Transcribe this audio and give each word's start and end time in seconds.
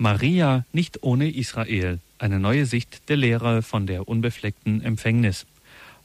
Maria 0.00 0.64
nicht 0.72 1.02
ohne 1.02 1.28
Israel. 1.28 1.98
Eine 2.18 2.38
neue 2.38 2.66
Sicht 2.66 3.08
der 3.08 3.16
Lehre 3.16 3.62
von 3.62 3.88
der 3.88 4.06
unbefleckten 4.06 4.80
Empfängnis. 4.80 5.44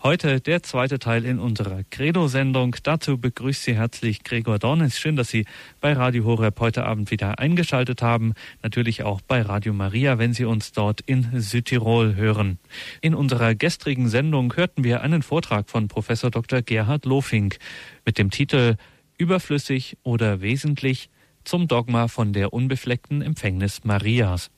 Heute 0.01 0.41
der 0.41 0.63
zweite 0.63 0.97
Teil 0.97 1.25
in 1.25 1.37
unserer 1.37 1.83
Credo-Sendung. 1.91 2.75
Dazu 2.81 3.19
begrüßt 3.19 3.61
Sie 3.61 3.75
herzlich 3.75 4.23
Gregor 4.23 4.57
Dornis. 4.57 4.97
Schön, 4.97 5.15
dass 5.15 5.29
Sie 5.29 5.45
bei 5.79 5.93
Radio 5.93 6.25
Horeb 6.25 6.59
heute 6.59 6.85
Abend 6.85 7.11
wieder 7.11 7.37
eingeschaltet 7.37 8.01
haben. 8.01 8.33
Natürlich 8.63 9.03
auch 9.03 9.21
bei 9.21 9.43
Radio 9.43 9.73
Maria, 9.73 10.17
wenn 10.17 10.33
Sie 10.33 10.45
uns 10.45 10.71
dort 10.71 11.01
in 11.01 11.39
Südtirol 11.39 12.15
hören. 12.15 12.57
In 12.99 13.13
unserer 13.13 13.53
gestrigen 13.53 14.09
Sendung 14.09 14.55
hörten 14.55 14.83
wir 14.83 15.01
einen 15.01 15.21
Vortrag 15.21 15.69
von 15.69 15.87
Professor 15.87 16.31
Dr. 16.31 16.63
Gerhard 16.63 17.05
Lofink 17.05 17.59
mit 18.05 18.17
dem 18.17 18.31
Titel 18.31 18.75
Überflüssig 19.19 19.97
oder 20.01 20.41
wesentlich 20.41 21.09
zum 21.43 21.67
Dogma 21.67 22.07
von 22.07 22.33
der 22.33 22.53
unbefleckten 22.53 23.21
Empfängnis 23.21 23.83
Marias. 23.83 24.49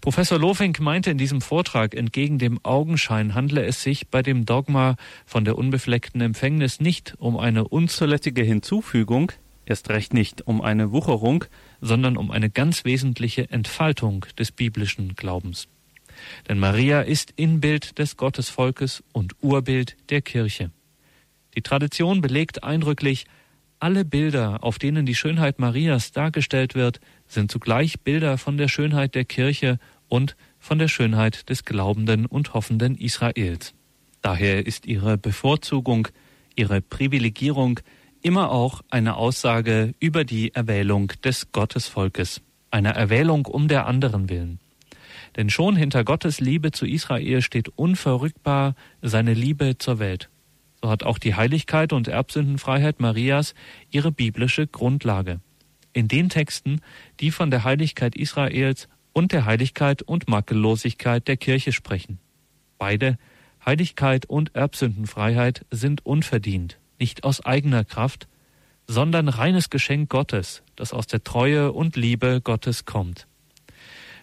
Professor 0.00 0.38
Lofink 0.38 0.80
meinte 0.80 1.10
in 1.10 1.18
diesem 1.18 1.40
Vortrag, 1.40 1.94
entgegen 1.94 2.38
dem 2.38 2.58
Augenschein 2.64 3.34
handle 3.34 3.64
es 3.64 3.82
sich 3.82 4.08
bei 4.08 4.22
dem 4.22 4.46
Dogma 4.46 4.96
von 5.26 5.44
der 5.44 5.58
unbefleckten 5.58 6.20
Empfängnis 6.20 6.80
nicht 6.80 7.14
um 7.18 7.36
eine 7.36 7.68
unzulässige 7.68 8.42
Hinzufügung, 8.42 9.32
erst 9.66 9.90
recht 9.90 10.14
nicht 10.14 10.46
um 10.46 10.62
eine 10.62 10.92
Wucherung, 10.92 11.44
sondern 11.80 12.16
um 12.16 12.30
eine 12.30 12.50
ganz 12.50 12.84
wesentliche 12.84 13.50
Entfaltung 13.50 14.24
des 14.38 14.52
biblischen 14.52 15.14
Glaubens. 15.14 15.68
Denn 16.48 16.58
Maria 16.58 17.02
ist 17.02 17.32
Inbild 17.36 17.98
des 17.98 18.16
Gottesvolkes 18.16 19.02
und 19.12 19.36
Urbild 19.42 19.96
der 20.10 20.22
Kirche. 20.22 20.70
Die 21.56 21.62
Tradition 21.62 22.20
belegt 22.20 22.62
eindrücklich, 22.62 23.26
alle 23.80 24.04
Bilder, 24.04 24.62
auf 24.62 24.78
denen 24.78 25.06
die 25.06 25.14
Schönheit 25.14 25.58
Marias 25.58 26.12
dargestellt 26.12 26.74
wird, 26.74 27.00
sind 27.26 27.50
zugleich 27.50 28.00
Bilder 28.00 28.38
von 28.38 28.56
der 28.56 28.68
Schönheit 28.68 29.14
der 29.14 29.24
Kirche 29.24 29.78
und 30.08 30.36
von 30.58 30.78
der 30.78 30.88
Schönheit 30.88 31.48
des 31.48 31.64
glaubenden 31.64 32.26
und 32.26 32.54
hoffenden 32.54 32.96
Israels. 32.96 33.74
Daher 34.22 34.66
ist 34.66 34.86
ihre 34.86 35.16
Bevorzugung, 35.16 36.08
ihre 36.56 36.82
Privilegierung 36.82 37.80
immer 38.22 38.50
auch 38.50 38.82
eine 38.90 39.16
Aussage 39.16 39.94
über 39.98 40.24
die 40.24 40.54
Erwählung 40.54 41.12
des 41.24 41.50
Gottesvolkes, 41.52 42.42
einer 42.70 42.90
Erwählung 42.90 43.46
um 43.46 43.66
der 43.66 43.86
anderen 43.86 44.28
willen. 44.28 44.60
Denn 45.36 45.48
schon 45.48 45.74
hinter 45.76 46.04
Gottes 46.04 46.40
Liebe 46.40 46.70
zu 46.70 46.86
Israel 46.86 47.40
steht 47.40 47.70
unverrückbar 47.76 48.74
seine 49.00 49.32
Liebe 49.32 49.78
zur 49.78 49.98
Welt 49.98 50.28
so 50.82 50.90
hat 50.90 51.02
auch 51.02 51.18
die 51.18 51.34
Heiligkeit 51.34 51.92
und 51.92 52.08
Erbsündenfreiheit 52.08 53.00
Marias 53.00 53.54
ihre 53.90 54.12
biblische 54.12 54.66
Grundlage. 54.66 55.40
In 55.92 56.08
den 56.08 56.28
Texten, 56.28 56.80
die 57.18 57.30
von 57.30 57.50
der 57.50 57.64
Heiligkeit 57.64 58.14
Israels 58.16 58.88
und 59.12 59.32
der 59.32 59.44
Heiligkeit 59.44 60.02
und 60.02 60.28
Makellosigkeit 60.28 61.26
der 61.26 61.36
Kirche 61.36 61.72
sprechen. 61.72 62.18
Beide, 62.78 63.18
Heiligkeit 63.64 64.26
und 64.26 64.54
Erbsündenfreiheit, 64.54 65.66
sind 65.70 66.06
unverdient, 66.06 66.78
nicht 66.98 67.24
aus 67.24 67.44
eigener 67.44 67.84
Kraft, 67.84 68.28
sondern 68.86 69.28
reines 69.28 69.70
Geschenk 69.70 70.08
Gottes, 70.08 70.62
das 70.76 70.92
aus 70.92 71.06
der 71.06 71.22
Treue 71.22 71.72
und 71.72 71.96
Liebe 71.96 72.40
Gottes 72.40 72.84
kommt. 72.84 73.26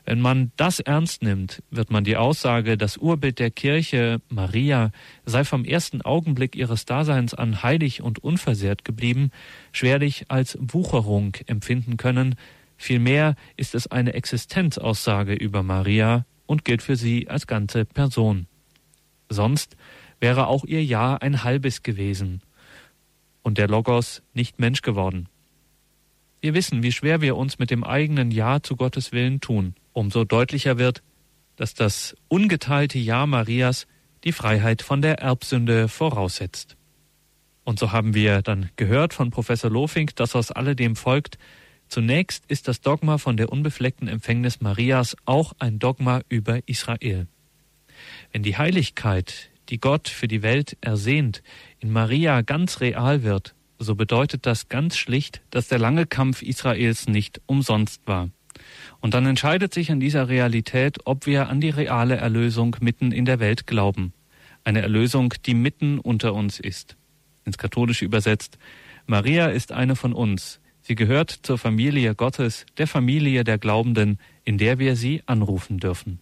Wenn 0.07 0.21
man 0.21 0.53
das 0.55 0.79
ernst 0.79 1.21
nimmt, 1.21 1.61
wird 1.69 1.91
man 1.91 2.05
die 2.05 2.15
Aussage, 2.15 2.77
das 2.77 2.95
Urbild 2.95 3.39
der 3.39 3.51
Kirche, 3.51 4.21
Maria, 4.29 4.91
sei 5.25 5.43
vom 5.43 5.65
ersten 5.65 6.01
Augenblick 6.01 6.55
ihres 6.55 6.85
Daseins 6.85 7.33
an 7.33 7.61
heilig 7.61 8.01
und 8.01 8.23
unversehrt 8.23 8.85
geblieben, 8.85 9.31
schwerlich 9.73 10.27
als 10.29 10.57
Wucherung 10.61 11.35
empfinden 11.47 11.97
können, 11.97 12.35
vielmehr 12.77 13.35
ist 13.57 13.75
es 13.75 13.87
eine 13.87 14.13
Existenzaussage 14.13 15.33
über 15.33 15.61
Maria 15.61 16.25
und 16.45 16.63
gilt 16.63 16.83
für 16.83 16.95
sie 16.95 17.27
als 17.27 17.45
ganze 17.45 17.83
Person. 17.83 18.47
Sonst 19.27 19.75
wäre 20.21 20.47
auch 20.47 20.63
ihr 20.63 20.85
Ja 20.85 21.17
ein 21.17 21.43
halbes 21.43 21.83
gewesen 21.83 22.41
und 23.43 23.57
der 23.57 23.67
Logos 23.67 24.21
nicht 24.33 24.57
Mensch 24.57 24.81
geworden. 24.81 25.27
Wir 26.39 26.53
wissen, 26.53 26.81
wie 26.81 26.93
schwer 26.93 27.19
wir 27.19 27.35
uns 27.35 27.59
mit 27.59 27.71
dem 27.71 27.83
eigenen 27.83 28.31
Ja 28.31 28.63
zu 28.63 28.77
Gottes 28.77 29.11
Willen 29.11 29.41
tun 29.41 29.75
umso 29.97 30.25
deutlicher 30.25 30.77
wird, 30.77 31.01
dass 31.55 31.73
das 31.73 32.15
ungeteilte 32.27 32.99
Ja 32.99 33.25
Marias 33.25 33.87
die 34.23 34.31
Freiheit 34.31 34.83
von 34.83 35.01
der 35.01 35.19
Erbsünde 35.19 35.87
voraussetzt. 35.87 36.77
Und 37.63 37.79
so 37.79 37.91
haben 37.91 38.13
wir 38.13 38.43
dann 38.43 38.69
gehört 38.75 39.15
von 39.15 39.31
Professor 39.31 39.71
Lofink, 39.71 40.15
dass 40.15 40.35
aus 40.35 40.51
alledem 40.51 40.95
folgt, 40.95 41.39
zunächst 41.87 42.45
ist 42.47 42.67
das 42.67 42.79
Dogma 42.81 43.17
von 43.17 43.37
der 43.37 43.51
unbefleckten 43.51 44.07
Empfängnis 44.07 44.61
Marias 44.61 45.17
auch 45.25 45.53
ein 45.57 45.79
Dogma 45.79 46.21
über 46.29 46.59
Israel. 46.67 47.25
Wenn 48.31 48.43
die 48.43 48.55
Heiligkeit, 48.55 49.49
die 49.69 49.79
Gott 49.79 50.09
für 50.09 50.27
die 50.27 50.43
Welt 50.43 50.77
ersehnt, 50.79 51.41
in 51.79 51.91
Maria 51.91 52.41
ganz 52.41 52.81
real 52.81 53.23
wird, 53.23 53.55
so 53.79 53.95
bedeutet 53.95 54.45
das 54.45 54.69
ganz 54.69 54.95
schlicht, 54.95 55.41
dass 55.49 55.67
der 55.67 55.79
lange 55.79 56.05
Kampf 56.05 56.43
Israels 56.43 57.07
nicht 57.07 57.41
umsonst 57.47 58.05
war. 58.05 58.29
Und 58.99 59.13
dann 59.13 59.25
entscheidet 59.25 59.73
sich 59.73 59.91
an 59.91 59.99
dieser 59.99 60.29
Realität, 60.29 60.99
ob 61.05 61.25
wir 61.25 61.49
an 61.49 61.61
die 61.61 61.69
reale 61.69 62.17
Erlösung 62.17 62.75
mitten 62.79 63.11
in 63.11 63.25
der 63.25 63.39
Welt 63.39 63.67
glauben. 63.67 64.13
Eine 64.63 64.81
Erlösung, 64.81 65.33
die 65.45 65.53
mitten 65.53 65.99
unter 65.99 66.33
uns 66.33 66.59
ist. 66.59 66.97
Ins 67.45 67.57
Katholische 67.57 68.05
übersetzt, 68.05 68.57
Maria 69.05 69.47
ist 69.47 69.71
eine 69.71 69.95
von 69.95 70.13
uns. 70.13 70.59
Sie 70.81 70.95
gehört 70.95 71.31
zur 71.31 71.57
Familie 71.57 72.15
Gottes, 72.15 72.65
der 72.77 72.87
Familie 72.87 73.43
der 73.43 73.57
Glaubenden, 73.57 74.19
in 74.43 74.57
der 74.57 74.79
wir 74.79 74.95
sie 74.95 75.21
anrufen 75.25 75.79
dürfen. 75.79 76.19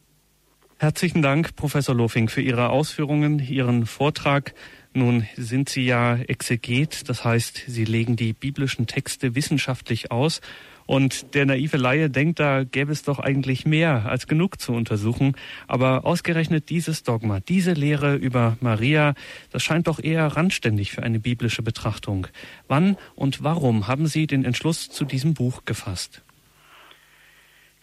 Herzlichen 0.78 1.22
Dank, 1.22 1.56
Professor 1.56 1.96
Lofing, 1.96 2.28
für 2.30 2.42
Ihre 2.42 2.70
Ausführungen, 2.70 3.40
Ihren 3.40 3.86
Vortrag. 3.86 4.54
Nun 4.94 5.26
sind 5.38 5.70
Sie 5.70 5.86
ja 5.86 6.16
Exeget, 6.18 7.08
das 7.10 7.24
heißt, 7.24 7.64
Sie 7.68 7.86
legen 7.86 8.18
die 8.18 8.34
biblischen 8.34 8.86
Texte 8.86 9.36
wissenschaftlich 9.36 10.12
aus 10.12 10.42
und 10.86 11.34
der 11.34 11.46
naive 11.46 11.78
Laie 11.78 12.10
denkt, 12.10 12.40
da 12.40 12.64
gäbe 12.64 12.92
es 12.92 13.04
doch 13.04 13.20
eigentlich 13.20 13.66
mehr 13.66 14.06
als 14.08 14.28
genug 14.28 14.60
zu 14.60 14.74
untersuchen. 14.74 15.36
Aber 15.68 16.06
ausgerechnet 16.06 16.70
dieses 16.70 17.04
Dogma, 17.04 17.40
diese 17.40 17.74
Lehre 17.74 18.16
über 18.16 18.58
Maria, 18.62 19.14
das 19.52 19.64
scheint 19.64 19.88
doch 19.88 20.00
eher 20.04 20.28
randständig 20.28 20.92
für 20.92 21.04
eine 21.04 21.20
biblische 21.20 21.64
Betrachtung. 21.64 22.28
Wann 22.68 22.98
und 23.16 23.44
warum 23.44 23.88
haben 23.88 24.08
Sie 24.08 24.28
den 24.28 24.46
Entschluss 24.46 24.90
zu 24.90 25.06
diesem 25.06 25.34
Buch 25.34 25.66
gefasst? 25.66 26.22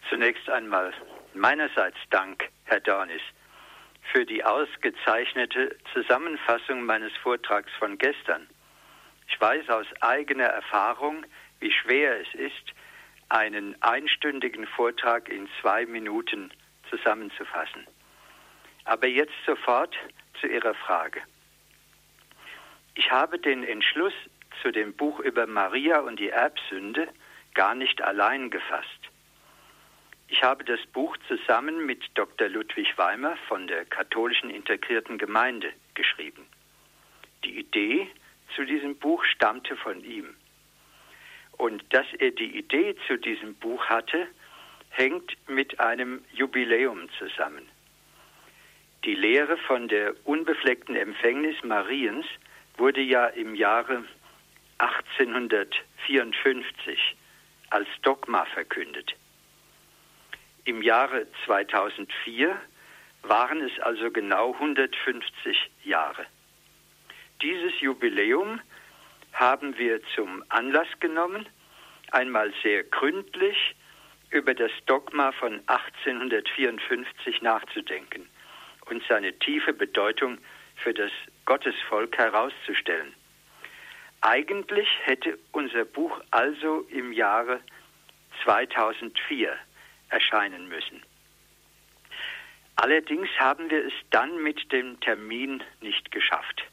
Zunächst 0.09 0.49
einmal 0.49 0.93
meinerseits 1.33 1.97
Dank, 2.09 2.49
Herr 2.65 2.79
Dornis, 2.79 3.21
für 4.11 4.25
die 4.25 4.43
ausgezeichnete 4.43 5.75
Zusammenfassung 5.93 6.83
meines 6.83 7.11
Vortrags 7.21 7.71
von 7.79 7.97
gestern. 7.97 8.47
Ich 9.27 9.39
weiß 9.39 9.69
aus 9.69 9.87
eigener 10.01 10.45
Erfahrung, 10.45 11.25
wie 11.59 11.71
schwer 11.71 12.19
es 12.21 12.39
ist, 12.39 12.73
einen 13.33 13.75
einstündigen 13.81 14.67
Vortrag 14.67 15.27
in 15.27 15.49
zwei 15.59 15.87
Minuten 15.87 16.51
zusammenzufassen. 16.91 17.87
Aber 18.85 19.07
jetzt 19.07 19.33
sofort 19.47 19.95
zu 20.39 20.45
Ihrer 20.45 20.75
Frage. 20.75 21.19
Ich 22.93 23.09
habe 23.09 23.39
den 23.39 23.63
Entschluss 23.63 24.13
zu 24.61 24.71
dem 24.71 24.93
Buch 24.93 25.19
über 25.19 25.47
Maria 25.47 26.01
und 26.01 26.19
die 26.19 26.29
Erbsünde 26.29 27.07
gar 27.55 27.73
nicht 27.73 28.03
allein 28.03 28.51
gefasst. 28.51 28.99
Ich 30.27 30.43
habe 30.43 30.63
das 30.63 30.79
Buch 30.93 31.17
zusammen 31.27 31.87
mit 31.87 32.03
Dr. 32.13 32.49
Ludwig 32.49 32.95
Weimer 32.99 33.35
von 33.47 33.65
der 33.65 33.85
katholischen 33.85 34.51
integrierten 34.51 35.17
Gemeinde 35.17 35.73
geschrieben. 35.95 36.45
Die 37.43 37.57
Idee 37.57 38.07
zu 38.55 38.63
diesem 38.63 38.95
Buch 38.95 39.23
stammte 39.25 39.75
von 39.75 40.03
ihm. 40.03 40.35
Und 41.57 41.83
dass 41.93 42.05
er 42.19 42.31
die 42.31 42.57
Idee 42.57 42.95
zu 43.07 43.17
diesem 43.17 43.55
Buch 43.55 43.85
hatte, 43.85 44.27
hängt 44.89 45.31
mit 45.47 45.79
einem 45.79 46.25
Jubiläum 46.33 47.07
zusammen. 47.17 47.69
Die 49.05 49.15
Lehre 49.15 49.55
von 49.57 49.87
der 49.87 50.13
unbefleckten 50.25 50.95
Empfängnis 50.95 51.55
Mariens 51.63 52.25
wurde 52.77 53.01
ja 53.01 53.27
im 53.27 53.55
Jahre 53.55 54.03
1854 54.77 57.15
als 57.69 57.87
Dogma 58.01 58.45
verkündet. 58.45 59.15
Im 60.65 60.81
Jahre 60.81 61.27
2004 61.45 62.57
waren 63.23 63.61
es 63.61 63.77
also 63.79 64.11
genau 64.11 64.53
150 64.53 65.71
Jahre. 65.83 66.25
Dieses 67.41 67.79
Jubiläum 67.81 68.61
haben 69.33 69.77
wir 69.77 70.01
zum 70.15 70.43
Anlass 70.49 70.87
genommen, 70.99 71.47
einmal 72.13 72.53
sehr 72.61 72.83
gründlich 72.83 73.75
über 74.29 74.53
das 74.53 74.71
Dogma 74.85 75.31
von 75.33 75.61
1854 75.67 77.41
nachzudenken 77.41 78.27
und 78.89 79.03
seine 79.07 79.37
tiefe 79.39 79.73
Bedeutung 79.73 80.37
für 80.75 80.93
das 80.93 81.11
Gottesvolk 81.45 82.17
herauszustellen. 82.17 83.13
Eigentlich 84.21 84.87
hätte 85.03 85.37
unser 85.51 85.85
Buch 85.85 86.21
also 86.31 86.85
im 86.89 87.11
Jahre 87.13 87.59
2004 88.43 89.55
erscheinen 90.09 90.67
müssen. 90.67 91.03
Allerdings 92.75 93.29
haben 93.37 93.69
wir 93.69 93.85
es 93.85 93.93
dann 94.09 94.41
mit 94.41 94.71
dem 94.71 94.99
Termin 95.01 95.63
nicht 95.81 96.11
geschafft. 96.11 96.63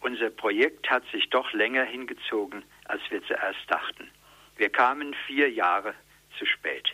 Unser 0.00 0.30
Projekt 0.30 0.90
hat 0.90 1.04
sich 1.10 1.28
doch 1.30 1.52
länger 1.52 1.84
hingezogen, 1.84 2.64
als 2.84 3.02
wir 3.10 3.22
zuerst 3.24 3.60
dachten. 3.68 4.10
Wir 4.56 4.70
kamen 4.70 5.14
vier 5.26 5.50
Jahre 5.50 5.94
zu 6.38 6.46
spät. 6.46 6.88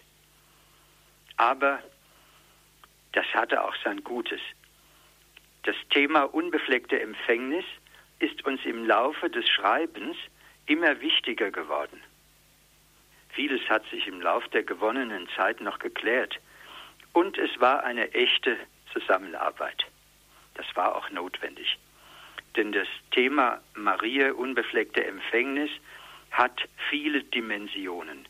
Aber 1.37 1.83
das 3.13 3.27
hatte 3.35 3.63
auch 3.63 3.75
sein 3.85 4.03
Gutes. 4.05 4.41
Das 5.65 5.77
Thema 5.91 6.23
unbefleckte 6.23 7.01
Empfängnis 7.01 7.65
ist 8.19 8.45
uns 8.45 8.65
im 8.65 8.87
Laufe 8.87 9.31
des 9.31 9.49
Schreibens 9.49 10.17
immer 10.67 11.01
wichtiger 11.01 11.51
geworden. 11.51 12.03
Vieles 13.31 13.61
hat 13.69 13.85
sich 13.91 14.07
im 14.07 14.21
Lauf 14.21 14.47
der 14.49 14.63
gewonnenen 14.63 15.29
Zeit 15.37 15.61
noch 15.61 15.79
geklärt. 15.79 16.39
Und 17.13 17.39
es 17.39 17.51
war 17.61 17.85
eine 17.85 18.13
echte 18.13 18.57
Zusammenarbeit. 18.93 19.87
Das 20.55 20.67
war 20.75 20.97
auch 20.97 21.09
notwendig. 21.11 21.79
Denn 22.57 22.73
das 22.73 22.89
Thema 23.13 23.61
Maria 23.75 24.33
unbefleckte 24.33 25.05
Empfängnis 25.05 25.71
hat 26.31 26.69
viele 26.91 27.23
Dimensionen. 27.25 28.27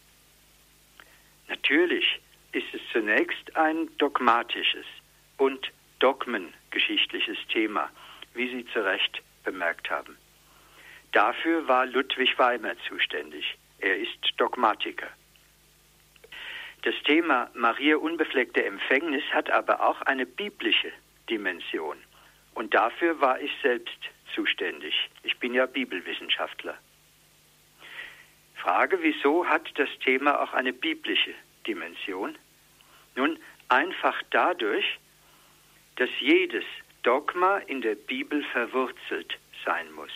Natürlich 1.49 2.21
ist 2.53 2.73
es 2.73 2.81
zunächst 2.93 3.57
ein 3.57 3.89
dogmatisches 3.99 4.87
und 5.37 5.73
dogmengeschichtliches 5.99 7.39
Thema, 7.53 7.91
wie 8.35 8.49
Sie 8.49 8.67
zu 8.73 8.85
Recht 8.85 9.23
bemerkt 9.45 9.91
haben. 9.91 10.17
Dafür 11.13 11.67
war 11.67 11.87
Ludwig 11.87 12.39
Weimer 12.39 12.75
zuständig. 12.89 13.57
Er 13.79 13.97
ist 13.97 14.19
Dogmatiker. 14.37 15.09
Das 16.83 16.95
Thema 17.05 17.51
Maria 17.55 17.97
unbefleckte 17.97 18.65
Empfängnis 18.65 19.25
hat 19.33 19.51
aber 19.51 19.87
auch 19.87 20.01
eine 20.03 20.27
biblische 20.27 20.93
Dimension. 21.29 21.97
Und 22.55 22.75
dafür 22.75 23.21
war 23.21 23.41
ich 23.41 23.51
selbst 23.63 23.99
zuständig. 24.35 24.95
Ich 25.23 25.39
bin 25.39 25.55
ja 25.55 25.67
Bibelwissenschaftler. 25.67 26.79
Frage, 28.59 28.99
wieso 29.03 29.47
hat 29.47 29.71
das 29.77 29.89
Thema 30.05 30.41
auch 30.43 30.53
eine 30.53 30.73
biblische 30.73 31.35
Dimension? 31.67 32.37
Nun, 33.15 33.39
einfach 33.69 34.21
dadurch, 34.31 34.99
dass 35.97 36.11
jedes 36.21 36.65
Dogma 37.03 37.59
in 37.59 37.81
der 37.81 37.95
Bibel 37.95 38.45
verwurzelt 38.53 39.39
sein 39.65 39.91
muss. 39.93 40.11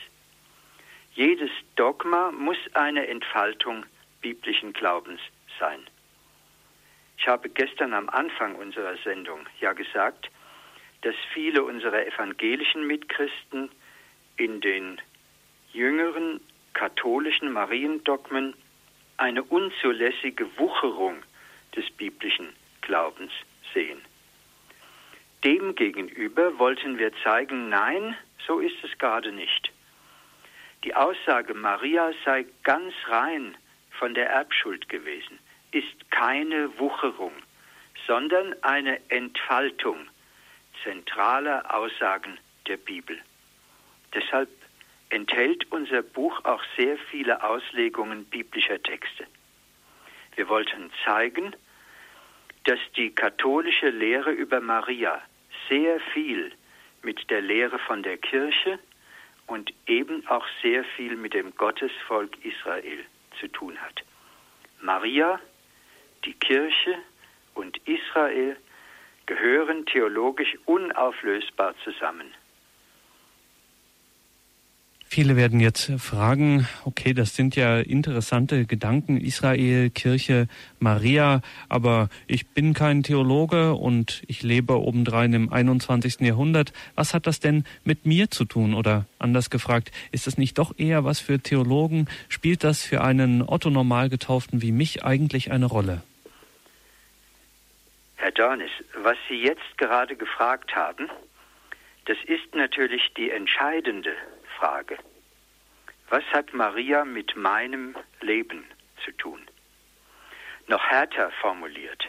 Jedes 1.14 1.50
Dogma 1.76 2.32
muss 2.32 2.58
eine 2.74 3.06
Entfaltung 3.06 3.84
biblischen 4.20 4.72
Glaubens 4.72 5.20
sein. 5.58 5.80
Ich 7.18 7.26
habe 7.26 7.48
gestern 7.48 7.94
am 7.94 8.08
Anfang 8.08 8.56
unserer 8.56 8.96
Sendung 9.04 9.46
ja 9.60 9.72
gesagt, 9.72 10.30
dass 11.02 11.14
viele 11.32 11.62
unserer 11.62 12.06
evangelischen 12.06 12.86
Mitchristen 12.86 13.70
in 14.36 14.60
den 14.60 15.00
jüngeren 15.72 16.40
katholischen 16.74 17.52
Mariendogmen 17.52 18.54
eine 19.16 19.42
unzulässige 19.42 20.46
Wucherung 20.58 21.22
des 21.76 21.90
biblischen 21.90 22.48
Glaubens 22.80 23.32
sehen. 23.72 24.00
Demgegenüber 25.44 26.58
wollten 26.58 26.98
wir 26.98 27.12
zeigen, 27.22 27.69
nein, 27.69 28.16
so 28.46 28.60
ist 28.60 28.82
es 28.84 28.96
gerade 28.98 29.32
nicht. 29.32 29.72
Die 30.84 30.94
Aussage, 30.94 31.54
Maria 31.54 32.12
sei 32.24 32.44
ganz 32.64 32.92
rein 33.06 33.56
von 33.90 34.14
der 34.14 34.30
Erbschuld 34.30 34.88
gewesen, 34.88 35.38
ist 35.70 36.10
keine 36.10 36.76
Wucherung, 36.78 37.32
sondern 38.06 38.54
eine 38.62 38.98
Entfaltung 39.10 39.96
zentraler 40.82 41.75
Aussagen 41.75 42.38
der 42.66 42.76
Bibel. 42.76 43.18
Deshalb 44.14 44.48
enthält 45.12 45.70
unser 45.70 46.03
Buch 46.03 46.43
auch 46.44 46.62
sehr 46.76 46.97
viele 47.11 47.44
Auslegungen 47.44 48.25
biblischer 48.25 48.82
Texte. 48.82 49.26
Wir 50.37 50.49
wollten 50.49 50.91
zeigen, 51.05 51.55
dass 52.64 52.79
die 52.97 53.14
katholische 53.14 53.91
Lehre 53.91 54.31
über 54.31 54.61
Maria 54.61 55.20
sehr 55.69 56.00
viel 56.14 56.53
mit 57.03 57.29
der 57.31 57.43
Lehre 57.43 57.79
von 57.81 58.03
der 58.03 58.17
Kirche 58.17 58.79
und 59.47 59.75
eben 59.87 60.26
auch 60.29 60.47
sehr 60.62 60.82
viel 60.97 61.17
mit 61.17 61.35
dem 61.35 61.55
Gottesvolk 61.56 62.43
Israel 62.44 63.05
zu 63.38 63.49
tun 63.49 63.79
hat. 63.79 64.03
Maria, 64.81 65.38
die 66.25 66.35
Kirche 66.35 66.97
und 67.55 67.76
Israel 67.87 68.56
gehören 69.26 69.85
theologisch 69.85 70.56
unauflösbar 70.64 71.75
zusammen. 71.85 72.32
Viele 75.14 75.37
werden 75.37 75.61
jetzt 75.61 75.93
fragen, 75.99 76.67
okay, 76.87 77.12
das 77.12 77.37
sind 77.37 77.55
ja 77.55 77.81
interessante 77.81 78.64
Gedanken, 78.64 79.19
Israel, 79.19 79.91
Kirche, 79.91 80.49
Maria, 80.81 81.43
aber 81.69 82.09
ich 82.26 82.49
bin 82.49 82.73
kein 82.73 83.03
Theologe 83.03 83.75
und 83.75 84.23
ich 84.26 84.43
lebe 84.43 84.81
obendrein 84.81 85.35
im 85.35 85.53
21. 85.53 86.20
Jahrhundert. 86.20 86.73
Was 86.94 87.12
hat 87.12 87.26
das 87.26 87.41
denn 87.41 87.64
mit 87.85 88.06
mir 88.06 88.31
zu 88.31 88.47
tun? 88.47 88.73
Oder 88.73 89.05
anders 89.19 89.50
gefragt, 89.50 89.93
ist 90.12 90.26
das 90.26 90.38
nicht 90.38 90.56
doch 90.56 90.79
eher 90.79 91.05
was 91.05 91.20
für 91.20 91.38
Theologen? 91.38 92.09
Spielt 92.31 92.64
das 92.64 92.82
für 92.82 93.03
einen 93.03 93.43
Otto 93.47 93.69
Normalgetauften 93.69 94.62
wie 94.62 94.73
mich 94.73 95.05
eigentlich 95.05 95.53
eine 95.53 95.67
Rolle? 95.67 96.03
Herr 98.17 98.32
Dornis, 98.32 98.70
was 99.03 99.19
Sie 99.29 99.43
jetzt 99.43 99.76
gerade 99.76 100.17
gefragt 100.17 100.75
haben, 100.75 101.11
das 102.06 102.17
ist 102.26 102.55
natürlich 102.55 103.12
die 103.14 103.31
entscheidende 103.31 104.12
Frage. 104.62 104.97
Was 106.09 106.23
hat 106.32 106.55
Maria 106.55 107.05
mit 107.05 107.35
meinem 107.35 107.97
Leben 108.20 108.64
zu 109.05 109.11
tun? 109.11 109.41
Noch 110.69 110.85
härter 110.85 111.32
formuliert. 111.41 112.09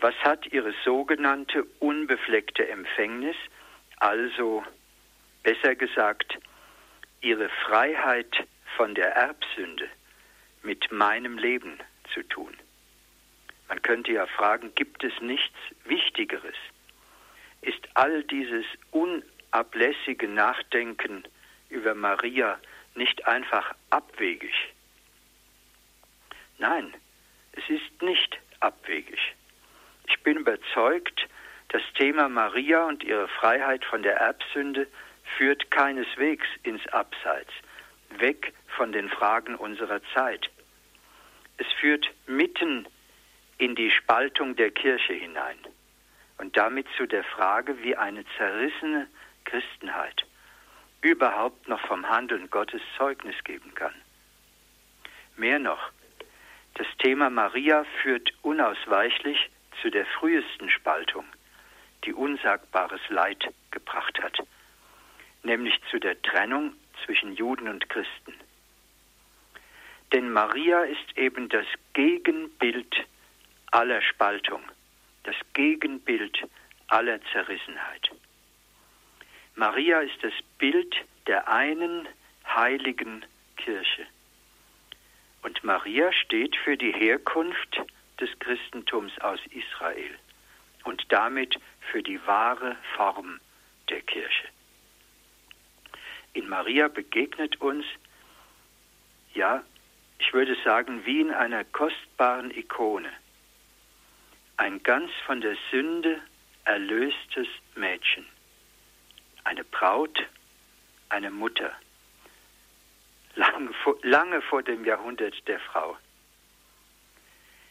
Was 0.00 0.16
hat 0.24 0.44
ihre 0.46 0.74
sogenannte 0.84 1.62
unbefleckte 1.78 2.68
Empfängnis, 2.68 3.36
also 3.98 4.64
besser 5.44 5.76
gesagt, 5.76 6.36
ihre 7.20 7.48
Freiheit 7.64 8.44
von 8.76 8.96
der 8.96 9.14
Erbsünde 9.14 9.88
mit 10.64 10.90
meinem 10.90 11.38
Leben 11.38 11.78
zu 12.12 12.24
tun? 12.24 12.56
Man 13.68 13.80
könnte 13.82 14.10
ja 14.10 14.26
fragen, 14.26 14.74
gibt 14.74 15.04
es 15.04 15.12
nichts 15.20 15.58
Wichtigeres? 15.84 16.56
Ist 17.60 17.88
all 17.94 18.24
dieses 18.24 18.66
unablässige 18.90 20.26
Nachdenken 20.26 21.22
über 21.68 21.94
Maria 21.94 22.58
nicht 22.94 23.26
einfach 23.26 23.74
abwegig. 23.90 24.54
Nein, 26.58 26.94
es 27.52 27.68
ist 27.68 28.02
nicht 28.02 28.38
abwegig. 28.60 29.18
Ich 30.08 30.22
bin 30.22 30.38
überzeugt, 30.38 31.28
das 31.68 31.82
Thema 31.94 32.28
Maria 32.28 32.84
und 32.84 33.02
ihre 33.04 33.28
Freiheit 33.28 33.84
von 33.84 34.02
der 34.02 34.16
Erbsünde 34.16 34.86
führt 35.36 35.70
keineswegs 35.70 36.46
ins 36.62 36.86
Abseits, 36.88 37.52
weg 38.18 38.54
von 38.76 38.92
den 38.92 39.08
Fragen 39.08 39.56
unserer 39.56 40.00
Zeit. 40.14 40.48
Es 41.58 41.66
führt 41.80 42.06
mitten 42.26 42.86
in 43.58 43.74
die 43.74 43.90
Spaltung 43.90 44.56
der 44.56 44.70
Kirche 44.70 45.14
hinein 45.14 45.58
und 46.38 46.56
damit 46.56 46.86
zu 46.96 47.06
der 47.06 47.24
Frage, 47.24 47.82
wie 47.82 47.96
eine 47.96 48.24
zerrissene 48.36 49.08
Christenheit 49.44 50.26
überhaupt 51.00 51.68
noch 51.68 51.80
vom 51.86 52.08
Handeln 52.08 52.50
Gottes 52.50 52.82
Zeugnis 52.96 53.36
geben 53.44 53.74
kann. 53.74 53.94
Mehr 55.36 55.58
noch, 55.58 55.90
das 56.74 56.86
Thema 56.98 57.30
Maria 57.30 57.84
führt 58.02 58.32
unausweichlich 58.42 59.50
zu 59.80 59.90
der 59.90 60.06
frühesten 60.06 60.70
Spaltung, 60.70 61.24
die 62.04 62.12
unsagbares 62.12 63.00
Leid 63.08 63.48
gebracht 63.70 64.20
hat, 64.22 64.38
nämlich 65.42 65.78
zu 65.90 65.98
der 65.98 66.20
Trennung 66.22 66.74
zwischen 67.04 67.34
Juden 67.34 67.68
und 67.68 67.88
Christen. 67.88 68.34
Denn 70.12 70.30
Maria 70.30 70.82
ist 70.84 71.16
eben 71.16 71.48
das 71.48 71.66
Gegenbild 71.94 72.94
aller 73.72 74.00
Spaltung, 74.02 74.62
das 75.24 75.34
Gegenbild 75.52 76.38
aller 76.88 77.20
Zerrissenheit. 77.32 78.10
Maria 79.58 80.00
ist 80.00 80.22
das 80.22 80.34
Bild 80.58 80.94
der 81.26 81.48
einen 81.48 82.06
heiligen 82.46 83.24
Kirche. 83.56 84.06
Und 85.42 85.64
Maria 85.64 86.12
steht 86.12 86.54
für 86.56 86.76
die 86.76 86.92
Herkunft 86.92 87.80
des 88.20 88.28
Christentums 88.38 89.18
aus 89.20 89.40
Israel 89.46 90.18
und 90.84 91.10
damit 91.10 91.58
für 91.90 92.02
die 92.02 92.24
wahre 92.26 92.76
Form 92.96 93.40
der 93.88 94.02
Kirche. 94.02 94.48
In 96.34 96.50
Maria 96.50 96.88
begegnet 96.88 97.58
uns, 97.62 97.86
ja, 99.32 99.64
ich 100.18 100.34
würde 100.34 100.54
sagen, 100.64 101.06
wie 101.06 101.22
in 101.22 101.30
einer 101.30 101.64
kostbaren 101.64 102.50
Ikone, 102.50 103.10
ein 104.58 104.82
ganz 104.82 105.10
von 105.24 105.40
der 105.40 105.56
Sünde 105.70 106.20
erlöstes 106.64 107.48
Mädchen, 107.74 108.26
eine 109.46 109.64
Braut, 109.64 110.18
eine 111.08 111.30
Mutter, 111.30 111.72
lange 113.36 113.72
vor, 113.84 113.96
lange 114.02 114.42
vor 114.42 114.62
dem 114.62 114.84
Jahrhundert 114.84 115.46
der 115.46 115.60
Frau. 115.60 115.96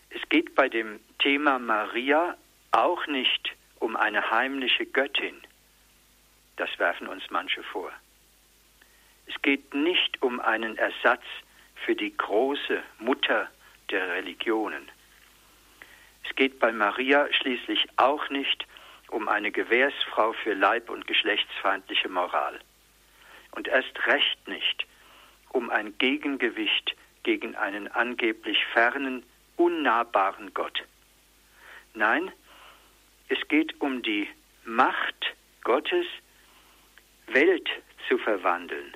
Es 0.09 0.21
geht 0.29 0.55
bei 0.55 0.69
dem 0.69 1.01
Thema 1.19 1.59
Maria 1.59 2.37
auch 2.71 3.05
nicht 3.07 3.53
um 3.79 3.97
eine 3.97 4.31
heimliche 4.31 4.85
Göttin. 4.85 5.35
Das 6.55 6.69
werfen 6.79 7.07
uns 7.07 7.23
manche 7.29 7.61
vor. 7.63 7.91
Es 9.25 9.41
geht 9.41 9.73
nicht 9.73 10.21
um 10.21 10.39
einen 10.39 10.77
Ersatz 10.77 11.23
für 11.83 11.95
die 11.95 12.15
große 12.15 12.81
Mutter 12.99 13.49
der 13.89 14.07
Religionen. 14.13 14.89
Es 16.23 16.33
geht 16.37 16.57
bei 16.59 16.71
Maria 16.71 17.27
schließlich 17.33 17.85
auch 17.97 18.29
nicht 18.29 18.65
um 19.09 19.27
eine 19.27 19.51
Gewährsfrau 19.51 20.33
für 20.33 20.53
leib- 20.53 20.89
und 20.89 21.07
geschlechtsfeindliche 21.07 22.09
Moral. 22.09 22.59
Und 23.51 23.67
erst 23.67 24.05
recht 24.07 24.47
nicht 24.47 24.85
um 25.49 25.69
ein 25.69 25.97
Gegengewicht 25.97 26.95
gegen 27.23 27.55
einen 27.55 27.87
angeblich 27.87 28.65
fernen, 28.73 29.23
unnahbaren 29.55 30.53
Gott. 30.53 30.83
Nein, 31.93 32.31
es 33.29 33.39
geht 33.47 33.79
um 33.79 34.01
die 34.01 34.27
Macht 34.65 35.33
Gottes, 35.63 36.05
Welt 37.27 37.69
zu 38.07 38.17
verwandeln, 38.17 38.95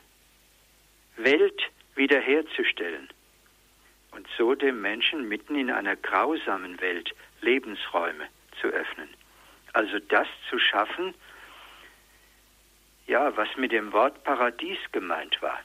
Welt 1.16 1.62
wiederherzustellen 1.96 3.10
und 4.12 4.28
so 4.38 4.54
dem 4.54 4.82
Menschen 4.82 5.28
mitten 5.28 5.56
in 5.56 5.72
einer 5.72 5.96
grausamen 5.96 6.80
Welt 6.82 7.16
Lebensräume 7.42 8.28
zu 8.62 8.68
öffnen. 8.68 9.10
Also 9.74 10.00
das 10.00 10.28
zu 10.50 10.60
schaffen, 10.60 11.14
ja, 13.08 13.36
was 13.36 13.50
mit 13.58 13.72
dem 13.72 13.92
Wort 13.92 14.24
Paradies 14.24 14.78
gemeint 14.92 15.42
war. 15.42 15.60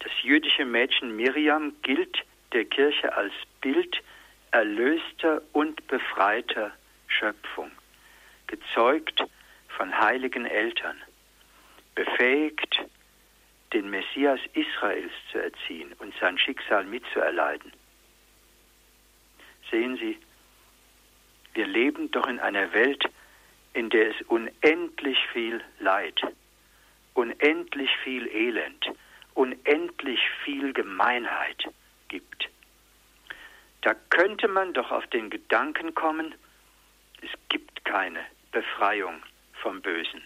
Das 0.00 0.12
jüdische 0.22 0.64
Mädchen 0.64 1.16
Miriam 1.16 1.72
gilt 1.82 2.24
der 2.52 2.64
Kirche 2.64 3.12
als 3.14 3.32
Bild 3.60 4.00
erlöster 4.52 5.42
und 5.52 5.86
befreiter 5.88 6.72
Schöpfung, 7.08 7.70
gezeugt 8.46 9.22
von 9.68 9.96
heiligen 9.98 10.46
Eltern, 10.46 10.96
befähigt, 11.94 12.80
den 13.72 13.90
Messias 13.90 14.40
Israels 14.54 15.12
zu 15.30 15.38
erziehen 15.38 15.92
und 15.98 16.14
sein 16.20 16.38
Schicksal 16.38 16.84
mitzuerleiden. 16.84 17.72
Sehen 19.70 19.96
Sie, 19.98 20.18
wir 21.58 21.66
leben 21.66 22.08
doch 22.12 22.28
in 22.28 22.38
einer 22.38 22.72
Welt, 22.72 23.02
in 23.72 23.90
der 23.90 24.10
es 24.10 24.22
unendlich 24.28 25.18
viel 25.32 25.60
Leid, 25.80 26.22
unendlich 27.14 27.90
viel 28.04 28.28
Elend, 28.28 28.88
unendlich 29.34 30.20
viel 30.44 30.72
Gemeinheit 30.72 31.64
gibt. 32.06 32.48
Da 33.80 33.94
könnte 34.10 34.46
man 34.46 34.72
doch 34.72 34.92
auf 34.92 35.04
den 35.08 35.30
Gedanken 35.30 35.96
kommen, 35.96 36.32
es 37.22 37.30
gibt 37.48 37.84
keine 37.84 38.20
Befreiung 38.52 39.20
vom 39.54 39.82
Bösen. 39.82 40.22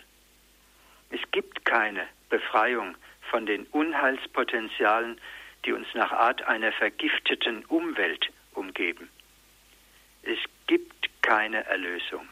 Es 1.09 1.21
gibt 1.31 1.65
keine 1.65 2.07
Befreiung 2.29 2.95
von 3.31 3.47
den 3.47 3.65
Unheilspotenzialen, 3.69 5.19
die 5.65 5.73
uns 5.73 5.87
nach 5.95 6.13
Art 6.13 6.43
einer 6.43 6.73
vergifteten 6.73 7.65
Umwelt 7.65 8.31
umgeben. 8.53 9.09
Es 10.25 10.39
gibt 10.67 11.09
keine 11.23 11.65
Erlösung. 11.67 12.29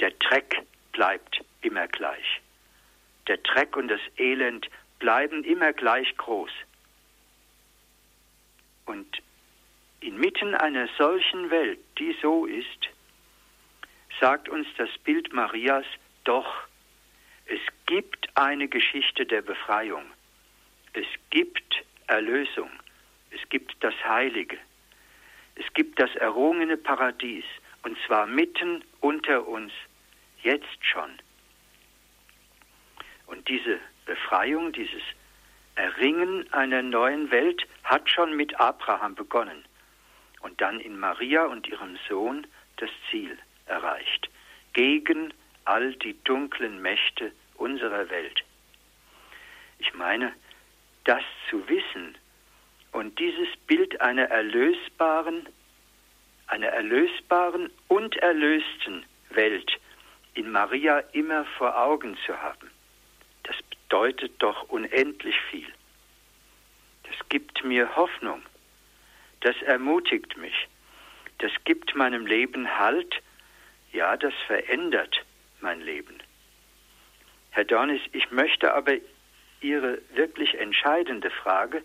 Der 0.00 0.10
Dreck 0.12 0.62
bleibt 0.92 1.44
immer 1.62 1.88
gleich. 1.88 2.40
Der 3.26 3.38
Dreck 3.38 3.76
und 3.76 3.88
das 3.88 4.00
Elend 4.18 4.68
bleiben 4.98 5.44
immer 5.44 5.72
gleich 5.72 6.16
groß. 6.16 6.50
Und 8.86 9.22
inmitten 10.00 10.54
einer 10.54 10.88
solchen 10.98 11.50
Welt, 11.50 11.80
die 11.98 12.16
so 12.20 12.46
ist, 12.46 12.88
sagt 14.20 14.48
uns 14.48 14.66
das 14.76 14.90
Bild 15.04 15.32
Marias 15.32 15.86
doch, 16.24 16.66
es 17.46 17.60
gibt 17.86 18.28
eine 18.36 18.68
Geschichte 18.68 19.26
der 19.26 19.42
Befreiung. 19.42 20.04
Es 20.92 21.06
gibt 21.30 21.84
Erlösung. 22.06 22.70
Es 23.30 23.46
gibt 23.48 23.74
das 23.80 23.94
Heilige. 24.04 24.58
Es 25.56 25.64
gibt 25.74 26.00
das 26.00 26.14
errungene 26.16 26.76
Paradies. 26.76 27.44
Und 27.82 27.98
zwar 28.06 28.26
mitten 28.26 28.82
unter 29.00 29.46
uns, 29.46 29.72
jetzt 30.42 30.78
schon. 30.80 31.10
Und 33.26 33.46
diese 33.48 33.78
Befreiung, 34.06 34.72
dieses 34.72 35.02
Erringen 35.74 36.50
einer 36.52 36.82
neuen 36.82 37.30
Welt 37.30 37.66
hat 37.82 38.08
schon 38.08 38.36
mit 38.36 38.58
Abraham 38.60 39.14
begonnen 39.14 39.64
und 40.40 40.60
dann 40.60 40.80
in 40.80 40.98
Maria 40.98 41.44
und 41.44 41.66
ihrem 41.66 41.98
Sohn 42.08 42.46
das 42.76 42.90
Ziel 43.10 43.36
erreicht. 43.66 44.30
Gegen 44.72 45.32
all 45.64 45.94
die 45.96 46.16
dunklen 46.24 46.80
Mächte 46.80 47.32
unserer 47.56 48.08
Welt. 48.10 48.44
Ich 49.78 49.92
meine, 49.94 50.32
das 51.04 51.22
zu 51.50 51.66
wissen 51.68 52.16
und 52.94 53.18
dieses 53.18 53.48
Bild 53.66 54.00
einer 54.00 54.26
erlösbaren, 54.30 55.48
einer 56.46 56.68
erlösbaren 56.68 57.70
und 57.88 58.16
erlösten 58.16 59.04
Welt 59.30 59.80
in 60.34 60.50
Maria 60.50 61.00
immer 61.12 61.44
vor 61.58 61.76
Augen 61.76 62.16
zu 62.24 62.40
haben, 62.40 62.70
das 63.42 63.56
bedeutet 63.62 64.32
doch 64.38 64.68
unendlich 64.68 65.34
viel. 65.50 65.66
Das 67.02 67.28
gibt 67.28 67.64
mir 67.64 67.96
Hoffnung, 67.96 68.42
das 69.40 69.60
ermutigt 69.62 70.36
mich, 70.36 70.68
das 71.38 71.50
gibt 71.64 71.96
meinem 71.96 72.26
Leben 72.26 72.78
Halt, 72.78 73.22
ja, 73.92 74.16
das 74.16 74.34
verändert 74.46 75.24
mein 75.60 75.80
Leben. 75.80 76.18
Herr 77.50 77.64
Dornis, 77.64 78.02
ich 78.12 78.30
möchte 78.30 78.72
aber 78.72 78.92
Ihre 79.60 80.00
wirklich 80.14 80.54
entscheidende 80.54 81.30
Frage 81.30 81.82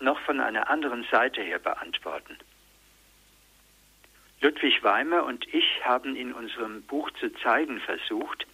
noch 0.00 0.18
von 0.20 0.40
einer 0.40 0.68
anderen 0.70 1.06
Seite 1.10 1.42
her 1.42 1.58
beantworten. 1.58 2.38
Ludwig 4.40 4.82
Weimer 4.82 5.24
und 5.24 5.46
ich 5.52 5.84
haben 5.84 6.16
in 6.16 6.32
unserem 6.32 6.82
Buch 6.82 7.10
zu 7.20 7.30
zeigen 7.42 7.80
versucht, 7.80 8.46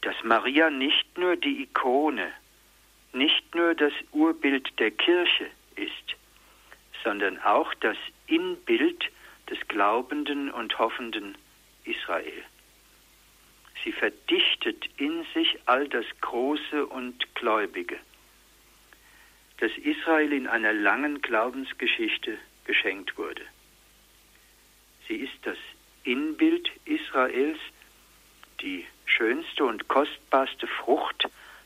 dass 0.00 0.16
Maria 0.24 0.70
nicht 0.70 1.16
nur 1.16 1.36
die 1.36 1.62
Ikone, 1.62 2.32
nicht 3.12 3.54
nur 3.54 3.74
das 3.74 3.92
Urbild 4.12 4.78
der 4.78 4.90
Kirche 4.90 5.46
ist, 5.76 6.16
sondern 7.04 7.38
auch 7.42 7.72
das 7.74 7.96
Inbild 8.26 9.04
des 9.48 9.58
glaubenden 9.68 10.50
und 10.50 10.78
hoffenden 10.78 11.38
Israel. 11.84 12.42
Sie 13.84 13.92
verdichtet 13.92 14.88
in 14.96 15.24
sich 15.32 15.58
all 15.66 15.88
das 15.88 16.04
Große 16.20 16.86
und 16.86 17.34
Gläubige, 17.36 17.98
das 19.58 19.72
Israel 19.78 20.32
in 20.32 20.46
einer 20.46 20.72
langen 20.72 21.20
Glaubensgeschichte 21.20 22.38
geschenkt 22.64 23.16
wurde. 23.18 23.42
Sie 25.06 25.16
ist 25.16 25.38
das 25.42 25.56
Inbild 26.04 26.70
Israels, 26.84 27.58
die 28.60 28.86
schönste 29.06 29.64
und 29.64 29.88
kostbarste 29.88 30.66
Frucht 30.66 31.24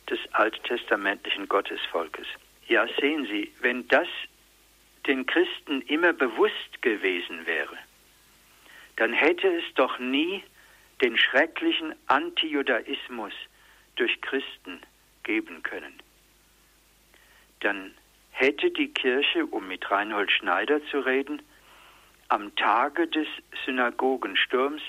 des 0.09 0.19
alttestamentlichen 0.33 1.49
Gottesvolkes. 1.49 2.27
Ja, 2.69 2.87
sehen 3.01 3.27
Sie, 3.27 3.53
wenn 3.61 3.87
das 3.89 4.09
den 5.07 5.27
Christen 5.27 5.83
immer 5.83 6.13
bewusst 6.13 6.81
gewesen 6.81 7.47
wäre, 7.47 7.77
dann 8.97 9.13
hätte 9.13 9.49
es 9.49 9.65
doch 9.75 9.99
nie 9.99 10.43
den 11.01 11.19
schrecklichen 11.19 11.95
Antijudaismus 12.07 13.33
durch 13.97 14.21
Christen 14.21 14.81
geben 15.25 15.63
können. 15.63 16.01
Dann 17.62 17.95
hätte 18.31 18.71
die 18.73 18.92
Kirche, 18.92 19.47
um 19.47 19.69
mit 19.69 19.88
Reinhold 19.88 20.33
Schneider 20.33 20.85
zu 20.87 20.99
reden, 20.99 21.40
am 22.28 22.54
Tage 22.57 23.07
des 23.07 23.28
Synagogensturms 23.64 24.83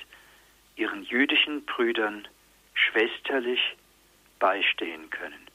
ihren 0.76 1.04
jüdischen 1.04 1.66
Brüdern 1.66 2.28
schwesterlich 2.74 3.62
beistehen 4.40 5.10
können. 5.12 5.48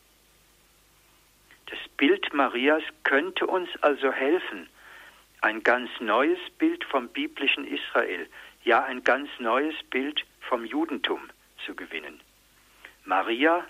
Das 1.67 1.79
Bild 1.97 2.33
Marias 2.33 2.85
könnte 3.03 3.47
uns 3.47 3.69
also 3.83 4.13
helfen, 4.13 4.69
ein 5.41 5.63
ganz 5.65 5.91
neues 5.99 6.39
Bild 6.59 6.85
vom 6.85 7.09
biblischen 7.09 7.67
Israel, 7.67 8.29
ja 8.63 8.85
ein 8.85 9.03
ganz 9.03 9.29
neues 9.41 9.75
Bild 9.91 10.25
vom 10.41 10.65
Judentum 10.65 11.21
zu 11.67 11.75
gewinnen. 11.75 12.21
Maria 13.05 13.67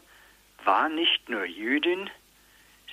war 0.65 0.89
nicht 0.91 1.29
nur 1.31 1.45
Jüdin, 1.45 2.11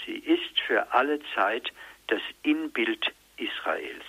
sie 0.06 0.14
ist 0.14 0.60
für 0.66 0.92
alle 0.94 1.20
Zeit 1.34 1.72
das 2.08 2.22
Inbild 2.44 3.14
Israels. 3.38 4.06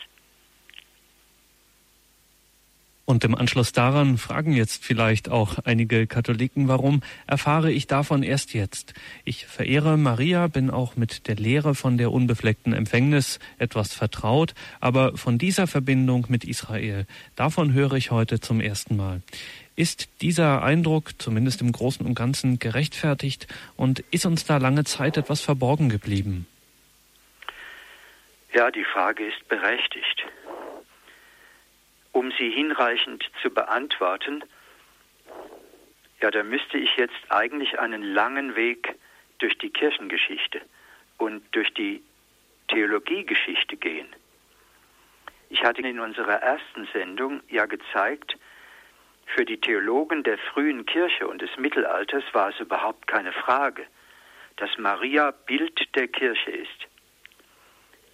Und 3.07 3.23
im 3.23 3.37
Anschluss 3.37 3.71
daran 3.71 4.19
fragen 4.19 4.53
jetzt 4.53 4.85
vielleicht 4.85 5.29
auch 5.29 5.61
einige 5.65 6.09
Katholiken, 6.09 6.67
warum 6.67 7.03
erfahre 7.29 7.71
ich 7.71 7.87
davon 7.87 8.25
erst 8.25 8.53
jetzt? 8.53 8.95
Ich 9.25 9.47
verehre 9.47 9.97
Maria, 9.97 10.49
bin 10.49 10.71
auch 10.71 10.97
mit 10.97 11.29
der 11.29 11.37
Lehre 11.37 11.77
von 11.77 11.99
der 11.99 12.11
unbefleckten 12.11 12.73
Empfängnis 12.73 13.39
etwas 13.59 13.95
vertraut, 13.95 14.55
aber 14.81 15.17
von 15.17 15.39
dieser 15.39 15.69
Verbindung 15.69 16.27
mit 16.29 16.43
Israel, 16.43 17.07
davon 17.37 17.73
höre 17.73 17.93
ich 17.93 18.11
heute 18.11 18.41
zum 18.41 18.61
ersten 18.61 18.97
Mal. 18.97 19.23
Ist 19.77 20.23
dieser 20.23 20.63
Eindruck 20.63 21.21
zumindest 21.21 21.61
im 21.61 21.71
Großen 21.71 22.07
und 22.07 22.15
Ganzen 22.15 22.59
gerechtfertigt 22.59 23.47
und 23.77 24.01
ist 24.11 24.25
uns 24.25 24.47
da 24.47 24.57
lange 24.57 24.85
Zeit 24.85 25.19
etwas 25.19 25.43
verborgen 25.43 25.91
geblieben? 25.91 26.47
Ja, 28.55 28.71
die 28.71 28.85
Frage 28.85 29.27
ist 29.27 29.47
berechtigt. 29.49 30.25
Um 32.13 32.33
sie 32.39 32.51
hinreichend 32.51 33.23
zu 33.43 33.51
beantworten, 33.51 34.43
ja, 36.23 36.31
da 36.31 36.43
müsste 36.43 36.79
ich 36.79 36.97
jetzt 36.97 37.21
eigentlich 37.29 37.79
einen 37.79 38.03
langen 38.03 38.57
Weg 38.57 38.95
durch 39.39 39.59
die 39.59 39.69
Kirchengeschichte 39.69 40.63
und 41.19 41.43
durch 41.53 41.75
die 41.75 42.03
Theologiegeschichte 42.69 43.77
gehen. 43.77 44.09
Ich 45.51 45.63
hatte 45.63 45.83
in 45.83 46.01
unserer 46.01 46.41
ersten 46.41 46.89
Sendung 46.95 47.43
ja 47.51 47.67
gezeigt, 47.67 48.39
für 49.27 49.45
die 49.45 49.61
Theologen 49.61 50.23
der 50.23 50.39
frühen 50.39 50.87
Kirche 50.87 51.27
und 51.27 51.43
des 51.43 51.57
Mittelalters 51.59 52.25
war 52.33 52.51
es 52.51 52.61
überhaupt 52.61 53.07
keine 53.07 53.33
Frage, 53.33 53.87
dass 54.57 54.79
Maria 54.79 55.31
Bild 55.31 55.95
der 55.95 56.09
Kirche 56.09 56.51
ist. 56.51 56.87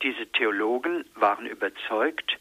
Diese 0.02 0.26
Theologen 0.26 1.04
waren 1.14 1.46
überzeugt, 1.46 2.38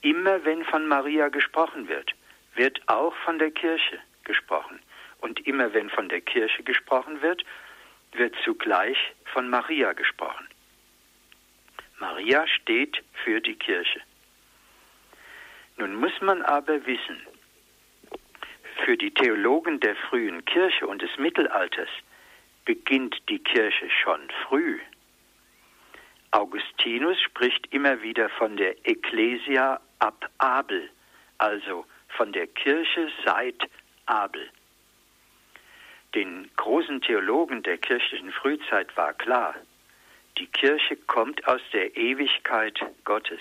immer 0.00 0.44
wenn 0.44 0.64
von 0.64 0.88
Maria 0.88 1.28
gesprochen 1.28 1.88
wird, 1.88 2.12
wird 2.54 2.80
auch 2.88 3.14
von 3.24 3.38
der 3.38 3.52
Kirche 3.52 3.98
gesprochen. 4.24 4.80
Und 5.20 5.46
immer 5.46 5.72
wenn 5.72 5.88
von 5.90 6.08
der 6.08 6.20
Kirche 6.20 6.62
gesprochen 6.62 7.22
wird, 7.22 7.44
wird 8.12 8.34
zugleich 8.44 8.98
von 9.32 9.48
Maria 9.48 9.92
gesprochen. 9.92 10.48
Maria 11.98 12.46
steht 12.46 13.02
für 13.24 13.40
die 13.40 13.54
Kirche. 13.54 14.00
Nun 15.76 15.94
muss 15.94 16.20
man 16.20 16.42
aber 16.42 16.84
wissen, 16.86 17.20
für 18.84 18.96
die 18.96 19.12
Theologen 19.12 19.80
der 19.80 19.96
frühen 19.96 20.44
Kirche 20.44 20.86
und 20.86 21.02
des 21.02 21.16
Mittelalters 21.18 21.88
beginnt 22.64 23.16
die 23.28 23.38
Kirche 23.38 23.90
schon 23.90 24.20
früh. 24.46 24.80
Augustinus 26.30 27.20
spricht 27.20 27.72
immer 27.72 28.02
wieder 28.02 28.28
von 28.30 28.56
der 28.56 28.86
Ecclesia 28.86 29.80
ab 30.00 30.28
Abel, 30.38 30.90
also 31.38 31.86
von 32.08 32.32
der 32.32 32.46
Kirche 32.48 33.10
seit 33.24 33.68
Abel. 34.06 34.50
Den 36.14 36.50
großen 36.56 37.00
Theologen 37.00 37.62
der 37.62 37.78
kirchlichen 37.78 38.32
Frühzeit 38.32 38.96
war 38.96 39.12
klar, 39.14 39.54
die 40.38 40.46
Kirche 40.46 40.96
kommt 40.96 41.46
aus 41.46 41.60
der 41.72 41.96
Ewigkeit 41.96 42.80
Gottes. 43.04 43.40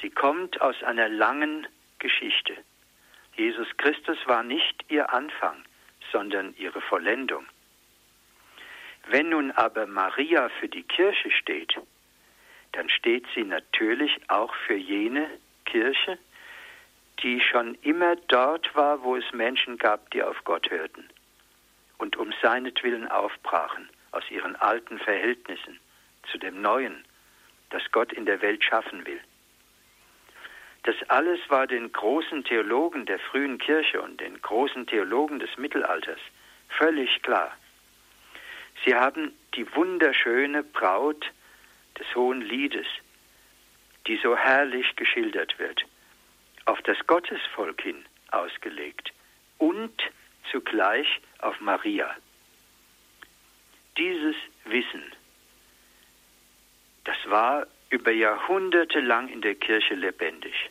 Sie 0.00 0.10
kommt 0.10 0.60
aus 0.60 0.80
einer 0.84 1.08
langen 1.08 1.66
Geschichte. 1.98 2.56
Jesus 3.38 3.68
Christus 3.76 4.18
war 4.26 4.42
nicht 4.42 4.84
ihr 4.88 5.12
Anfang, 5.12 5.64
sondern 6.10 6.54
ihre 6.58 6.80
Vollendung. 6.80 7.46
Wenn 9.06 9.28
nun 9.28 9.52
aber 9.52 9.86
Maria 9.86 10.48
für 10.60 10.68
die 10.68 10.82
Kirche 10.82 11.30
steht, 11.30 11.74
dann 12.72 12.90
steht 12.90 13.24
sie 13.36 13.44
natürlich 13.44 14.10
auch 14.26 14.52
für 14.66 14.74
jene 14.74 15.30
Kirche, 15.66 16.18
die 17.22 17.40
schon 17.40 17.76
immer 17.82 18.16
dort 18.26 18.74
war, 18.74 19.02
wo 19.04 19.14
es 19.14 19.32
Menschen 19.32 19.78
gab, 19.78 20.10
die 20.10 20.22
auf 20.22 20.42
Gott 20.44 20.68
hörten 20.70 21.08
und 21.98 22.16
um 22.16 22.32
seinetwillen 22.42 23.06
aufbrachen 23.08 23.88
aus 24.10 24.24
ihren 24.30 24.56
alten 24.56 24.98
Verhältnissen 24.98 25.78
zu 26.30 26.38
dem 26.38 26.60
Neuen, 26.60 27.04
das 27.70 27.82
Gott 27.92 28.12
in 28.12 28.26
der 28.26 28.42
Welt 28.42 28.64
schaffen 28.64 29.06
will. 29.06 29.20
Das 30.84 30.96
alles 31.08 31.40
war 31.48 31.66
den 31.66 31.92
großen 31.92 32.44
Theologen 32.44 33.04
der 33.06 33.18
frühen 33.18 33.58
Kirche 33.58 34.00
und 34.00 34.20
den 34.20 34.40
großen 34.40 34.86
Theologen 34.86 35.38
des 35.38 35.56
Mittelalters 35.58 36.20
völlig 36.68 37.22
klar. 37.22 37.56
Sie 38.84 38.94
haben 38.94 39.32
die 39.54 39.74
wunderschöne 39.74 40.62
Braut 40.62 41.26
des 41.98 42.06
Hohen 42.14 42.40
Liedes, 42.40 42.86
die 44.06 44.16
so 44.22 44.36
herrlich 44.36 44.94
geschildert 44.96 45.58
wird, 45.58 45.84
auf 46.64 46.80
das 46.82 46.98
Gottesvolk 47.06 47.82
hin 47.82 48.04
ausgelegt 48.30 49.12
und 49.58 49.94
zugleich 50.50 51.20
auf 51.40 51.60
Maria. 51.60 52.14
Dieses 53.96 54.36
Wissen, 54.64 55.02
das 57.04 57.16
war 57.26 57.66
über 57.90 58.12
Jahrhunderte 58.12 59.00
lang 59.00 59.28
in 59.28 59.40
der 59.40 59.54
Kirche 59.54 59.94
lebendig. 59.94 60.70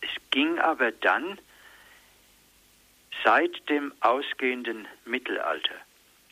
Es 0.00 0.10
ging 0.30 0.58
aber 0.58 0.92
dann 0.92 1.38
seit 3.22 3.68
dem 3.68 3.92
ausgehenden 4.00 4.86
Mittelalter 5.04 5.76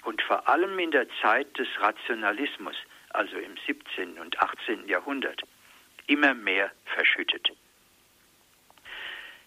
und 0.05 0.21
vor 0.23 0.49
allem 0.49 0.79
in 0.79 0.91
der 0.91 1.07
Zeit 1.21 1.59
des 1.59 1.69
Rationalismus, 1.79 2.77
also 3.11 3.37
im 3.39 3.57
17. 3.67 4.19
und 4.19 4.39
18. 4.41 4.89
Jahrhundert, 4.89 5.43
immer 6.07 6.35
mehr 6.35 6.71
verschüttet. 6.85 7.51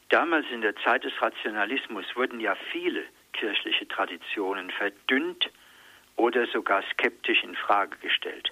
Damals 0.09 0.45
in 0.51 0.61
der 0.61 0.75
Zeit 0.77 1.03
des 1.03 1.13
Rationalismus 1.21 2.05
wurden 2.15 2.39
ja 2.39 2.55
viele 2.71 3.03
kirchliche 3.33 3.88
Traditionen 3.88 4.71
verdünnt 4.71 5.49
oder 6.15 6.47
sogar 6.47 6.83
skeptisch 6.93 7.43
in 7.43 7.55
Frage 7.55 7.97
gestellt. 7.97 8.51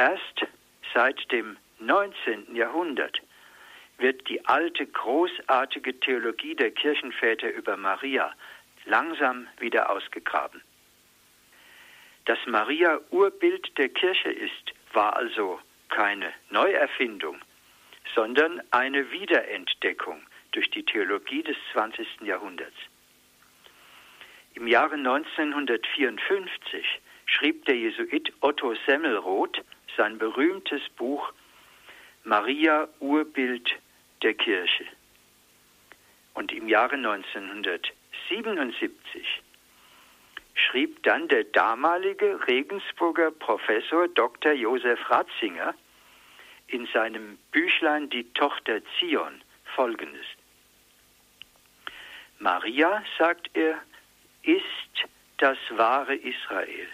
Erst 0.00 0.46
seit 0.94 1.30
dem 1.30 1.58
19. 1.78 2.56
Jahrhundert 2.56 3.20
wird 3.98 4.26
die 4.30 4.42
alte 4.46 4.86
großartige 4.86 6.00
Theologie 6.00 6.54
der 6.54 6.70
Kirchenväter 6.70 7.50
über 7.52 7.76
Maria 7.76 8.32
langsam 8.86 9.46
wieder 9.58 9.90
ausgegraben. 9.90 10.62
Dass 12.24 12.38
Maria 12.46 12.98
Urbild 13.10 13.76
der 13.76 13.90
Kirche 13.90 14.30
ist, 14.30 14.72
war 14.94 15.16
also 15.16 15.60
keine 15.90 16.32
Neuerfindung, 16.48 17.36
sondern 18.14 18.62
eine 18.70 19.10
Wiederentdeckung 19.10 20.22
durch 20.52 20.70
die 20.70 20.86
Theologie 20.86 21.42
des 21.42 21.58
20. 21.74 22.22
Jahrhunderts. 22.22 22.76
Im 24.54 24.66
Jahre 24.66 24.94
1954 24.94 26.86
schrieb 27.30 27.64
der 27.66 27.76
Jesuit 27.76 28.32
Otto 28.40 28.74
Semmelroth 28.86 29.62
sein 29.96 30.18
berühmtes 30.18 30.82
Buch 30.96 31.32
Maria 32.24 32.88
Urbild 32.98 33.70
der 34.22 34.34
Kirche. 34.34 34.86
Und 36.34 36.50
im 36.52 36.68
Jahre 36.68 36.96
1977 36.96 39.42
schrieb 40.54 41.02
dann 41.04 41.28
der 41.28 41.44
damalige 41.44 42.46
Regensburger 42.46 43.30
Professor 43.30 44.06
Dr. 44.08 44.52
Josef 44.52 45.08
Ratzinger 45.08 45.74
in 46.66 46.86
seinem 46.92 47.38
Büchlein 47.52 48.10
Die 48.10 48.24
Tochter 48.34 48.82
Zion 48.98 49.40
folgendes. 49.76 50.26
Maria, 52.38 53.02
sagt 53.18 53.48
er, 53.54 53.80
ist 54.42 55.06
das 55.38 55.56
wahre 55.70 56.14
Israel, 56.14 56.88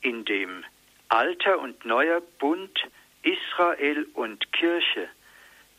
in 0.00 0.24
dem 0.24 0.64
alter 1.08 1.58
und 1.58 1.84
neuer 1.84 2.20
Bund 2.38 2.78
Israel 3.22 4.06
und 4.14 4.52
Kirche 4.52 5.08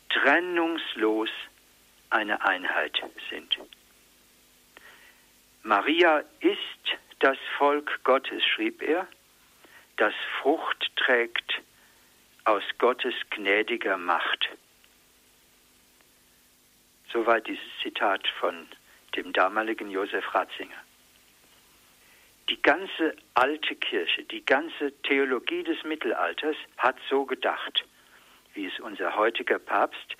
trennungslos 0.08 1.30
eine 2.10 2.44
Einheit 2.44 3.00
sind. 3.30 3.58
Maria 5.62 6.24
ist 6.40 6.98
das 7.20 7.38
Volk 7.58 8.02
Gottes, 8.04 8.44
schrieb 8.44 8.82
er, 8.82 9.06
das 9.96 10.14
Frucht 10.40 10.90
trägt 10.96 11.60
aus 12.44 12.62
Gottes 12.78 13.14
gnädiger 13.30 13.98
Macht. 13.98 14.48
Soweit 17.12 17.46
dieses 17.46 17.64
Zitat 17.82 18.26
von 18.40 18.66
dem 19.14 19.32
damaligen 19.32 19.90
Josef 19.90 20.34
Ratzinger. 20.34 20.82
Die 22.50 22.60
ganze 22.62 23.14
alte 23.34 23.76
Kirche, 23.76 24.24
die 24.24 24.44
ganze 24.44 24.90
Theologie 25.02 25.62
des 25.62 25.84
Mittelalters 25.84 26.56
hat 26.78 26.96
so 27.08 27.24
gedacht, 27.24 27.84
wie 28.54 28.66
es 28.66 28.80
unser 28.80 29.14
heutiger 29.14 29.60
Papst 29.60 30.16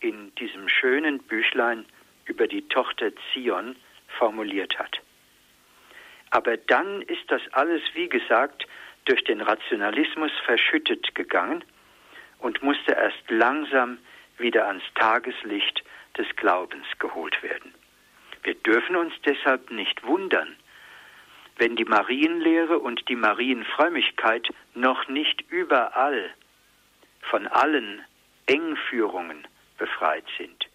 in 0.00 0.34
diesem 0.34 0.68
schönen 0.68 1.20
Büchlein 1.22 1.86
über 2.26 2.46
die 2.46 2.68
Tochter 2.68 3.12
Zion 3.32 3.76
formuliert 4.18 4.78
hat. 4.78 5.00
Aber 6.28 6.58
dann 6.58 7.00
ist 7.00 7.24
das 7.28 7.40
alles, 7.52 7.82
wie 7.94 8.10
gesagt, 8.10 8.66
durch 9.06 9.24
den 9.24 9.40
Rationalismus 9.40 10.32
verschüttet 10.44 11.14
gegangen 11.14 11.64
und 12.40 12.62
musste 12.62 12.92
erst 12.92 13.30
langsam 13.30 13.96
wieder 14.36 14.66
ans 14.66 14.84
Tageslicht 14.96 15.82
des 16.18 16.26
Glaubens 16.36 16.86
geholt 16.98 17.42
werden. 17.42 17.72
Wir 18.42 18.54
dürfen 18.54 18.96
uns 18.96 19.14
deshalb 19.24 19.70
nicht 19.70 20.02
wundern, 20.04 20.56
wenn 21.60 21.76
die 21.76 21.84
Marienlehre 21.84 22.78
und 22.78 23.06
die 23.08 23.16
Marienfrömmigkeit 23.16 24.48
noch 24.74 25.08
nicht 25.08 25.44
überall 25.50 26.30
von 27.30 27.46
allen 27.46 28.00
Engführungen 28.46 29.46
befreit 29.78 30.24
sind, 30.38 30.66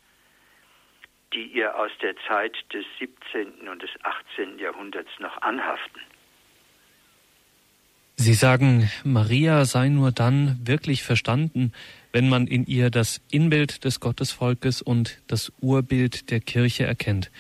die 1.34 1.48
ihr 1.48 1.76
aus 1.76 1.90
der 2.04 2.16
Zeit 2.28 2.56
des 2.72 2.86
17. 3.00 3.68
und 3.68 3.82
des 3.82 3.90
18. 4.04 4.60
Jahrhunderts 4.60 5.10
noch 5.20 5.42
anhaften. 5.42 6.02
Sie 8.18 8.36
sagen, 8.36 8.90
Maria 9.04 9.66
sei 9.66 9.90
nur 9.90 10.12
dann 10.12 10.60
wirklich 10.64 11.04
verstanden, 11.04 11.74
wenn 12.14 12.30
man 12.30 12.46
in 12.46 12.66
ihr 12.66 12.92
das 12.92 13.22
Inbild 13.32 13.84
des 13.84 14.00
Gottesvolkes 14.00 14.84
und 14.84 15.20
das 15.28 15.52
Urbild 15.62 16.30
der 16.30 16.42
Kirche 16.42 16.86
erkennt. 16.86 17.32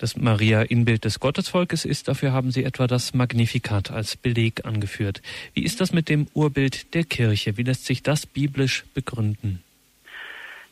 Dass 0.00 0.16
Maria 0.16 0.62
Inbild 0.62 1.04
des 1.04 1.20
Gottesvolkes 1.20 1.84
ist, 1.84 2.08
dafür 2.08 2.32
haben 2.32 2.50
Sie 2.52 2.64
etwa 2.64 2.86
das 2.86 3.12
Magnifikat 3.12 3.90
als 3.90 4.16
Beleg 4.16 4.64
angeführt. 4.64 5.20
Wie 5.52 5.62
ist 5.62 5.78
das 5.82 5.92
mit 5.92 6.08
dem 6.08 6.26
Urbild 6.32 6.94
der 6.94 7.04
Kirche? 7.04 7.58
Wie 7.58 7.64
lässt 7.64 7.84
sich 7.84 8.02
das 8.02 8.26
biblisch 8.26 8.84
begründen? 8.94 9.62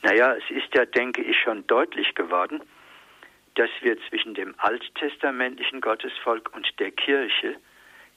Naja, 0.03 0.35
es 0.35 0.45
ist 0.49 0.75
ja, 0.75 0.87
denke 0.87 1.21
ich, 1.21 1.37
schon 1.45 1.67
deutlich 1.67 2.15
geworden, 2.15 2.63
dass 3.57 3.69
wir 3.83 3.99
zwischen 4.09 4.33
dem 4.33 4.55
alttestamentlichen 4.57 5.83
Gottesvolk 5.83 6.55
und 6.57 6.67
der 6.79 6.91
Kirche 6.93 7.57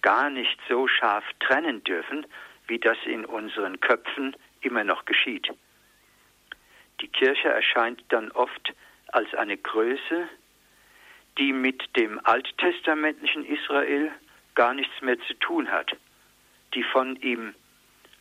gar 0.02 0.30
nicht 0.30 0.58
so 0.69 0.88
scharf 0.88 1.26
trennen 1.41 1.84
dürfen, 1.84 2.26
wie 2.67 2.80
das 2.80 2.97
in 3.06 3.26
unseren 3.26 3.82
Köpfen 3.82 4.34
immer 4.62 4.86
noch 4.86 5.04
geschieht. 5.04 5.50
Die 7.02 7.10
Kirche 7.10 7.50
erscheint 7.50 8.02
dann 8.08 8.32
oft 8.32 8.74
als 9.08 9.34
eine 9.34 9.58
Größe, 9.58 10.30
die 11.38 11.54
mit 11.54 11.96
dem 11.96 12.20
alttestamentlichen 12.24 13.46
Israel 13.46 14.12
gar 14.56 14.74
nichts 14.74 15.02
mehr 15.02 15.20
zu 15.22 15.34
tun 15.36 15.72
hat, 15.72 15.96
die 16.74 16.84
von 16.84 17.15
ihm 17.17 17.56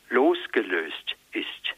losgelöst 0.08 1.16
ist, 1.32 1.74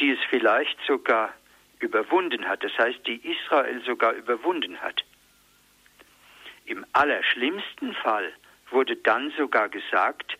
die 0.00 0.10
es 0.10 0.18
vielleicht 0.28 0.78
sogar 0.86 1.32
überwunden 1.80 2.48
hat, 2.48 2.64
das 2.64 2.76
heißt, 2.78 3.06
die 3.06 3.16
Israel 3.16 3.82
sogar 3.84 4.12
überwunden 4.12 4.80
hat. 4.80 5.04
Im 6.64 6.84
allerschlimmsten 6.92 7.94
Fall 7.94 8.32
wurde 8.70 8.96
dann 8.96 9.30
sogar 9.36 9.68
gesagt, 9.68 10.36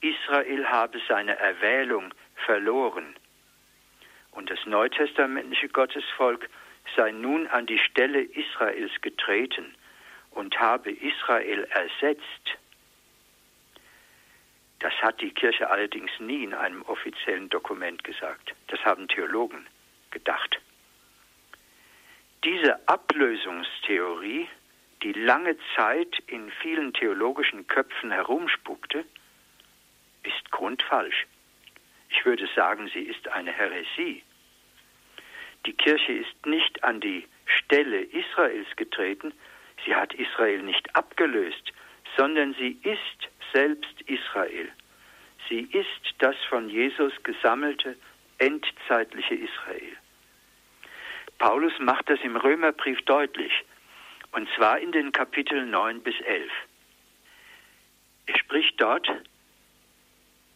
Israel 0.00 0.66
habe 0.66 1.00
seine 1.08 1.38
Erwählung 1.38 2.12
verloren. 2.44 3.14
Und 4.32 4.50
das 4.50 4.58
neutestamentliche 4.66 5.68
Gottesvolk 5.68 6.48
sei 6.96 7.12
nun 7.12 7.46
an 7.48 7.66
die 7.66 7.78
Stelle 7.78 8.22
Israels 8.22 8.92
getreten 9.00 9.74
und 10.30 10.58
habe 10.58 10.90
Israel 10.90 11.64
ersetzt. 11.64 12.58
Das 14.80 14.92
hat 14.94 15.20
die 15.20 15.30
Kirche 15.30 15.70
allerdings 15.70 16.10
nie 16.18 16.44
in 16.44 16.54
einem 16.54 16.82
offiziellen 16.82 17.48
Dokument 17.48 18.02
gesagt. 18.02 18.54
Das 18.68 18.84
haben 18.84 19.06
Theologen 19.08 19.66
gedacht. 20.10 20.60
Diese 22.44 22.88
Ablösungstheorie 22.88 24.48
die 25.02 25.12
lange 25.12 25.56
Zeit 25.74 26.22
in 26.26 26.50
vielen 26.62 26.92
theologischen 26.92 27.66
Köpfen 27.66 28.10
herumspukte, 28.10 29.04
ist 30.22 30.50
grundfalsch. 30.50 31.26
Ich 32.10 32.24
würde 32.24 32.48
sagen, 32.54 32.88
sie 32.92 33.00
ist 33.00 33.26
eine 33.28 33.52
Häresie. 33.52 34.22
Die 35.66 35.72
Kirche 35.72 36.12
ist 36.12 36.46
nicht 36.46 36.82
an 36.82 37.00
die 37.00 37.26
Stelle 37.46 38.02
Israels 38.02 38.68
getreten, 38.76 39.32
sie 39.84 39.94
hat 39.94 40.12
Israel 40.14 40.62
nicht 40.62 40.94
abgelöst, 40.96 41.72
sondern 42.16 42.54
sie 42.54 42.78
ist 42.82 43.30
selbst 43.52 44.00
Israel. 44.06 44.68
Sie 45.48 45.68
ist 45.72 46.14
das 46.18 46.36
von 46.48 46.68
Jesus 46.68 47.12
gesammelte 47.22 47.96
endzeitliche 48.38 49.34
Israel. 49.34 49.96
Paulus 51.38 51.72
macht 51.80 52.08
das 52.08 52.20
im 52.22 52.36
Römerbrief 52.36 53.02
deutlich. 53.02 53.52
Und 54.32 54.48
zwar 54.56 54.78
in 54.78 54.92
den 54.92 55.12
Kapiteln 55.12 55.70
9 55.70 56.00
bis 56.02 56.14
11. 56.20 56.50
Er 58.26 58.38
spricht 58.38 58.80
dort, 58.80 59.06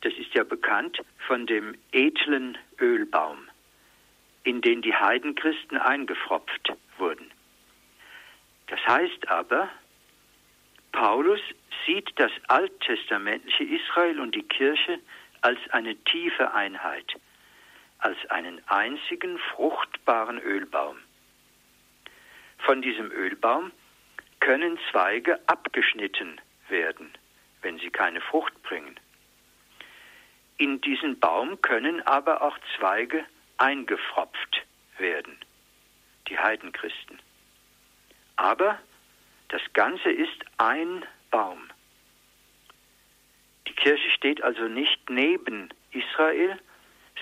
das 0.03 0.13
ist 0.15 0.33
ja 0.35 0.45
bekannt, 0.45 0.99
von 1.27 1.47
dem 1.47 1.77
edlen 1.93 2.57
Ölbaum, 2.81 3.49
in 4.47 4.61
den 4.61 4.81
die 4.81 4.95
Heidenchristen 4.95 5.77
eingefropft 5.77 6.73
wurden. 6.99 7.33
Das 8.69 8.79
heißt 8.87 9.29
aber, 9.29 9.69
Paulus 10.93 11.41
sieht 11.85 12.13
das 12.15 12.31
alttestamentliche 12.47 13.65
Israel 13.65 14.21
und 14.21 14.37
die 14.37 14.45
Kirche 14.45 15.01
als 15.41 15.59
eine 15.71 15.97
tiefe 15.97 16.55
Einheit, 16.55 17.13
als 17.99 18.17
einen 18.31 18.63
einzigen 18.69 19.37
fruchtbaren 19.39 20.39
Ölbaum. 20.39 20.97
Von 22.59 22.83
diesem 22.83 23.11
Ölbaum 23.11 23.73
können 24.39 24.79
Zweige 24.93 25.41
abgeschnitten 25.49 26.41
werden, 26.69 27.11
wenn 27.63 27.79
sie 27.79 27.91
keine 27.91 28.21
Frucht 28.21 28.63
bringen. 28.63 28.99
In 30.57 30.81
diesen 30.81 31.19
Baum 31.19 31.61
können 31.63 32.01
aber 32.07 32.43
auch 32.43 32.57
Zweige 32.79 33.25
eingefropft 33.59 34.65
werden, 34.99 35.37
die 36.29 36.39
Heidenchristen. 36.39 37.21
Aber 38.37 38.79
das 39.49 39.63
Ganze 39.73 40.11
ist 40.11 40.45
ein 40.59 41.05
Baum. 41.31 41.71
Die 43.67 43.73
Kirche 43.73 44.11
steht 44.11 44.43
also 44.43 44.69
nicht 44.69 45.11
neben 45.11 45.71
Israel, 45.93 46.59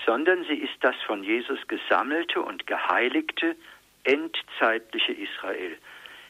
sondern 0.05 0.43
sie 0.45 0.55
ist 0.55 0.75
das 0.81 0.95
von 1.05 1.23
Jesus 1.23 1.59
gesammelte 1.67 2.41
und 2.41 2.67
geheiligte 2.67 3.55
endzeitliche 4.03 5.13
Israel, 5.13 5.77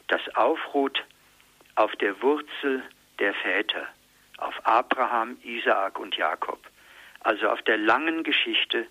das 0.07 0.21
aufruht 0.35 1.03
auf 1.75 1.95
der 1.97 2.21
Wurzel 2.21 2.83
der 3.19 3.33
Väter, 3.33 3.87
auf 4.37 4.53
Abraham, 4.65 5.37
Isaak 5.43 5.99
und 5.99 6.15
Jakob, 6.15 6.59
also 7.21 7.49
auf 7.49 7.61
der 7.63 7.77
langen 7.77 8.23
Geschichte 8.23 8.87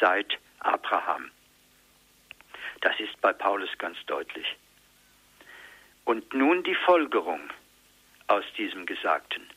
seit 0.00 0.38
Abraham. 0.64 1.30
Das 2.80 2.98
ist 3.00 3.20
bei 3.20 3.32
Paulus 3.32 3.70
ganz 3.78 3.96
deutlich. 4.06 4.56
Und 6.04 6.34
nun 6.34 6.62
die 6.62 6.74
Folgerung 6.74 7.40
aus 8.26 8.44
diesem 8.56 8.86
Gesagten. 8.86 9.48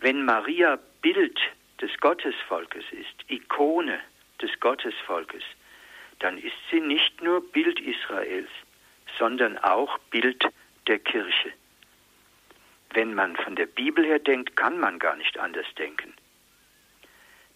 Wenn 0.00 0.24
Maria 0.24 0.78
Bild 1.02 1.38
des 1.80 1.90
Gottesvolkes 2.00 2.84
ist, 2.92 3.30
Ikone 3.30 4.00
des 4.40 4.58
Gottesvolkes, 4.60 5.42
dann 6.20 6.38
ist 6.38 6.56
sie 6.70 6.80
nicht 6.80 7.22
nur 7.22 7.40
Bild 7.52 7.80
Israels, 7.80 8.50
sondern 9.18 9.58
auch 9.58 9.98
Bild 10.10 10.46
der 10.86 10.98
Kirche. 10.98 11.52
Wenn 12.90 13.14
man 13.14 13.36
von 13.36 13.56
der 13.56 13.66
Bibel 13.66 14.04
her 14.04 14.18
denkt, 14.18 14.56
kann 14.56 14.78
man 14.78 14.98
gar 14.98 15.16
nicht 15.16 15.38
anders 15.38 15.66
denken. 15.76 16.14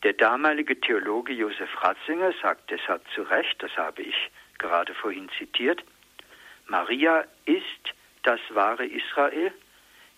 Der 0.04 0.12
damalige 0.12 0.80
Theologe 0.80 1.32
Josef 1.32 1.70
Ratzinger 1.82 2.32
sagt 2.40 2.70
deshalb 2.70 3.02
zu 3.14 3.22
Recht, 3.22 3.60
das 3.62 3.76
habe 3.76 4.02
ich 4.02 4.30
gerade 4.58 4.94
vorhin 4.94 5.28
zitiert, 5.38 5.82
Maria 6.66 7.24
ist 7.46 7.94
das 8.22 8.40
wahre 8.50 8.86
Israel, 8.86 9.52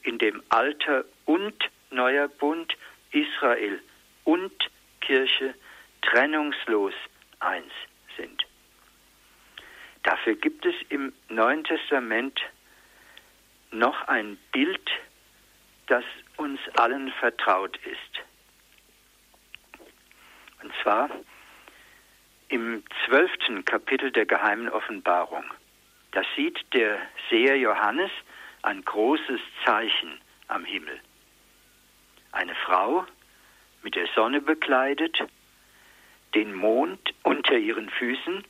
in 0.03 0.19
dem 0.19 0.43
alter 0.49 1.05
und 1.25 1.55
neuer 1.91 2.29
Bund 2.29 2.77
Israel 3.13 3.81
und 4.25 4.53
Kirche 5.01 5.55
trennungslos 6.03 6.95
eins 7.39 7.73
sind. 8.17 8.45
Dafür 10.03 10.35
gibt 10.35 10.67
es 10.67 10.75
im 10.89 11.13
Neuen 11.29 11.65
Testament 11.65 12.41
noch 13.71 14.09
ein 14.09 14.39
Bild, 14.53 14.91
das 15.87 16.05
uns 16.37 16.61
allen 16.75 17.13
vertraut 17.13 17.79
ist. 17.85 18.30
Und 20.63 20.73
zwar 20.83 21.11
im 22.49 22.83
zwölften 23.05 23.65
Kapitel 23.65 24.11
der 24.11 24.27
geheimen 24.27 24.69
Offenbarung. 24.69 25.45
Da 26.13 26.23
sieht 26.37 26.59
der 26.75 26.99
Seher 27.29 27.57
Johannes 27.57 28.11
ein 28.63 28.85
großes 28.85 29.41
Zeichen 29.65 30.21
am 30.49 30.65
Himmel. 30.65 31.01
Eine 32.33 32.55
Frau 32.55 33.07
mit 33.83 33.95
der 33.95 34.09
Sonne 34.15 34.41
bekleidet, 34.41 35.19
den 36.35 36.55
Mond 36.55 37.15
unter 37.23 37.57
ihren 37.57 37.89
Füßen 37.91 38.45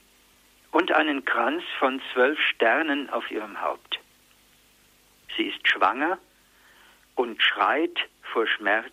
und 0.73 0.93
einen 0.93 1.25
Kranz 1.25 1.63
von 1.79 2.01
zwölf 2.13 2.39
Sternen 2.41 3.11
auf 3.11 3.31
ihrem 3.31 3.61
Haupt. 3.61 4.01
Sie 5.37 5.45
ist 5.45 5.67
schwanger 5.67 6.19
und 7.15 7.43
schreit 7.43 8.09
vor 8.33 8.47
Schmerz 8.47 8.93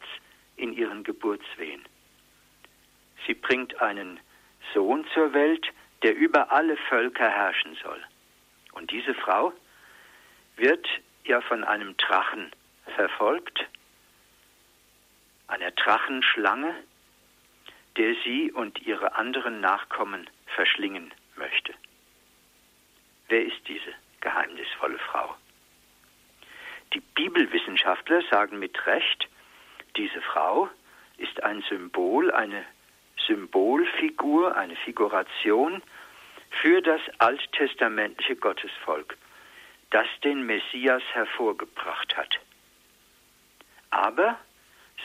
in 0.56 0.74
ihren 0.74 1.04
Geburtswehen. 1.04 1.84
Sie 3.28 3.34
bringt 3.34 3.80
einen 3.82 4.20
Sohn 4.74 5.06
zur 5.14 5.34
Welt, 5.34 5.68
der 6.02 6.16
über 6.16 6.52
alle 6.52 6.78
Völker 6.90 7.30
herrschen 7.30 7.78
soll. 7.84 8.02
Und 8.72 8.92
diese 8.92 9.14
Frau 9.14 9.54
wird 10.56 10.88
ja 11.26 11.42
von 11.42 11.64
einem 11.64 11.96
Drachen 11.98 12.52
verfolgt, 12.96 13.68
einer 15.48 15.72
Drachenschlange, 15.72 16.74
der 17.98 18.16
sie 18.24 18.52
und 18.52 18.80
ihre 18.86 19.16
anderen 19.16 19.60
Nachkommen 19.60 20.30
verschlingen 20.46 21.14
möchte. 21.36 21.74
Wer 23.28 23.46
ist 23.46 23.68
diese 23.68 23.94
geheimnisvolle 24.22 25.00
Frau? 25.00 25.36
Die 26.94 27.02
Bibelwissenschaftler 27.02 28.22
sagen 28.30 28.60
mit 28.60 28.86
Recht, 28.86 29.28
diese 29.98 30.22
Frau 30.22 30.70
ist 31.18 31.44
ein 31.44 31.62
Symbol, 31.64 32.32
eine 32.32 32.64
Symbolfigur, 33.28 34.56
eine 34.56 34.76
Figuration 34.78 35.82
für 36.62 36.82
das 36.82 37.02
alttestamentliche 37.20 38.36
Gottesvolk, 38.36 39.18
das 39.92 40.08
den 40.24 40.46
Messias 40.46 41.04
hervorgebracht 41.14 42.16
hat. 42.18 42.40
Aber, 43.90 44.38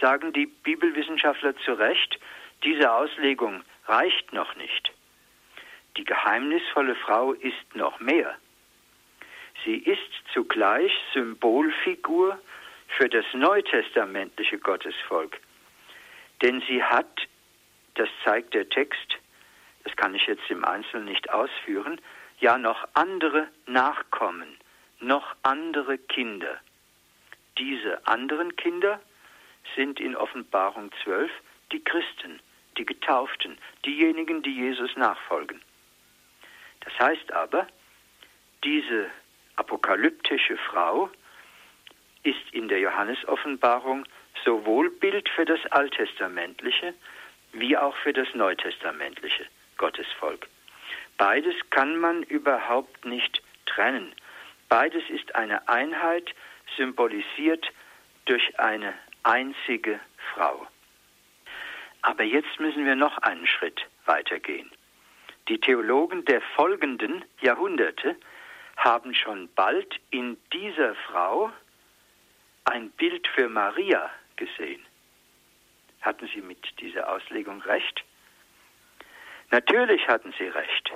sagen 0.00 0.32
die 0.32 0.46
Bibelwissenschaftler 0.46 1.56
zu 1.58 1.74
Recht, 1.74 2.18
diese 2.64 2.92
Auslegung 2.92 3.62
reicht 3.86 4.32
noch 4.32 4.54
nicht. 4.56 4.92
Die 5.96 6.04
geheimnisvolle 6.04 6.94
Frau 6.94 7.32
ist 7.32 7.74
noch 7.74 8.00
mehr. 8.00 8.36
Sie 9.64 9.76
ist 9.76 10.10
zugleich 10.32 10.92
Symbolfigur 11.12 12.40
für 12.88 13.08
das 13.08 13.24
neutestamentliche 13.32 14.58
Gottesvolk. 14.58 15.38
Denn 16.40 16.62
sie 16.68 16.82
hat, 16.82 17.28
das 17.94 18.08
zeigt 18.24 18.54
der 18.54 18.68
Text, 18.68 19.18
das 19.84 19.94
kann 19.96 20.14
ich 20.14 20.26
jetzt 20.26 20.48
im 20.50 20.64
Einzelnen 20.64 21.06
nicht 21.06 21.30
ausführen, 21.30 22.00
ja 22.38 22.58
noch 22.58 22.88
andere 22.94 23.48
Nachkommen, 23.66 24.58
noch 25.00 25.34
andere 25.42 25.98
Kinder. 25.98 26.58
Diese 27.58 28.06
anderen 28.06 28.56
Kinder 28.56 29.00
sind 29.76 30.00
in 30.00 30.16
Offenbarung 30.16 30.90
12 31.04 31.30
die 31.72 31.82
Christen, 31.82 32.40
die 32.76 32.86
Getauften, 32.86 33.58
diejenigen, 33.84 34.42
die 34.42 34.54
Jesus 34.54 34.96
nachfolgen. 34.96 35.60
Das 36.80 36.98
heißt 36.98 37.32
aber, 37.32 37.66
diese 38.64 39.10
apokalyptische 39.56 40.56
Frau 40.56 41.10
ist 42.22 42.52
in 42.52 42.68
der 42.68 42.80
Johannesoffenbarung 42.80 44.04
sowohl 44.44 44.90
Bild 44.90 45.28
für 45.28 45.44
das 45.44 45.60
alttestamentliche 45.70 46.94
wie 47.52 47.76
auch 47.76 47.96
für 47.98 48.12
das 48.12 48.28
neutestamentliche 48.34 49.46
Gottesvolk. 49.76 50.48
Beides 51.18 51.54
kann 51.70 51.98
man 51.98 52.22
überhaupt 52.24 53.04
nicht 53.04 53.42
trennen. 53.66 54.14
Beides 54.68 55.02
ist 55.10 55.34
eine 55.34 55.68
Einheit, 55.68 56.34
symbolisiert 56.76 57.66
durch 58.24 58.58
eine 58.58 58.94
einzige 59.22 60.00
Frau. 60.32 60.66
Aber 62.02 62.24
jetzt 62.24 62.58
müssen 62.58 62.84
wir 62.84 62.96
noch 62.96 63.18
einen 63.18 63.46
Schritt 63.46 63.80
weitergehen. 64.06 64.70
Die 65.48 65.60
Theologen 65.60 66.24
der 66.24 66.40
folgenden 66.56 67.24
Jahrhunderte 67.40 68.16
haben 68.76 69.14
schon 69.14 69.48
bald 69.54 70.00
in 70.10 70.36
dieser 70.52 70.94
Frau 70.94 71.52
ein 72.64 72.90
Bild 72.90 73.26
für 73.28 73.48
Maria 73.48 74.10
gesehen. 74.36 74.84
Hatten 76.02 76.28
Sie 76.34 76.42
mit 76.42 76.80
dieser 76.80 77.10
Auslegung 77.10 77.62
recht? 77.62 78.04
Natürlich 79.50 80.06
hatten 80.08 80.34
Sie 80.38 80.46
recht. 80.46 80.92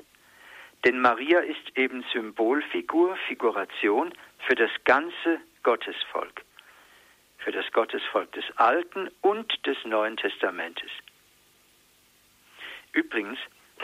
Denn 0.84 1.00
Maria 1.00 1.40
ist 1.40 1.76
eben 1.76 2.04
Symbolfigur, 2.12 3.16
Figuration 3.28 4.12
für 4.46 4.54
das 4.54 4.70
ganze 4.84 5.40
Gottesvolk. 5.62 6.42
Für 7.38 7.52
das 7.52 7.70
Gottesvolk 7.72 8.32
des 8.32 8.44
Alten 8.56 9.08
und 9.20 9.66
des 9.66 9.76
Neuen 9.84 10.16
Testamentes. 10.16 10.90
Übrigens, 12.92 13.38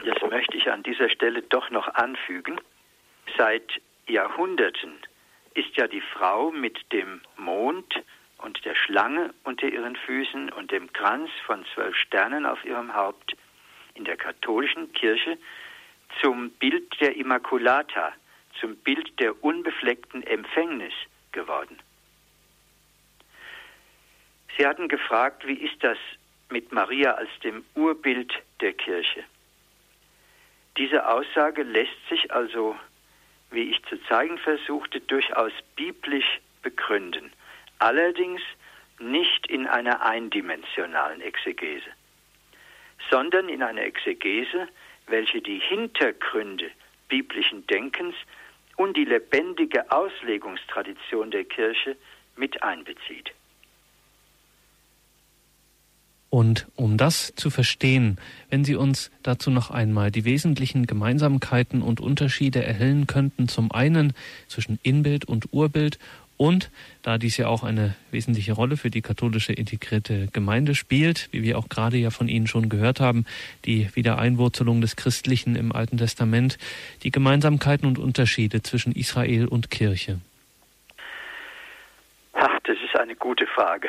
das 0.04 0.30
möchte 0.30 0.56
ich 0.56 0.70
an 0.70 0.82
dieser 0.82 1.08
Stelle 1.11 1.42
doch 1.42 1.70
noch 1.70 1.87
anfügen, 1.94 2.61
seit 3.37 3.80
Jahrhunderten 4.06 4.98
ist 5.54 5.76
ja 5.76 5.87
die 5.87 6.00
Frau 6.00 6.50
mit 6.50 6.92
dem 6.92 7.20
Mond 7.37 8.02
und 8.42 8.64
der 8.64 8.74
Schlange 8.74 9.33
unter 9.44 9.68
ihren 9.68 9.96
Füßen 9.96 10.50
und 10.52 10.70
dem 10.70 10.92
Kranz 10.92 11.31
von 11.46 11.64
zwölf 11.74 11.96
Sternen 11.96 12.44
auf 12.44 12.64
ihrem 12.64 12.94
Haupt 12.94 13.37
in 13.94 14.05
der 14.05 14.16
katholischen 14.16 14.92
Kirche 14.92 15.38
zum 16.20 16.50
Bild 16.50 17.00
der 17.00 17.16
Immaculata, 17.16 18.12
zum 18.61 18.76
Bild 18.76 19.18
der 19.18 19.42
unbefleckten 19.42 20.22
Empfängnis 20.24 20.92
geworden. 21.31 21.78
Sie 24.57 24.66
hatten 24.66 24.88
gefragt, 24.88 25.46
wie 25.46 25.55
ist 25.55 25.83
das 25.83 25.98
mit 26.50 26.72
Maria 26.72 27.12
als 27.12 27.31
dem 27.42 27.64
Urbild 27.74 28.33
der 28.61 28.74
Kirche? 28.74 29.24
Diese 30.76 31.07
Aussage 31.09 31.62
lässt 31.62 32.09
sich 32.09 32.33
also, 32.33 32.76
wie 33.50 33.70
ich 33.70 33.83
zu 33.85 33.96
zeigen 34.05 34.38
versuchte, 34.38 35.00
durchaus 35.00 35.52
biblisch 35.76 36.40
begründen, 36.62 37.33
allerdings 37.83 38.40
nicht 38.99 39.49
in 39.49 39.66
einer 39.66 40.03
eindimensionalen 40.03 41.21
Exegese, 41.21 41.90
sondern 43.11 43.49
in 43.49 43.62
einer 43.62 43.83
Exegese, 43.83 44.68
welche 45.07 45.40
die 45.42 45.59
Hintergründe 45.59 46.71
biblischen 47.09 47.66
Denkens 47.66 48.14
und 48.77 48.97
die 48.97 49.05
lebendige 49.05 49.90
Auslegungstradition 49.90 51.31
der 51.31 51.45
Kirche 51.45 51.97
mit 52.37 52.62
einbezieht. 52.62 53.33
Und 56.35 56.66
um 56.77 56.97
das 56.97 57.35
zu 57.37 57.51
verstehen, 57.51 58.16
wenn 58.49 58.64
Sie 58.64 58.75
uns 58.75 59.11
dazu 59.23 59.51
noch 59.51 59.71
einmal 59.71 60.11
die 60.11 60.25
wesentlichen 60.25 60.87
Gemeinsamkeiten 60.87 61.83
und 61.83 62.01
Unterschiede 62.01 62.64
erhellen 62.64 63.07
könnten, 63.07 63.49
zum 63.49 63.71
einen 63.71 64.14
zwischen 64.49 64.79
Inbild 64.83 65.27
und 65.27 65.53
Urbild 65.53 65.99
und 66.42 66.70
da 67.02 67.18
dies 67.18 67.37
ja 67.37 67.48
auch 67.48 67.62
eine 67.62 67.94
wesentliche 68.11 68.52
Rolle 68.52 68.76
für 68.76 68.90
die 68.90 69.02
katholische 69.02 69.52
integrierte 69.52 70.28
Gemeinde 70.33 70.74
spielt, 70.74 71.28
wie 71.33 71.42
wir 71.42 71.59
auch 71.59 71.68
gerade 71.68 71.96
ja 71.96 72.11
von 72.11 72.28
Ihnen 72.28 72.46
schon 72.46 72.68
gehört 72.68 73.00
haben, 73.00 73.24
die 73.64 73.88
Wiedereinwurzelung 73.94 74.81
des 74.81 74.96
Christlichen 74.96 75.57
im 75.57 75.72
Alten 75.72 75.98
Testament, 75.98 76.59
die 77.02 77.11
Gemeinsamkeiten 77.11 77.87
und 77.87 77.98
Unterschiede 77.98 78.62
zwischen 78.62 78.92
Israel 78.92 79.46
und 79.46 79.70
Kirche. 79.70 80.20
Ach, 82.33 82.59
das 82.64 82.76
ist 82.85 82.98
eine 82.98 83.16
gute 83.16 83.46
Frage 83.46 83.88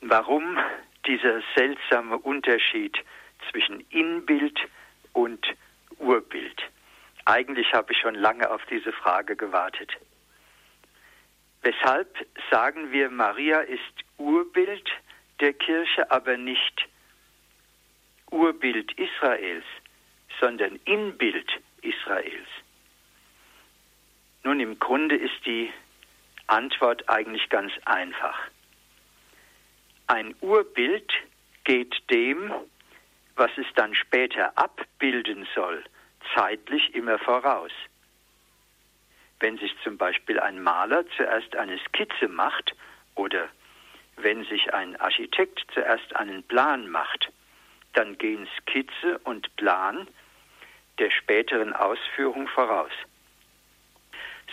warum 0.00 0.58
dieser 1.06 1.40
seltsame 1.56 2.18
Unterschied 2.18 2.96
zwischen 3.50 3.80
Inbild 3.90 4.58
und 5.12 5.46
Urbild. 5.98 6.62
Eigentlich 7.24 7.72
habe 7.72 7.92
ich 7.92 7.98
schon 7.98 8.14
lange 8.14 8.50
auf 8.50 8.62
diese 8.70 8.92
Frage 8.92 9.36
gewartet. 9.36 9.92
Weshalb 11.62 12.16
sagen 12.50 12.90
wir, 12.92 13.10
Maria 13.10 13.60
ist 13.60 14.04
Urbild 14.16 14.88
der 15.40 15.52
Kirche, 15.52 16.10
aber 16.10 16.36
nicht 16.36 16.88
Urbild 18.30 18.92
Israels, 18.98 19.64
sondern 20.40 20.76
Inbild 20.84 21.50
Israels? 21.82 22.48
Nun, 24.42 24.60
im 24.60 24.78
Grunde 24.78 25.16
ist 25.16 25.44
die 25.44 25.70
Antwort 26.46 27.08
eigentlich 27.08 27.48
ganz 27.50 27.72
einfach. 27.84 28.38
Ein 30.06 30.34
Urbild 30.40 31.12
geht 31.64 31.94
dem, 32.10 32.52
was 33.36 33.50
es 33.56 33.66
dann 33.76 33.94
später 33.94 34.56
abbilden 34.58 35.46
soll, 35.54 35.84
zeitlich 36.34 36.94
immer 36.94 37.18
voraus. 37.18 37.70
Wenn 39.40 39.56
sich 39.58 39.74
zum 39.82 39.96
Beispiel 39.96 40.38
ein 40.38 40.62
Maler 40.62 41.04
zuerst 41.16 41.56
eine 41.56 41.78
Skizze 41.78 42.28
macht 42.28 42.74
oder 43.14 43.48
wenn 44.16 44.44
sich 44.44 44.72
ein 44.74 44.96
Architekt 45.00 45.64
zuerst 45.72 46.14
einen 46.14 46.42
Plan 46.42 46.88
macht, 46.88 47.32
dann 47.94 48.18
gehen 48.18 48.46
Skizze 48.60 49.18
und 49.24 49.54
Plan 49.56 50.06
der 50.98 51.10
späteren 51.10 51.72
Ausführung 51.72 52.46
voraus. 52.48 52.92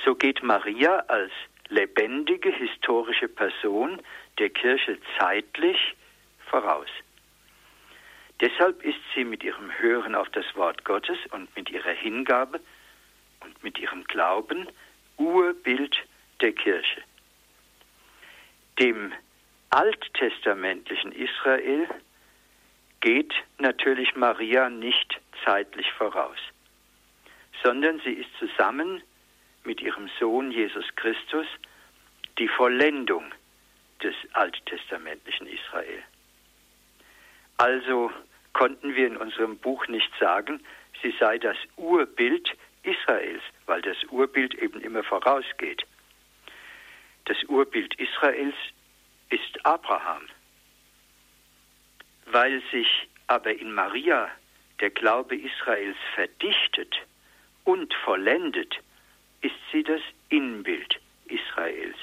So 0.05 0.15
geht 0.15 0.41
Maria 0.41 0.99
als 1.07 1.31
lebendige 1.67 2.49
historische 2.51 3.27
Person 3.27 4.01
der 4.39 4.49
Kirche 4.49 4.97
zeitlich 5.17 5.95
voraus. 6.49 6.87
Deshalb 8.39 8.83
ist 8.83 8.99
sie 9.13 9.25
mit 9.25 9.43
ihrem 9.43 9.71
Hören 9.79 10.15
auf 10.15 10.29
das 10.29 10.45
Wort 10.55 10.85
Gottes 10.85 11.17
und 11.31 11.53
mit 11.55 11.69
ihrer 11.69 11.91
Hingabe 11.91 12.61
und 13.41 13.63
mit 13.63 13.77
ihrem 13.79 14.03
Glauben 14.05 14.67
Urbild 15.17 15.97
der 16.41 16.53
Kirche. 16.53 17.01
Dem 18.79 19.11
alttestamentlichen 19.69 21.11
Israel 21.11 21.87
geht 23.01 23.33
natürlich 23.57 24.15
Maria 24.15 24.69
nicht 24.69 25.19
zeitlich 25.43 25.91
voraus, 25.93 26.37
sondern 27.63 27.99
sie 28.01 28.13
ist 28.13 28.29
zusammen 28.39 29.01
mit 29.63 29.81
ihrem 29.81 30.09
Sohn 30.19 30.51
Jesus 30.51 30.85
Christus 30.95 31.47
die 32.37 32.47
Vollendung 32.47 33.25
des 34.03 34.15
alttestamentlichen 34.33 35.47
Israel. 35.47 36.03
Also 37.57 38.11
konnten 38.53 38.95
wir 38.95 39.07
in 39.07 39.17
unserem 39.17 39.57
Buch 39.57 39.87
nicht 39.87 40.11
sagen, 40.19 40.61
sie 41.01 41.13
sei 41.19 41.37
das 41.37 41.57
Urbild 41.75 42.55
Israels, 42.87 43.43
weil 43.65 43.81
das 43.81 43.97
Urbild 44.09 44.55
eben 44.55 44.79
immer 44.81 45.03
vorausgeht. 45.03 45.83
Das 47.25 47.43
Urbild 47.43 47.93
Israels 47.99 48.55
ist 49.29 49.65
Abraham. 49.65 50.23
Weil 52.25 52.61
sich 52.71 52.87
aber 53.27 53.53
in 53.53 53.73
Maria 53.73 54.29
der 54.79 54.89
Glaube 54.89 55.35
Israels 55.35 55.97
verdichtet 56.15 56.95
und 57.65 57.93
vollendet, 58.05 58.79
ist 59.41 59.55
sie 59.71 59.83
das 59.83 60.01
Innenbild 60.29 60.99
Israels. 61.25 61.97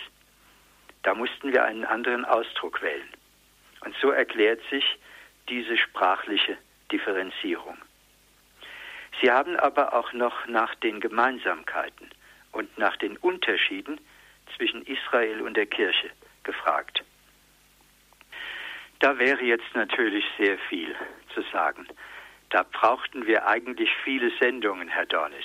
Da 1.02 1.14
mussten 1.14 1.52
wir 1.52 1.64
einen 1.64 1.84
anderen 1.84 2.24
Ausdruck 2.24 2.82
wählen. 2.82 3.08
Und 3.80 3.94
so 4.00 4.10
erklärt 4.10 4.60
sich 4.70 4.84
diese 5.48 5.76
sprachliche 5.76 6.56
Differenzierung. 6.90 7.76
Sie 9.20 9.30
haben 9.30 9.56
aber 9.56 9.92
auch 9.94 10.12
noch 10.12 10.46
nach 10.46 10.74
den 10.76 11.00
Gemeinsamkeiten 11.00 12.10
und 12.52 12.76
nach 12.78 12.96
den 12.96 13.16
Unterschieden 13.18 14.00
zwischen 14.56 14.82
Israel 14.82 15.40
und 15.42 15.56
der 15.56 15.66
Kirche 15.66 16.10
gefragt. 16.42 17.02
Da 19.00 19.18
wäre 19.18 19.42
jetzt 19.42 19.74
natürlich 19.74 20.24
sehr 20.38 20.58
viel 20.70 20.94
zu 21.34 21.42
sagen. 21.52 21.86
Da 22.50 22.62
brauchten 22.62 23.26
wir 23.26 23.46
eigentlich 23.46 23.90
viele 24.04 24.30
Sendungen, 24.38 24.88
Herr 24.88 25.06
Dornis. 25.06 25.44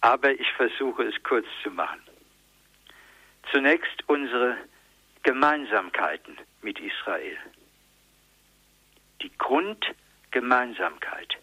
Aber 0.00 0.32
ich 0.32 0.50
versuche 0.52 1.04
es 1.04 1.22
kurz 1.22 1.46
zu 1.62 1.70
machen. 1.70 2.00
Zunächst 3.52 4.02
unsere 4.08 4.56
Gemeinsamkeiten 5.22 6.38
mit 6.62 6.78
Israel. 6.80 7.36
Die 9.22 9.30
Grundgemeinsamkeit 9.38 11.36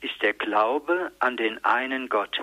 ist 0.00 0.20
der 0.22 0.32
Glaube 0.32 1.12
an 1.18 1.36
den 1.36 1.62
einen 1.64 2.08
Gott, 2.08 2.40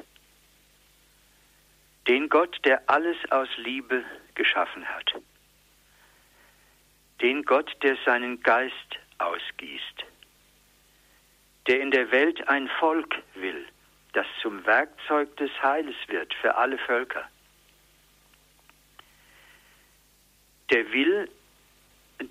den 2.07 2.29
Gott, 2.29 2.57
der 2.65 2.87
alles 2.89 3.17
aus 3.31 3.49
Liebe 3.57 4.03
geschaffen 4.35 4.85
hat, 4.87 5.13
den 7.21 7.43
Gott, 7.43 7.71
der 7.81 7.97
seinen 8.05 8.41
Geist 8.41 8.99
ausgießt, 9.17 10.05
der 11.67 11.81
in 11.81 11.91
der 11.91 12.11
Welt 12.11 12.47
ein 12.47 12.69
Volk 12.79 13.15
will, 13.35 13.65
das 14.13 14.27
zum 14.41 14.65
Werkzeug 14.65 15.35
des 15.37 15.51
Heiles 15.61 15.95
wird 16.07 16.33
für 16.35 16.55
alle 16.55 16.77
Völker. 16.77 17.27
Der 20.71 20.91
will, 20.91 21.29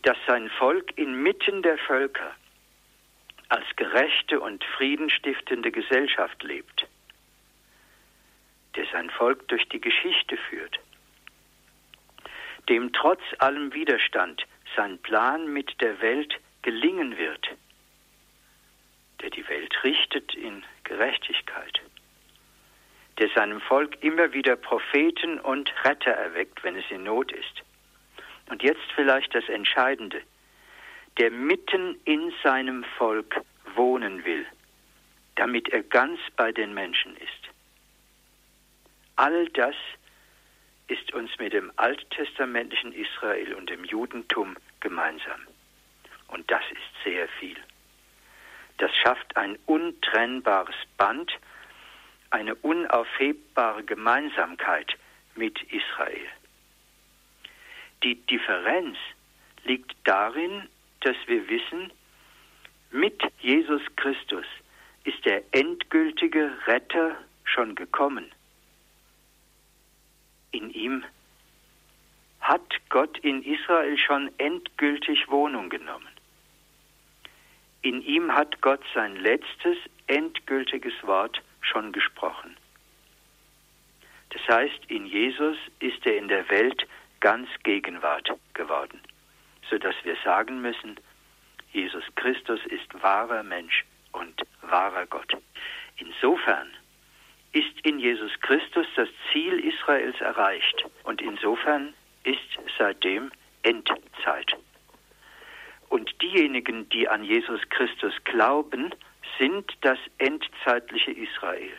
dass 0.03 0.17
sein 0.27 0.51
Volk 0.51 0.97
inmitten 0.97 1.63
der 1.63 1.79
Völker 1.79 2.35
als 3.55 3.77
gerechte 3.77 4.41
und 4.41 4.65
friedenstiftende 4.65 5.71
Gesellschaft 5.71 6.43
lebt, 6.43 6.89
der 8.75 8.85
sein 8.91 9.11
Volk 9.11 9.47
durch 9.47 9.69
die 9.69 9.81
Geschichte 9.81 10.37
führt, 10.37 10.81
dem 12.69 12.93
trotz 12.93 13.23
allem 13.39 13.73
Widerstand 13.73 14.45
sein 14.75 14.99
Plan 14.99 15.53
mit 15.53 15.81
der 15.81 16.01
Welt 16.01 16.35
gelingen 16.63 17.17
wird, 17.17 17.49
der 19.21 19.31
die 19.31 19.47
Welt 19.47 19.85
richtet 19.85 20.35
in 20.35 20.65
Gerechtigkeit, 20.83 21.81
der 23.19 23.29
seinem 23.37 23.61
Volk 23.61 24.03
immer 24.03 24.33
wieder 24.33 24.57
Propheten 24.57 25.39
und 25.39 25.73
Retter 25.85 26.11
erweckt, 26.11 26.65
wenn 26.65 26.75
es 26.75 26.91
in 26.91 27.05
Not 27.05 27.31
ist. 27.31 27.63
Und 28.51 28.65
jetzt 28.65 28.91
vielleicht 28.97 29.33
das 29.33 29.49
Entscheidende, 29.49 30.23
der 31.19 31.31
mitten 31.31 31.99
in 32.05 32.33
seinem 32.43 32.85
Volk 32.99 33.41
wohnen 33.75 34.25
will, 34.25 34.47
damit 35.37 35.69
er 35.69 35.83
ganz 35.83 36.19
bei 36.37 36.53
den 36.53 36.75
Menschen 36.75 37.17
ist. 37.17 37.31
All 39.17 39.49
das 39.51 39.77
ist 40.89 41.13
uns 41.13 41.31
mit 41.39 41.53
dem 41.53 41.73
alttestamentlichen 41.77 42.93
Israel 42.93 43.55
und 43.55 43.71
dem 43.71 43.85
Judentum 43.85 44.57
gemeinsam. 44.81 45.41
Und 46.29 46.51
das 46.51 46.63
ist 46.73 47.05
sehr 47.05 47.29
viel. 47.41 47.57
Das 48.79 48.95
schafft 48.97 49.37
ein 49.37 49.57
untrennbares 49.67 50.75
Band, 50.97 51.33
eine 52.31 52.55
unaufhebbare 52.57 53.85
Gemeinsamkeit 53.85 54.97
mit 55.37 55.63
Israel. 55.73 56.27
Die 58.03 58.17
Differenz 58.27 58.99
liegt 59.65 59.95
darin, 60.05 60.69
dass 61.05 61.17
wir 61.27 61.49
wissen, 61.49 61.93
mit 62.91 63.23
Jesus 63.41 63.83
Christus 63.97 64.47
ist 65.05 65.25
der 65.25 65.43
endgültige 65.53 66.53
Retter 66.67 67.17
schon 67.45 67.75
gekommen. 67.75 68.31
In 70.53 70.71
ihm 70.71 71.05
hat 72.41 72.75
Gott 72.89 73.19
in 73.19 73.43
Israel 73.43 73.99
schon 73.99 74.31
endgültig 74.39 75.29
Wohnung 75.29 75.69
genommen. 75.69 76.09
In 77.83 78.01
ihm 78.03 78.33
hat 78.33 78.61
Gott 78.61 78.83
sein 78.95 79.17
letztes 79.17 79.77
endgültiges 80.07 80.95
Wort 81.03 81.43
schon 81.61 81.93
gesprochen. 81.93 82.57
Das 84.31 84.43
heißt, 84.49 84.81
in 84.89 85.07
Jesus 85.07 85.57
ist 85.81 86.05
er 86.07 86.17
in 86.17 86.29
der 86.29 86.49
Welt 86.51 86.87
ganz 87.21 87.49
Gegenwart 87.63 88.31
geworden, 88.53 89.01
sodass 89.71 89.95
wir 90.05 90.17
sagen 90.25 90.61
müssen, 90.61 90.99
Jesus 91.73 92.05
Christus 92.15 92.61
ist 92.67 93.03
wahrer 93.03 93.43
Mensch 93.43 93.85
und 94.13 94.43
wahrer 94.63 95.07
Gott. 95.07 95.37
Insofern 95.97 96.71
ist 97.53 97.81
in 97.83 97.99
Jesus 97.99 98.33
Christus 98.41 98.87
das 98.97 99.09
Ziel 99.33 99.59
Israels 99.61 100.21
erreicht 100.21 100.85
und 101.05 101.21
insofern 101.23 101.95
ist 102.25 102.59
seitdem 102.79 103.31
Endzeit. 103.63 104.57
Und 105.89 106.11
diejenigen, 106.21 106.89
die 106.89 107.09
an 107.09 107.23
Jesus 107.23 107.61
Christus 107.71 108.13
glauben, 108.25 108.93
sind 109.39 109.73
das 109.83 109.99
endzeitliche 110.19 111.13
Israel, 111.13 111.73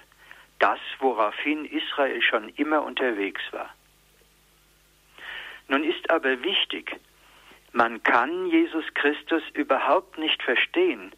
das, 0.59 0.79
woraufhin 0.99 1.65
Israel 1.65 2.21
schon 2.21 2.49
immer 2.49 2.83
unterwegs 2.83 3.41
war. 3.51 3.73
Nun 5.67 5.83
ist 5.83 6.09
aber 6.09 6.41
wichtig, 6.43 6.95
man 7.75 8.01
kann 8.03 8.45
Jesus 8.45 8.85
Christus 8.93 9.43
überhaupt 9.53 10.17
nicht 10.17 10.41
verstehen, 10.41 11.11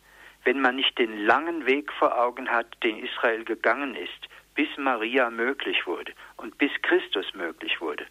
wenn 0.43 0.59
man 0.59 0.75
nicht 0.75 0.97
den 0.97 1.25
langen 1.25 1.67
Weg 1.67 1.93
vor 1.93 2.17
Augen 2.17 2.49
hat, 2.49 2.65
den 2.81 2.97
Israel 2.97 3.45
gegangen 3.45 3.93
ist, 3.93 4.27
bis 4.55 4.67
Maria 4.75 5.29
möglich 5.29 5.85
wurde 5.85 6.13
und 6.35 6.57
bis 6.57 6.71
Christus 6.81 7.31
möglich 7.35 7.79
wurde. 7.79 8.07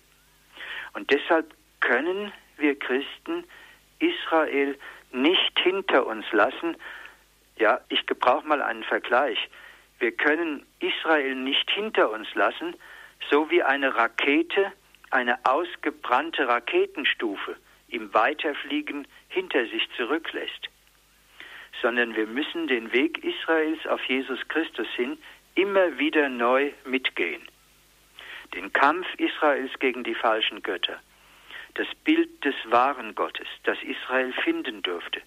Und 0.93 1.11
deshalb 1.11 1.53
können 1.81 2.33
wir 2.57 2.79
Christen 2.79 3.43
Israel 3.99 4.79
nicht 5.11 5.59
hinter 5.59 6.07
uns 6.07 6.25
lassen. 6.31 6.77
Ja, 7.57 7.81
ich 7.89 8.07
gebrauche 8.07 8.47
mal 8.47 8.63
einen 8.63 8.85
Vergleich. 8.85 9.39
Wir 9.99 10.13
können 10.13 10.65
Israel 10.79 11.35
nicht 11.35 11.69
hinter 11.73 12.13
uns 12.13 12.33
lassen, 12.37 12.77
so 13.29 13.51
wie 13.51 13.65
eine 13.65 13.97
Rakete 13.97 14.71
eine 15.11 15.37
ausgebrannte 15.45 16.47
Raketenstufe 16.47 17.57
im 17.89 18.13
Weiterfliegen 18.15 19.07
hinter 19.29 19.67
sich 19.67 19.89
zurücklässt, 19.97 20.69
sondern 21.83 22.17
wir 22.17 22.27
müssen 22.27 22.67
den 22.67 22.93
Weg 22.93 23.23
Israels 23.23 23.87
auf 23.87 24.03
Jesus 24.05 24.41
Christus 24.49 24.89
hin 24.97 25.19
immer 25.55 25.99
wieder 25.99 26.29
neu 26.29 26.73
mitgehen. 26.85 27.43
Den 28.55 28.73
Kampf 28.73 29.07
Israels 29.19 29.73
gegen 29.79 30.05
die 30.05 30.15
falschen 30.15 30.63
Götter, 30.63 31.01
das 31.75 31.89
Bild 32.05 32.45
des 32.45 32.55
wahren 32.67 33.15
Gottes, 33.15 33.49
das 33.65 33.79
Israel 33.83 34.33
finden 34.33 34.83
durfte, 34.83 35.21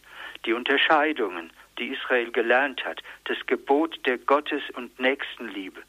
die 0.46 0.54
Unterscheidungen, 0.54 1.52
die 1.78 1.88
Israel 1.88 2.32
gelernt 2.32 2.84
hat, 2.86 3.02
das 3.26 3.38
Gebot 3.46 4.00
der 4.06 4.18
Gottes- 4.18 4.70
und 4.74 5.00
Nächstenliebe, 5.00 5.82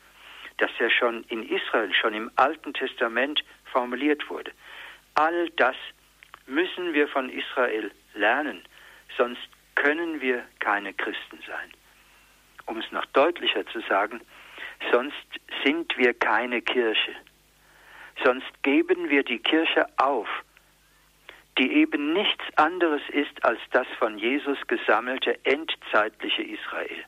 das 0.58 0.70
ja 0.78 0.90
schon 0.90 1.24
in 1.28 1.48
Israel, 1.48 1.92
schon 1.94 2.14
im 2.14 2.30
Alten 2.36 2.74
Testament 2.74 3.42
formuliert 3.64 4.28
wurde. 4.28 4.52
All 5.14 5.48
das 5.50 5.76
müssen 6.51 6.92
wir 6.92 7.09
von 7.09 7.30
Israel 7.30 7.90
lernen, 8.14 8.62
sonst 9.16 9.48
können 9.76 10.20
wir 10.20 10.44
keine 10.59 10.92
Christen 10.92 11.38
sein. 11.46 11.72
Um 12.66 12.78
es 12.78 12.90
noch 12.92 13.07
deutlicher 13.07 13.66
zu 13.68 13.80
sagen, 13.80 14.20
sonst 14.90 15.14
sind 15.64 15.96
wir 15.96 16.12
keine 16.14 16.61
Kirche. 16.61 17.14
Sonst 18.24 18.62
geben 18.62 19.09
wir 19.09 19.22
die 19.22 19.38
Kirche 19.38 19.86
auf, 19.96 20.28
die 21.59 21.72
eben 21.72 22.12
nichts 22.12 22.44
anderes 22.57 23.03
ist 23.11 23.44
als 23.44 23.61
das 23.70 23.86
von 23.98 24.18
Jesus 24.18 24.59
gesammelte 24.66 25.38
endzeitliche 25.44 26.42
Israel. 26.42 27.05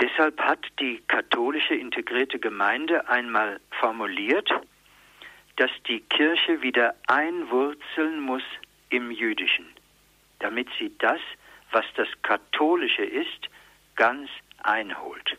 Deshalb 0.00 0.40
hat 0.40 0.66
die 0.80 1.02
katholische 1.08 1.74
integrierte 1.74 2.38
Gemeinde 2.38 3.08
einmal 3.08 3.60
formuliert, 3.80 4.50
dass 5.62 5.70
die 5.86 6.00
Kirche 6.00 6.60
wieder 6.60 6.96
einwurzeln 7.06 8.18
muss 8.18 8.42
im 8.90 9.12
Jüdischen, 9.12 9.68
damit 10.40 10.68
sie 10.76 10.92
das, 10.98 11.20
was 11.70 11.84
das 11.94 12.08
Katholische 12.22 13.04
ist, 13.04 13.48
ganz 13.94 14.28
einholt. 14.64 15.38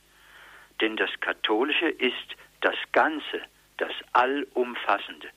Denn 0.79 0.95
das 0.95 1.09
Katholische 1.19 1.89
ist 1.89 2.37
das 2.61 2.77
Ganze, 2.93 3.41
das 3.75 3.91
Allumfassende. 4.13 5.27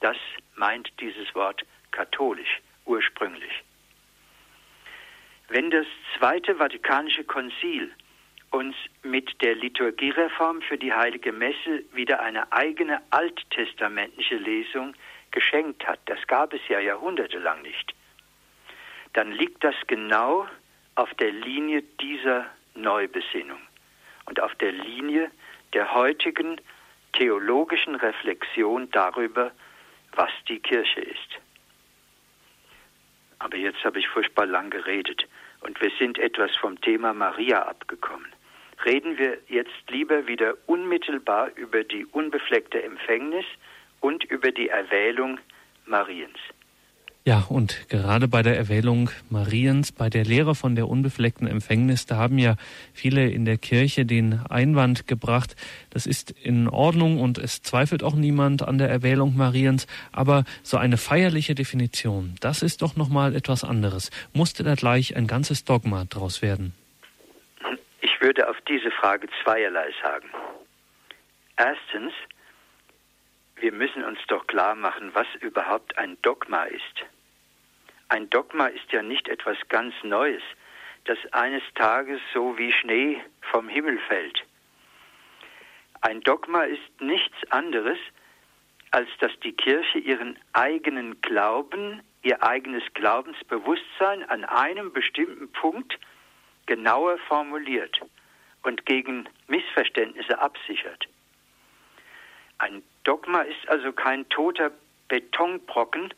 Das 0.00 0.16
meint 0.54 0.90
dieses 1.00 1.34
Wort 1.34 1.62
katholisch 1.90 2.62
ursprünglich. 2.86 3.62
Wenn 5.48 5.70
das 5.70 5.86
Zweite 6.16 6.54
Vatikanische 6.54 7.24
Konzil 7.24 7.92
uns 8.50 8.74
mit 9.02 9.40
der 9.42 9.54
Liturgiereform 9.54 10.62
für 10.62 10.76
die 10.76 10.92
Heilige 10.92 11.32
Messe 11.32 11.84
wieder 11.92 12.20
eine 12.20 12.52
eigene 12.52 13.00
alttestamentliche 13.10 14.36
Lesung 14.36 14.94
geschenkt 15.30 15.86
hat, 15.86 16.00
das 16.06 16.18
gab 16.26 16.52
es 16.52 16.60
ja 16.68 16.80
jahrhundertelang 16.80 17.62
nicht, 17.62 17.94
dann 19.12 19.30
liegt 19.32 19.62
das 19.62 19.76
genau 19.86 20.48
auf 20.96 21.12
der 21.14 21.30
Linie 21.30 21.82
dieser 22.00 22.46
Neubesinnung 22.74 23.60
und 24.26 24.40
auf 24.40 24.54
der 24.56 24.72
Linie 24.72 25.30
der 25.72 25.94
heutigen 25.94 26.60
theologischen 27.12 27.94
Reflexion 27.94 28.90
darüber, 28.90 29.52
was 30.12 30.30
die 30.48 30.58
Kirche 30.58 31.00
ist. 31.00 31.38
Aber 33.38 33.56
jetzt 33.56 33.82
habe 33.84 33.98
ich 33.98 34.08
furchtbar 34.08 34.46
lang 34.46 34.70
geredet 34.70 35.26
und 35.60 35.80
wir 35.80 35.90
sind 35.98 36.18
etwas 36.18 36.54
vom 36.56 36.80
Thema 36.80 37.14
Maria 37.14 37.62
abgekommen. 37.62 38.28
Reden 38.84 39.18
wir 39.18 39.38
jetzt 39.48 39.90
lieber 39.90 40.26
wieder 40.26 40.54
unmittelbar 40.66 41.50
über 41.56 41.84
die 41.84 42.06
unbefleckte 42.06 42.82
Empfängnis 42.82 43.44
und 44.00 44.24
über 44.24 44.52
die 44.52 44.68
Erwählung 44.68 45.38
Mariens. 45.86 46.38
Ja, 47.26 47.44
und 47.50 47.86
gerade 47.90 48.28
bei 48.28 48.42
der 48.42 48.56
Erwählung 48.56 49.10
Mariens, 49.28 49.92
bei 49.92 50.08
der 50.08 50.24
Lehre 50.24 50.54
von 50.54 50.74
der 50.74 50.88
unbefleckten 50.88 51.46
Empfängnis, 51.46 52.06
da 52.06 52.16
haben 52.16 52.38
ja 52.38 52.56
viele 52.94 53.28
in 53.28 53.44
der 53.44 53.58
Kirche 53.58 54.06
den 54.06 54.40
Einwand 54.48 55.06
gebracht, 55.06 55.54
das 55.90 56.06
ist 56.06 56.30
in 56.30 56.66
Ordnung 56.66 57.20
und 57.20 57.36
es 57.36 57.60
zweifelt 57.60 58.02
auch 58.02 58.14
niemand 58.14 58.62
an 58.62 58.78
der 58.78 58.88
Erwählung 58.88 59.36
Mariens, 59.36 59.86
aber 60.12 60.44
so 60.62 60.78
eine 60.78 60.96
feierliche 60.96 61.54
Definition, 61.54 62.36
das 62.40 62.62
ist 62.62 62.80
doch 62.80 62.96
nochmal 62.96 63.36
etwas 63.36 63.64
anderes. 63.64 64.10
Musste 64.32 64.64
da 64.64 64.74
gleich 64.74 65.14
ein 65.14 65.26
ganzes 65.26 65.64
Dogma 65.64 66.06
draus 66.06 66.40
werden? 66.40 66.72
Ich 68.20 68.26
würde 68.26 68.50
auf 68.50 68.60
diese 68.68 68.90
Frage 68.90 69.28
zweierlei 69.42 69.94
sagen. 70.02 70.28
Erstens, 71.56 72.12
wir 73.56 73.72
müssen 73.72 74.04
uns 74.04 74.18
doch 74.28 74.46
klar 74.46 74.74
machen, 74.74 75.14
was 75.14 75.26
überhaupt 75.40 75.96
ein 75.96 76.20
Dogma 76.20 76.64
ist. 76.64 77.06
Ein 78.10 78.28
Dogma 78.28 78.66
ist 78.66 78.92
ja 78.92 79.02
nicht 79.02 79.26
etwas 79.26 79.56
ganz 79.70 79.94
Neues, 80.02 80.42
das 81.06 81.16
eines 81.32 81.62
Tages 81.76 82.20
so 82.34 82.58
wie 82.58 82.70
Schnee 82.72 83.22
vom 83.40 83.70
Himmel 83.70 83.98
fällt. 84.00 84.44
Ein 86.02 86.20
Dogma 86.20 86.64
ist 86.64 87.00
nichts 87.00 87.38
anderes, 87.50 87.98
als 88.90 89.08
dass 89.20 89.32
die 89.42 89.52
Kirche 89.52 89.98
ihren 89.98 90.38
eigenen 90.52 91.22
Glauben, 91.22 92.02
ihr 92.20 92.42
eigenes 92.42 92.84
Glaubensbewusstsein 92.92 94.28
an 94.28 94.44
einem 94.44 94.92
bestimmten 94.92 95.50
Punkt 95.52 95.98
genauer 96.70 97.18
formuliert 97.26 98.00
und 98.62 98.86
gegen 98.86 99.28
Missverständnisse 99.48 100.38
absichert. 100.38 101.08
Ein 102.58 102.84
Dogma 103.02 103.40
ist 103.40 103.68
also 103.68 103.90
kein 103.90 104.28
toter 104.28 104.70
Betonbrocken, 105.08 106.14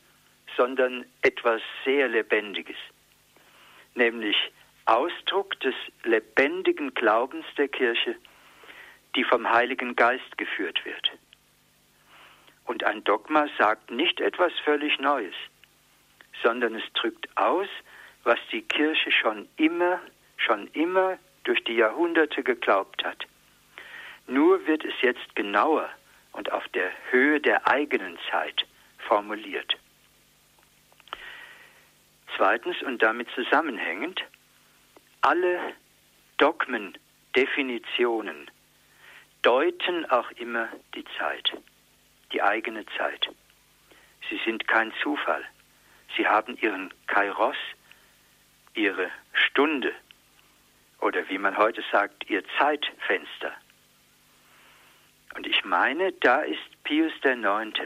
sondern 0.55 1.07
etwas 1.23 1.63
sehr 1.87 2.07
Lebendiges, 2.09 2.77
nämlich 3.95 4.37
Ausdruck 4.85 5.59
des 5.61 5.75
lebendigen 6.05 6.93
Glaubens 6.93 7.47
der 7.57 7.69
Kirche, 7.69 8.15
die 9.17 9.25
vom 9.25 9.51
Heiligen 9.51 9.97
Geist 9.97 10.37
geführt 10.37 10.85
wird. 10.85 11.13
Und 12.67 12.85
ein 12.85 13.03
Dogma 13.05 13.47
sagt 13.57 13.91
nicht 13.91 14.21
etwas 14.21 14.53
völlig 14.67 14.99
Neues, 14.99 15.35
sondern 16.43 16.75
es 16.75 16.93
drückt 16.93 17.27
aus, 17.39 17.69
was 18.25 18.39
die 18.53 18.63
Kirche 18.63 19.11
schon 19.13 19.49
immer, 19.57 19.99
schon 20.45 20.69
immer 20.69 21.19
durch 21.45 21.63
die 21.65 21.75
Jahrhunderte 21.75 22.43
geglaubt 22.43 23.05
hat. 23.05 23.27
Nur 24.27 24.67
wird 24.67 24.85
es 24.85 24.95
jetzt 25.01 25.35
genauer 25.35 25.89
und 26.33 26.53
auf 26.53 26.67
der 26.69 26.91
Höhe 27.11 27.41
der 27.41 27.67
eigenen 27.67 28.19
Zeit 28.31 28.67
formuliert. 28.99 29.77
Zweitens 32.37 32.81
und 32.83 33.03
damit 33.03 33.29
zusammenhängend, 33.35 34.25
alle 35.21 35.75
Dogmen, 36.39 36.97
Definitionen 37.37 38.51
deuten 39.43 40.07
auch 40.11 40.31
immer 40.33 40.69
die 40.95 41.05
Zeit, 41.19 41.53
die 42.33 42.43
eigene 42.43 42.87
Zeit. 42.97 43.29
Sie 44.31 44.41
sind 44.45 44.67
kein 44.67 44.93
Zufall. 45.03 45.45
Sie 46.17 46.27
haben 46.27 46.57
ihren 46.59 46.93
Kairos, 47.07 47.57
ihre 48.75 49.11
Stunde 49.33 49.93
oder 51.03 51.29
wie 51.29 51.39
man 51.39 51.57
heute 51.59 51.83
sagt, 51.91 52.31
ihr 52.31 52.43
Zeitfenster. 52.59 53.53
Und 55.35 55.47
ich 55.47 55.65
meine, 55.65 56.13
da 56.13 56.43
ist 56.43 56.61
Pius 56.85 57.13
IX, 57.25 57.79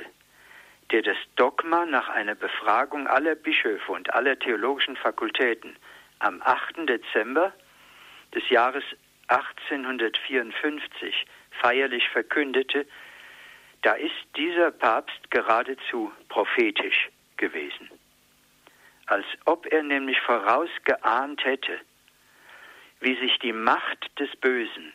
der 0.91 1.03
das 1.03 1.17
Dogma 1.35 1.87
nach 1.87 2.09
einer 2.11 2.35
Befragung 2.35 3.07
aller 3.07 3.35
Bischöfe 3.35 3.91
und 3.91 4.13
aller 4.13 4.39
theologischen 4.39 4.97
Fakultäten 4.97 5.77
am 6.19 6.43
8. 6.43 6.89
Dezember 6.89 7.53
des 8.35 8.49
Jahres 8.51 8.85
1854 9.29 11.27
feierlich 11.61 12.09
verkündete, 12.11 12.87
da 13.83 13.95
ist 13.95 14.15
dieser 14.37 14.71
Papst 14.71 15.31
geradezu 15.31 16.13
prophetisch 16.29 17.09
gewesen. 17.37 17.91
Als 19.07 19.27
ob 19.45 19.67
er 19.67 19.83
nämlich 19.83 20.21
vorausgeahnt 20.21 21.45
hätte, 21.45 21.81
wie 23.01 23.17
sich 23.17 23.39
die 23.39 23.53
Macht 23.53 24.11
des 24.19 24.35
Bösen 24.37 24.93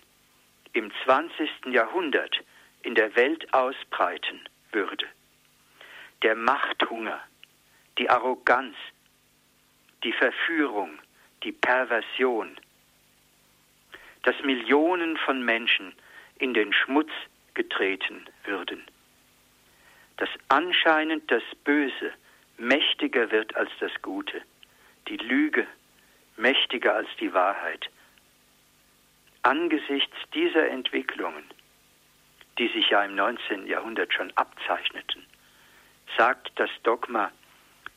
im 0.73 0.91
20. 1.03 1.49
Jahrhundert 1.67 2.41
in 2.83 2.95
der 2.95 3.15
Welt 3.15 3.53
ausbreiten 3.53 4.41
würde. 4.71 5.05
Der 6.23 6.35
Machthunger, 6.35 7.19
die 7.97 8.09
Arroganz, 8.09 8.75
die 10.03 10.13
Verführung, 10.13 10.99
die 11.43 11.51
Perversion, 11.51 12.57
dass 14.23 14.35
Millionen 14.43 15.17
von 15.17 15.43
Menschen 15.43 15.93
in 16.37 16.53
den 16.53 16.73
Schmutz 16.73 17.11
getreten 17.53 18.25
würden, 18.45 18.83
dass 20.17 20.29
anscheinend 20.47 21.29
das 21.31 21.43
Böse 21.63 22.13
mächtiger 22.57 23.31
wird 23.31 23.55
als 23.55 23.71
das 23.79 23.91
Gute, 24.01 24.41
die 25.07 25.17
Lüge 25.17 25.67
mächtiger 26.41 26.95
als 26.95 27.07
die 27.19 27.33
Wahrheit, 27.33 27.89
angesichts 29.43 30.15
dieser 30.33 30.69
Entwicklungen, 30.69 31.45
die 32.57 32.67
sich 32.69 32.89
ja 32.89 33.03
im 33.03 33.15
19. 33.15 33.67
Jahrhundert 33.67 34.13
schon 34.13 34.31
abzeichneten, 34.35 35.25
sagt 36.17 36.51
das 36.55 36.69
Dogma, 36.83 37.31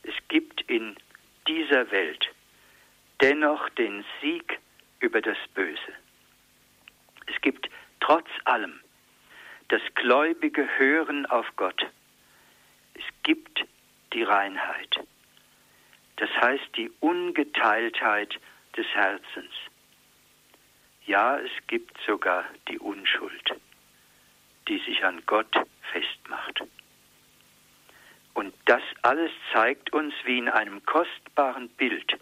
es 0.03 0.15
gibt 0.29 0.61
in 0.63 0.97
dieser 1.49 1.91
Welt 1.91 2.31
dennoch 3.21 3.69
den 3.71 4.05
Sieg 4.21 4.59
über 5.01 5.21
das 5.21 5.39
Böse. 5.55 5.93
Es 7.27 7.41
gibt 7.41 7.69
trotz 8.01 8.29
allem 8.45 8.81
das 9.69 9.83
gläubige 9.95 10.69
Hören 10.79 11.27
auf 11.27 11.47
Gott. 11.57 11.87
Es 12.95 13.05
gibt 13.23 13.65
die 14.13 14.23
Reinheit. 14.23 15.01
Das 16.17 16.31
heißt 16.41 16.77
die 16.77 16.91
Ungeteiltheit 17.01 18.39
des 18.77 18.87
Herzens. 18.95 19.53
Ja, 21.07 21.39
es 21.39 21.51
gibt 21.67 21.97
sogar 22.07 22.45
die 22.69 22.79
Unschuld, 22.79 23.55
die 24.69 24.79
sich 24.79 25.05
an 25.05 25.23
Gott 25.27 25.55
festmacht. 25.93 26.63
Und 28.33 28.55
das 28.65 28.83
alles 29.03 29.31
zeigt 29.53 29.93
uns 29.93 30.15
wie 30.25 30.39
in 30.39 30.49
einem 30.49 30.85
kostbaren 30.87 31.69
Bild 31.71 32.19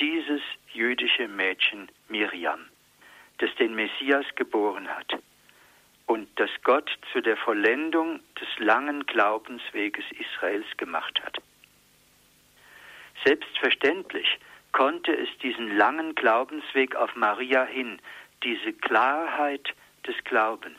dieses 0.00 0.40
jüdische 0.72 1.28
Mädchen 1.28 1.90
Miriam, 2.08 2.66
das 3.38 3.54
den 3.56 3.74
Messias 3.74 4.24
geboren 4.36 4.88
hat 4.88 5.18
und 6.06 6.28
das 6.36 6.50
Gott 6.62 6.90
zu 7.12 7.20
der 7.20 7.36
Vollendung 7.36 8.20
des 8.40 8.48
langen 8.58 9.04
Glaubensweges 9.06 10.04
Israels 10.12 10.66
gemacht 10.76 11.20
hat. 11.24 11.38
Selbstverständlich 13.24 14.38
konnte 14.72 15.12
es 15.16 15.28
diesen 15.38 15.76
langen 15.76 16.14
Glaubensweg 16.14 16.96
auf 16.96 17.14
Maria 17.14 17.64
hin, 17.64 18.00
diese 18.42 18.72
Klarheit 18.72 19.74
des 20.06 20.16
Glaubens, 20.24 20.78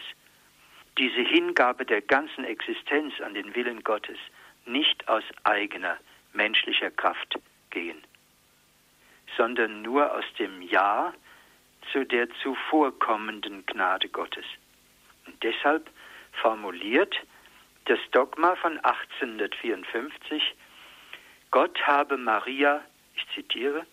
diese 0.97 1.21
Hingabe 1.21 1.85
der 1.85 2.01
ganzen 2.01 2.43
Existenz 2.43 3.19
an 3.21 3.33
den 3.33 3.55
Willen 3.55 3.83
Gottes, 3.83 4.17
nicht 4.65 5.07
aus 5.07 5.23
eigener 5.43 5.97
menschlicher 6.33 6.91
Kraft 6.91 7.39
gehen, 7.69 8.03
sondern 9.37 9.81
nur 9.81 10.13
aus 10.13 10.25
dem 10.39 10.61
Ja 10.61 11.13
zu 11.91 12.05
der 12.05 12.29
zuvorkommenden 12.41 13.65
Gnade 13.65 14.09
Gottes. 14.09 14.45
Und 15.25 15.41
deshalb 15.43 15.89
formuliert 16.41 17.15
das 17.85 17.99
Dogma 18.11 18.55
von 18.55 18.77
1854, 18.79 20.55
Gott 21.53 21.79
habe 21.85 22.17
Maria, 22.17 22.81
ich 23.15 23.27
zitiere, 23.35 23.85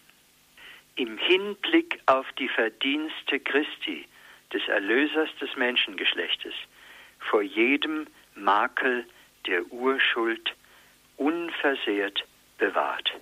im 0.94 1.18
Hinblick 1.18 2.00
auf 2.06 2.24
die 2.38 2.48
Verdienste 2.48 3.38
Christi, 3.38 4.08
des 4.50 4.66
Erlösers 4.66 5.28
des 5.42 5.54
Menschengeschlechtes, 5.56 6.54
vor 7.18 7.42
jedem 7.42 8.06
Makel 8.34 9.04
der 9.46 9.70
Urschuld 9.70 10.56
unversehrt 11.18 12.24
bewahrt. 12.56 13.12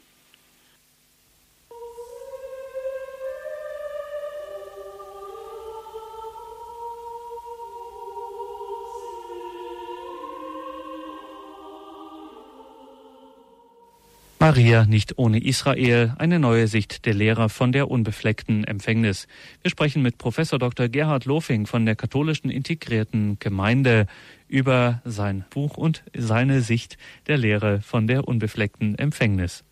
Maria 14.49 14.87
nicht 14.87 15.19
ohne 15.19 15.45
Israel, 15.45 16.15
eine 16.17 16.39
neue 16.39 16.69
Sicht 16.69 17.05
der 17.05 17.13
Lehrer 17.13 17.51
von 17.51 17.71
der 17.71 17.91
unbefleckten 17.91 18.65
Empfängnis. 18.65 19.29
Wir 19.61 19.71
sprechen 19.71 20.01
mit 20.01 20.17
Professor 20.17 20.59
Dr. 20.59 20.89
Gerhard 20.89 21.27
Lofing 21.27 21.67
von 21.67 21.85
der 21.85 21.97
katholischen 21.97 22.49
integrierten 22.49 23.39
Gemeinde 23.41 24.07
über 24.49 25.03
sein 25.05 25.45
Buch 25.51 25.77
und 25.77 26.03
seine 26.17 26.63
Sicht 26.63 26.97
der 27.27 27.37
Lehre 27.37 27.83
von 27.83 28.07
der 28.07 28.27
unbefleckten 28.27 28.99
Empfängnis. 28.99 29.65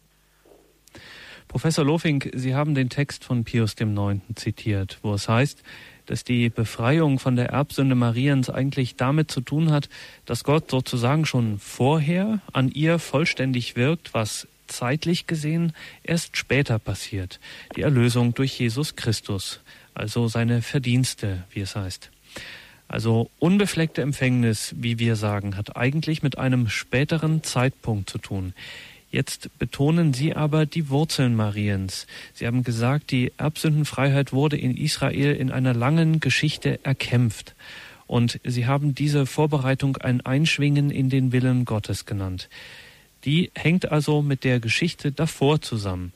Professor 1.48 1.82
Lofing, 1.82 2.30
Sie 2.34 2.54
haben 2.54 2.74
den 2.74 2.90
Text 2.90 3.24
von 3.24 3.44
Pius 3.44 3.76
IX. 3.80 4.20
zitiert, 4.34 4.98
wo 5.00 5.14
es 5.14 5.26
heißt, 5.26 5.62
dass 6.04 6.22
die 6.22 6.50
Befreiung 6.50 7.18
von 7.18 7.34
der 7.34 7.48
Erbsünde 7.48 7.94
Mariens 7.94 8.50
eigentlich 8.50 8.96
damit 8.96 9.30
zu 9.30 9.40
tun 9.40 9.72
hat, 9.72 9.88
dass 10.26 10.44
Gott 10.44 10.70
sozusagen 10.70 11.24
schon 11.24 11.58
vorher 11.58 12.42
an 12.52 12.68
ihr 12.68 12.98
vollständig 12.98 13.74
wirkt, 13.74 14.12
was 14.12 14.46
zeitlich 14.68 15.26
gesehen 15.26 15.72
erst 16.02 16.36
später 16.36 16.78
passiert, 16.78 17.40
die 17.76 17.82
Erlösung 17.82 18.34
durch 18.34 18.58
Jesus 18.58 18.96
Christus, 18.96 19.60
also 19.94 20.28
seine 20.28 20.62
Verdienste, 20.62 21.44
wie 21.50 21.60
es 21.60 21.76
heißt. 21.76 22.10
Also 22.88 23.30
unbefleckte 23.38 24.02
Empfängnis, 24.02 24.74
wie 24.78 24.98
wir 24.98 25.16
sagen, 25.16 25.56
hat 25.56 25.76
eigentlich 25.76 26.22
mit 26.22 26.38
einem 26.38 26.68
späteren 26.68 27.42
Zeitpunkt 27.42 28.08
zu 28.08 28.18
tun. 28.18 28.54
Jetzt 29.10 29.50
betonen 29.58 30.12
Sie 30.12 30.34
aber 30.34 30.66
die 30.66 30.88
Wurzeln 30.88 31.34
Mariens. 31.34 32.06
Sie 32.34 32.46
haben 32.46 32.64
gesagt, 32.64 33.10
die 33.10 33.32
Erbsündenfreiheit 33.38 34.32
wurde 34.32 34.56
in 34.56 34.76
Israel 34.76 35.34
in 35.34 35.50
einer 35.50 35.74
langen 35.74 36.20
Geschichte 36.20 36.84
erkämpft. 36.84 37.54
Und 38.06 38.40
Sie 38.44 38.66
haben 38.66 38.94
diese 38.94 39.26
Vorbereitung 39.26 39.96
ein 39.96 40.20
Einschwingen 40.24 40.90
in 40.90 41.10
den 41.10 41.32
Willen 41.32 41.64
Gottes 41.64 42.04
genannt. 42.04 42.48
Die 43.26 43.50
hängt 43.56 43.90
also 43.90 44.22
mit 44.22 44.44
der 44.44 44.60
Geschichte 44.60 45.10
davor 45.10 45.60
zusammen. 45.60 46.12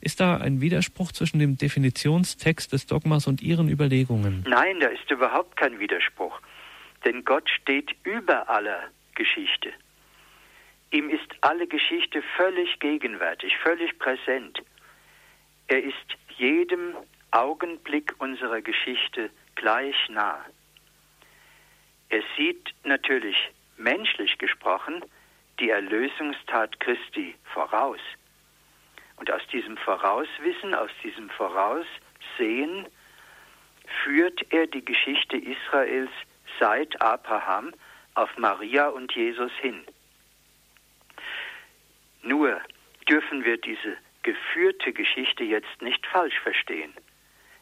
Ist 0.00 0.20
da 0.20 0.38
ein 0.38 0.62
Widerspruch 0.62 1.12
zwischen 1.12 1.38
dem 1.38 1.58
Definitionstext 1.58 2.72
des 2.72 2.86
Dogmas 2.86 3.26
und 3.26 3.42
Ihren 3.42 3.68
Überlegungen? 3.68 4.44
Nein, 4.48 4.80
da 4.80 4.88
ist 4.88 5.10
überhaupt 5.10 5.56
kein 5.56 5.78
Widerspruch. 5.78 6.40
Denn 7.04 7.22
Gott 7.24 7.48
steht 7.50 7.94
über 8.02 8.48
aller 8.48 8.80
Geschichte. 9.14 9.72
Ihm 10.90 11.10
ist 11.10 11.28
alle 11.42 11.66
Geschichte 11.66 12.22
völlig 12.36 12.78
gegenwärtig, 12.80 13.52
völlig 13.62 13.98
präsent. 13.98 14.62
Er 15.66 15.82
ist 15.82 16.16
jedem 16.38 16.94
Augenblick 17.30 18.14
unserer 18.18 18.62
Geschichte 18.62 19.28
gleich 19.54 19.96
nah. 20.08 20.38
Er 22.08 22.22
sieht 22.38 22.74
natürlich 22.84 23.36
menschlich 23.76 24.38
gesprochen 24.38 25.02
die 25.60 25.70
Erlösungstat 25.70 26.78
Christi 26.80 27.34
voraus. 27.52 28.00
Und 29.16 29.30
aus 29.30 29.46
diesem 29.52 29.76
Vorauswissen, 29.76 30.74
aus 30.74 30.90
diesem 31.02 31.30
Voraussehen 31.30 32.86
führt 34.02 34.40
er 34.52 34.66
die 34.66 34.84
Geschichte 34.84 35.36
Israels 35.36 36.10
seit 36.58 37.00
Abraham 37.00 37.72
auf 38.14 38.36
Maria 38.38 38.88
und 38.88 39.12
Jesus 39.12 39.52
hin. 39.60 39.84
Nur 42.22 42.60
dürfen 43.08 43.44
wir 43.44 43.58
diese 43.58 43.96
geführte 44.22 44.92
Geschichte 44.92 45.44
jetzt 45.44 45.82
nicht 45.82 46.06
falsch 46.06 46.38
verstehen. 46.40 46.92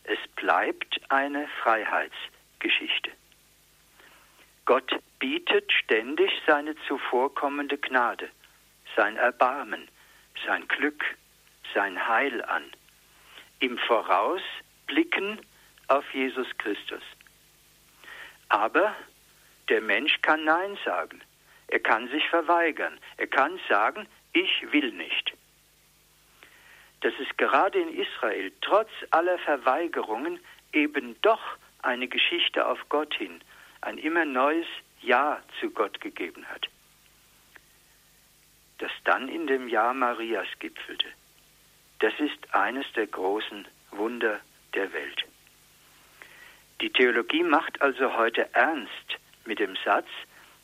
Es 0.05 0.19
bleibt 0.37 1.01
eine 1.11 1.49
Freiheitsgeschichte. 1.63 3.11
Gott 4.65 4.93
bietet 5.19 5.73
ständig 5.73 6.31
seine 6.47 6.77
zuvorkommende 6.87 7.79
Gnade, 7.79 8.29
sein 8.97 9.17
Erbarmen, 9.17 9.89
sein 10.47 10.67
Glück, 10.69 11.05
sein 11.75 12.07
Heil 12.07 12.45
an. 12.45 12.65
Im 13.59 13.77
Voraus 13.79 14.43
blicken 14.87 15.41
auf 15.89 16.05
Jesus 16.15 16.47
Christus. 16.59 17.03
Aber 18.49 18.95
der 19.69 19.81
Mensch 19.81 20.21
kann 20.23 20.45
Nein 20.45 20.79
sagen. 20.85 21.23
Er 21.69 21.81
kann 21.81 22.09
sich 22.09 22.29
verweigern. 22.29 22.99
Er 23.17 23.27
kann 23.27 23.59
sagen, 23.69 24.07
ich 24.33 24.73
will 24.73 24.93
nicht. 24.93 25.33
Dass 27.01 27.15
es 27.19 27.37
gerade 27.37 27.81
in 27.81 27.97
Israel 27.97 28.53
trotz 28.61 28.91
aller 29.11 29.39
Verweigerungen 29.39 30.39
eben 30.73 31.21
doch 31.23 31.41
eine 31.83 32.07
Geschichte 32.07 32.67
auf 32.67 32.79
Gott 32.89 33.15
hin 33.15 33.41
ein 33.83 33.99
immer 33.99 34.25
neues 34.25 34.67
Ja 35.01 35.43
zu 35.61 35.71
Gott 35.71 36.01
gegeben 36.01 36.47
hat, 36.47 36.69
das 38.79 38.91
dann 39.05 39.29
in 39.29 39.47
dem 39.47 39.69
Ja 39.69 39.93
Marias 39.93 40.49
gipfelte. 40.59 41.09
Das 41.99 42.15
ist 42.19 42.55
eines 42.55 42.87
der 42.95 43.07
großen 43.07 43.69
Wunder 43.91 44.41
der 44.75 44.93
Welt. 44.93 45.25
Die 46.81 46.91
Theologie 46.91 47.45
macht 47.45 47.81
also 47.81 48.17
heute 48.17 48.53
ernst 48.55 49.19
mit 49.45 49.59
dem 49.59 49.77
Satz, 49.85 50.09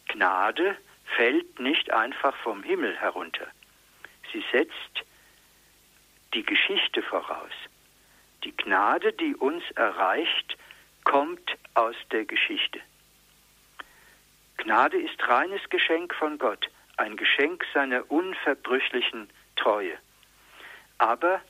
Gnade 0.09 0.77
fällt 1.17 1.61
nicht 1.61 1.93
einfach 1.93 2.37
vom 2.39 2.63
Himmel 2.63 2.97
herunter. 2.97 3.47
Sie 4.33 4.45
setzt 4.53 5.05
die 6.35 6.43
Geschichte 6.43 7.03
voraus. 7.03 7.53
Die 8.45 8.57
Gnade, 8.57 9.13
die 9.13 9.35
uns 9.35 9.65
erreicht, 9.73 10.57
kommt 11.05 11.57
aus 11.75 11.97
der 12.11 12.25
Geschichte. 12.25 12.81
Gnade 14.59 15.01
ist 15.01 15.27
reines 15.27 15.63
Geschenk 15.71 16.15
von 16.15 16.37
Gott, 16.37 16.69
ein 16.97 17.17
Geschenk 17.17 17.65
seiner 17.73 18.11
unverbrüchlichen 18.11 19.31
Treue. 19.57 19.97
Aber 20.99 21.41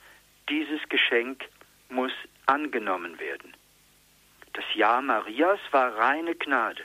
dieses 0.48 0.86
Geschenk 0.88 1.44
muss 1.88 2.12
angenommen 2.46 3.18
werden. 3.18 3.54
Das 4.52 4.64
Ja 4.74 5.00
Marias 5.00 5.60
war 5.70 5.96
reine 5.96 6.34
Gnade, 6.34 6.82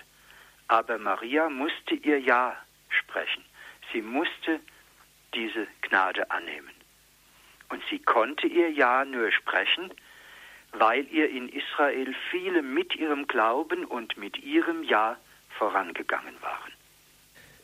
aber 0.68 0.98
Maria 0.98 1.50
musste 1.50 1.96
ihr 1.96 2.20
Ja 2.20 2.56
sprechen. 2.90 3.44
Sie 3.92 4.02
musste 4.02 4.60
diese 5.34 5.68
Gnade 5.82 6.32
annehmen. 6.32 6.72
Und 7.70 7.84
sie 7.90 8.00
konnte 8.00 8.48
ihr 8.48 8.72
Ja 8.72 9.04
nur 9.04 9.32
sprechen, 9.32 9.92
weil 10.72 11.06
ihr 11.12 11.30
in 11.30 11.50
Israel 11.50 12.16
viele 12.32 12.62
mit 12.62 12.96
ihrem 12.96 13.28
Glauben 13.28 13.84
und 13.86 14.18
mit 14.18 14.38
ihrem 14.38 14.84
Ja 14.84 15.18
vorangegangen 15.64 16.36
waren. 16.42 16.72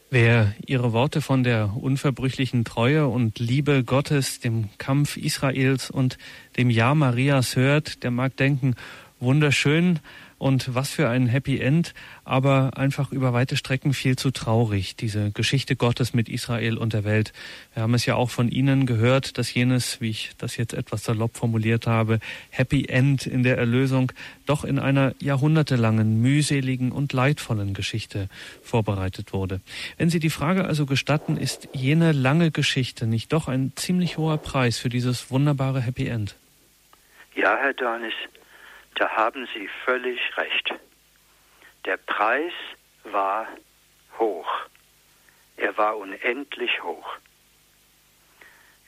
Wer 0.10 0.56
Ihre 0.66 0.94
Worte 0.94 1.22
von 1.22 1.44
der 1.44 1.76
unverbrüchlichen 1.76 2.64
Treue 2.64 3.08
und 3.08 3.40
Liebe 3.40 3.84
Gottes, 3.84 4.40
dem 4.40 4.70
Kampf 4.78 5.18
Israels 5.18 5.92
und 5.92 6.18
dem 6.58 6.70
Ja 6.70 6.96
Marias 6.96 7.56
hört, 7.56 8.04
der 8.04 8.12
mag 8.12 8.36
denken, 8.38 8.76
wunderschön, 9.20 10.00
Und 10.40 10.74
was 10.74 10.90
für 10.90 11.10
ein 11.10 11.28
Happy 11.28 11.60
End, 11.60 11.94
aber 12.24 12.78
einfach 12.78 13.12
über 13.12 13.34
weite 13.34 13.58
Strecken 13.58 13.94
viel 13.94 14.16
zu 14.16 14.32
traurig, 14.32 14.96
diese 14.96 15.32
Geschichte 15.32 15.76
Gottes 15.76 16.14
mit 16.14 16.30
Israel 16.30 16.78
und 16.78 16.94
der 16.94 17.04
Welt. 17.04 17.34
Wir 17.74 17.84
haben 17.84 17.94
es 17.94 18.06
ja 18.06 18.16
auch 18.16 18.30
von 18.30 18.50
Ihnen 18.50 18.86
gehört, 18.86 19.38
dass 19.38 19.54
jenes, 19.54 20.00
wie 20.00 20.10
ich 20.10 20.32
das 20.38 20.56
jetzt 20.56 20.74
etwas 20.74 21.04
salopp 21.04 21.36
formuliert 21.36 21.88
habe, 21.88 22.20
Happy 22.50 22.86
End 22.86 23.28
in 23.28 23.44
der 23.44 23.58
Erlösung 23.58 24.14
doch 24.46 24.64
in 24.64 24.80
einer 24.80 25.14
jahrhundertelangen, 25.20 26.22
mühseligen 26.22 26.94
und 26.94 27.12
leidvollen 27.12 27.74
Geschichte 27.74 28.30
vorbereitet 28.64 29.34
wurde. 29.34 29.60
Wenn 29.98 30.10
Sie 30.10 30.20
die 30.20 30.30
Frage 30.30 30.64
also 30.64 30.86
gestatten, 30.86 31.36
ist 31.36 31.68
jene 31.74 32.14
lange 32.14 32.50
Geschichte 32.50 33.08
nicht 33.08 33.34
doch 33.34 33.50
ein 33.50 33.74
ziemlich 33.76 34.18
hoher 34.18 34.38
Preis 34.38 34.80
für 34.80 34.90
dieses 34.90 35.30
wunderbare 35.32 35.82
Happy 35.82 36.08
End? 36.08 36.36
Ja, 37.36 37.58
Herr 37.58 37.74
Dornis, 37.74 38.14
da 38.96 39.10
haben 39.12 39.48
Sie 39.54 39.70
völlig 39.86 40.20
recht. 40.38 40.74
Der 41.86 41.98
Preis 41.98 42.54
war 43.04 43.48
hoch. 44.18 44.50
Er 45.58 45.78
war 45.78 45.98
unendlich 45.98 46.84
hoch. 46.84 47.16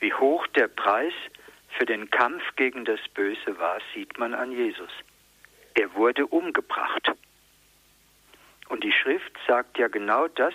Wie 0.00 0.12
hoch 0.12 0.46
der 0.48 0.68
Preis 0.68 1.14
für 1.78 1.86
den 1.86 2.10
Kampf 2.10 2.42
gegen 2.56 2.84
das 2.84 3.00
Böse 3.14 3.58
war, 3.58 3.78
sieht 3.94 4.18
man 4.18 4.34
an 4.34 4.52
Jesus. 4.52 4.90
Er 5.74 5.94
wurde 5.94 6.26
umgebracht. 6.26 7.12
Und 8.68 8.84
die 8.84 8.92
Schrift 8.92 9.32
sagt 9.46 9.78
ja 9.78 9.88
genau 9.88 10.28
das, 10.28 10.54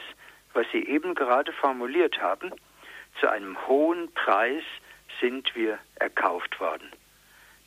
was 0.53 0.65
Sie 0.71 0.87
eben 0.87 1.15
gerade 1.15 1.53
formuliert 1.53 2.21
haben. 2.21 2.51
Zu 3.19 3.29
einem 3.29 3.57
hohen 3.67 4.13
Preis 4.13 4.63
sind 5.19 5.55
wir 5.55 5.79
erkauft 5.95 6.59
worden 6.59 6.91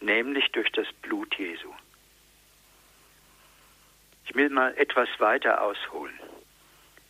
nämlich 0.00 0.50
durch 0.52 0.70
das 0.72 0.86
Blut 1.02 1.34
Jesu. 1.36 1.72
Ich 4.24 4.34
will 4.34 4.50
mal 4.50 4.74
etwas 4.76 5.08
weiter 5.18 5.62
ausholen. 5.62 6.18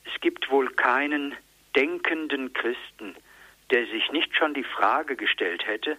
Es 0.04 0.20
gibt 0.20 0.50
wohl 0.50 0.70
keinen 0.70 1.36
denkenden 1.76 2.52
Christen, 2.52 3.14
der 3.70 3.86
sich 3.86 4.10
nicht 4.10 4.34
schon 4.36 4.54
die 4.54 4.64
Frage 4.64 5.16
gestellt 5.16 5.66
hätte, 5.66 5.96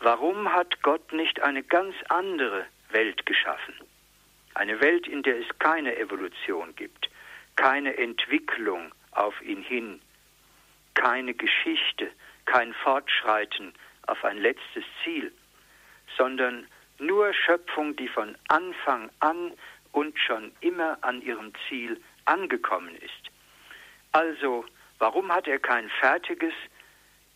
warum 0.00 0.52
hat 0.52 0.82
Gott 0.82 1.12
nicht 1.12 1.40
eine 1.42 1.62
ganz 1.62 1.94
andere 2.08 2.66
Welt 2.90 3.24
geschaffen? 3.26 3.74
Eine 4.54 4.80
Welt, 4.80 5.06
in 5.06 5.22
der 5.22 5.38
es 5.38 5.58
keine 5.58 5.96
Evolution 5.96 6.74
gibt, 6.76 7.08
keine 7.56 7.96
Entwicklung 7.96 8.92
auf 9.12 9.40
ihn 9.42 9.62
hin, 9.62 10.00
keine 10.94 11.34
Geschichte, 11.34 12.10
kein 12.44 12.74
Fortschreiten 12.74 13.72
auf 14.06 14.24
ein 14.24 14.38
letztes 14.38 14.84
Ziel, 15.04 15.32
sondern 16.16 16.66
nur 16.98 17.32
Schöpfung, 17.34 17.96
die 17.96 18.08
von 18.08 18.36
Anfang 18.48 19.10
an 19.20 19.52
und 19.92 20.18
schon 20.18 20.52
immer 20.60 20.98
an 21.02 21.20
ihrem 21.22 21.52
Ziel 21.68 22.00
angekommen 22.24 22.94
ist. 22.96 23.30
Also, 24.12 24.64
warum 24.98 25.32
hat 25.32 25.48
er 25.48 25.58
kein 25.58 25.88
fertiges 26.00 26.54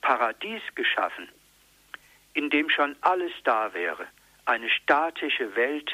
Paradies 0.00 0.62
geschaffen, 0.74 1.28
in 2.34 2.50
dem 2.50 2.70
schon 2.70 2.96
alles 3.00 3.32
da 3.44 3.72
wäre, 3.74 4.06
eine 4.44 4.68
statische 4.70 5.56
Welt, 5.56 5.90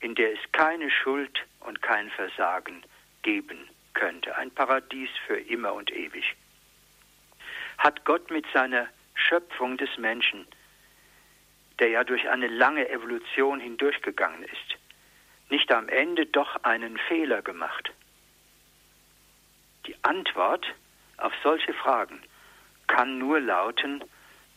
in 0.00 0.14
der 0.14 0.32
es 0.32 0.40
keine 0.52 0.90
Schuld 0.90 1.40
und 1.60 1.80
kein 1.80 2.10
Versagen 2.10 2.82
geben 3.22 3.68
könnte, 3.94 4.36
ein 4.36 4.50
Paradies 4.50 5.10
für 5.26 5.38
immer 5.38 5.72
und 5.72 5.90
ewig. 5.92 6.34
Hat 7.78 8.04
Gott 8.04 8.30
mit 8.30 8.44
seiner 8.52 8.88
Schöpfung 9.14 9.76
des 9.76 9.96
Menschen 9.96 10.46
der 11.78 11.88
ja 11.88 12.04
durch 12.04 12.28
eine 12.28 12.48
lange 12.48 12.88
Evolution 12.88 13.60
hindurchgegangen 13.60 14.42
ist, 14.44 14.78
nicht 15.48 15.70
am 15.72 15.88
Ende 15.88 16.26
doch 16.26 16.62
einen 16.64 16.98
Fehler 17.08 17.42
gemacht? 17.42 17.92
Die 19.86 19.96
Antwort 20.02 20.66
auf 21.16 21.32
solche 21.42 21.74
Fragen 21.74 22.22
kann 22.86 23.18
nur 23.18 23.40
lauten, 23.40 24.02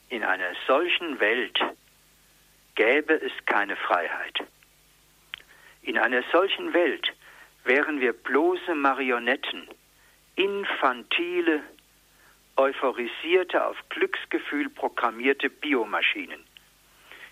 in 0.10 0.24
einer 0.24 0.54
solchen 0.68 1.20
Welt 1.20 1.60
gäbe 2.76 3.14
es 3.14 3.32
keine 3.46 3.76
Freiheit. 3.76 4.44
In 5.82 5.98
einer 5.98 6.24
solchen 6.32 6.74
Welt 6.74 7.14
wären 7.64 8.00
wir 8.00 8.14
bloße 8.14 8.76
Marionetten, 8.76 9.68
infantile, 10.36 11.64
euphorisierte, 12.58 13.66
auf 13.66 13.78
Glücksgefühl 13.90 14.70
programmierte 14.70 15.50
Biomaschinen 15.50 16.46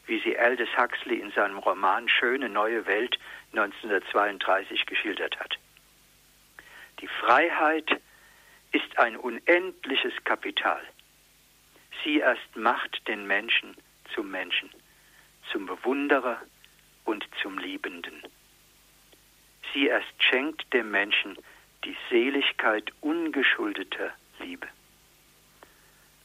wie 0.06 0.20
sie 0.22 0.38
Aldous 0.38 0.70
Huxley 0.78 1.20
in 1.20 1.32
seinem 1.32 1.58
Roman 1.58 2.10
Schöne 2.10 2.50
neue 2.50 2.86
Welt 2.86 3.18
1932 3.54 4.86
geschildert 4.86 5.40
hat. 5.40 5.58
Die 7.00 7.08
Freiheit 7.08 8.02
ist 8.72 8.98
ein 8.98 9.16
unendliches 9.16 10.14
Kapital. 10.24 10.82
Sie 12.04 12.20
erst 12.20 12.56
macht 12.56 13.08
den 13.08 13.28
Menschen 13.28 13.76
zum 14.14 14.30
Menschen, 14.30 14.70
zum 15.52 15.66
Bewunderer 15.66 16.42
und 17.06 17.26
zum 17.42 17.58
Liebenden. 17.58 18.24
Sie 19.74 19.88
erst 19.88 20.14
schenkt 20.20 20.72
dem 20.74 20.92
Menschen 20.92 21.38
die 21.84 21.96
Seligkeit 22.10 22.92
ungeschuldeter 23.02 24.12
Liebe. 24.40 24.68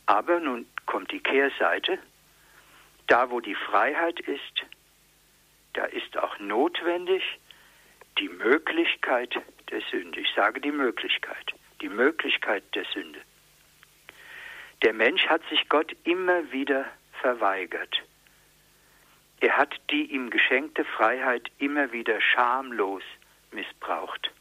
Aber 0.06 0.40
nun 0.40 0.66
kommt 0.86 1.12
die 1.12 1.20
Kehrseite, 1.20 1.98
da, 3.08 3.30
wo 3.30 3.40
die 3.40 3.54
Freiheit 3.54 4.20
ist, 4.20 4.64
da 5.72 5.84
ist 5.84 6.16
auch 6.16 6.38
notwendig 6.38 7.22
die 8.18 8.28
Möglichkeit 8.28 9.34
der 9.70 9.80
Sünde. 9.90 10.20
Ich 10.20 10.32
sage 10.34 10.60
die 10.60 10.72
Möglichkeit, 10.72 11.52
die 11.80 11.88
Möglichkeit 11.88 12.62
der 12.74 12.84
Sünde. 12.92 13.20
Der 14.82 14.92
Mensch 14.92 15.26
hat 15.26 15.42
sich 15.48 15.68
Gott 15.68 15.94
immer 16.04 16.52
wieder 16.52 16.84
verweigert. 17.20 18.02
Er 19.40 19.56
hat 19.56 19.74
die 19.90 20.12
ihm 20.12 20.30
geschenkte 20.30 20.84
Freiheit 20.84 21.50
immer 21.58 21.92
wieder 21.92 22.20
schamlos 22.20 23.02
missbraucht. 23.52 24.32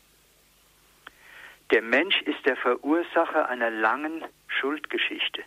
Der 1.71 1.81
Mensch 1.81 2.21
ist 2.21 2.45
der 2.45 2.55
Verursacher 2.57 3.49
einer 3.49 3.69
langen 3.69 4.23
Schuldgeschichte, 4.47 5.43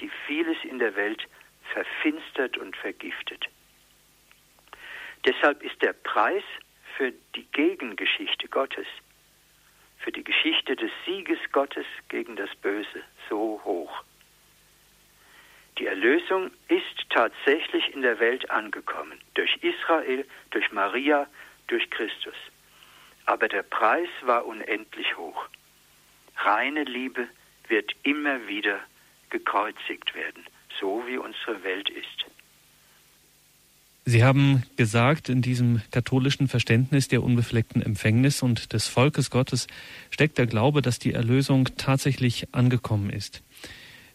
die 0.00 0.10
vieles 0.26 0.56
in 0.64 0.78
der 0.78 0.94
Welt 0.96 1.26
verfinstert 1.72 2.56
und 2.56 2.76
vergiftet. 2.76 3.46
Deshalb 5.24 5.62
ist 5.62 5.80
der 5.82 5.92
Preis 5.92 6.44
für 6.96 7.12
die 7.34 7.46
Gegengeschichte 7.52 8.48
Gottes, 8.48 8.86
für 9.98 10.12
die 10.12 10.24
Geschichte 10.24 10.76
des 10.76 10.90
Sieges 11.04 11.38
Gottes 11.52 11.86
gegen 12.08 12.36
das 12.36 12.54
Böse 12.56 13.02
so 13.28 13.60
hoch. 13.64 14.02
Die 15.78 15.86
Erlösung 15.86 16.50
ist 16.68 17.10
tatsächlich 17.10 17.94
in 17.94 18.02
der 18.02 18.18
Welt 18.18 18.50
angekommen, 18.50 19.20
durch 19.34 19.56
Israel, 19.62 20.26
durch 20.50 20.72
Maria, 20.72 21.28
durch 21.68 21.88
Christus. 21.90 22.34
Aber 23.26 23.48
der 23.48 23.62
Preis 23.62 24.08
war 24.22 24.46
unendlich 24.46 25.16
hoch. 25.16 25.46
Reine 26.36 26.84
Liebe 26.84 27.28
wird 27.68 27.92
immer 28.02 28.48
wieder 28.48 28.80
gekreuzigt 29.30 30.14
werden 30.14 30.44
so, 30.80 31.02
wie 31.06 31.18
unsere 31.18 31.62
Welt 31.64 31.88
ist. 31.90 32.26
Sie 34.04 34.24
haben 34.24 34.62
gesagt, 34.76 35.28
in 35.28 35.42
diesem 35.42 35.82
katholischen 35.90 36.48
Verständnis 36.48 37.08
der 37.08 37.22
unbefleckten 37.22 37.82
Empfängnis 37.82 38.42
und 38.42 38.72
des 38.72 38.88
Volkes 38.88 39.28
Gottes 39.28 39.66
steckt 40.10 40.38
der 40.38 40.46
Glaube, 40.46 40.80
dass 40.80 40.98
die 40.98 41.12
Erlösung 41.12 41.68
tatsächlich 41.76 42.48
angekommen 42.52 43.10
ist. 43.10 43.42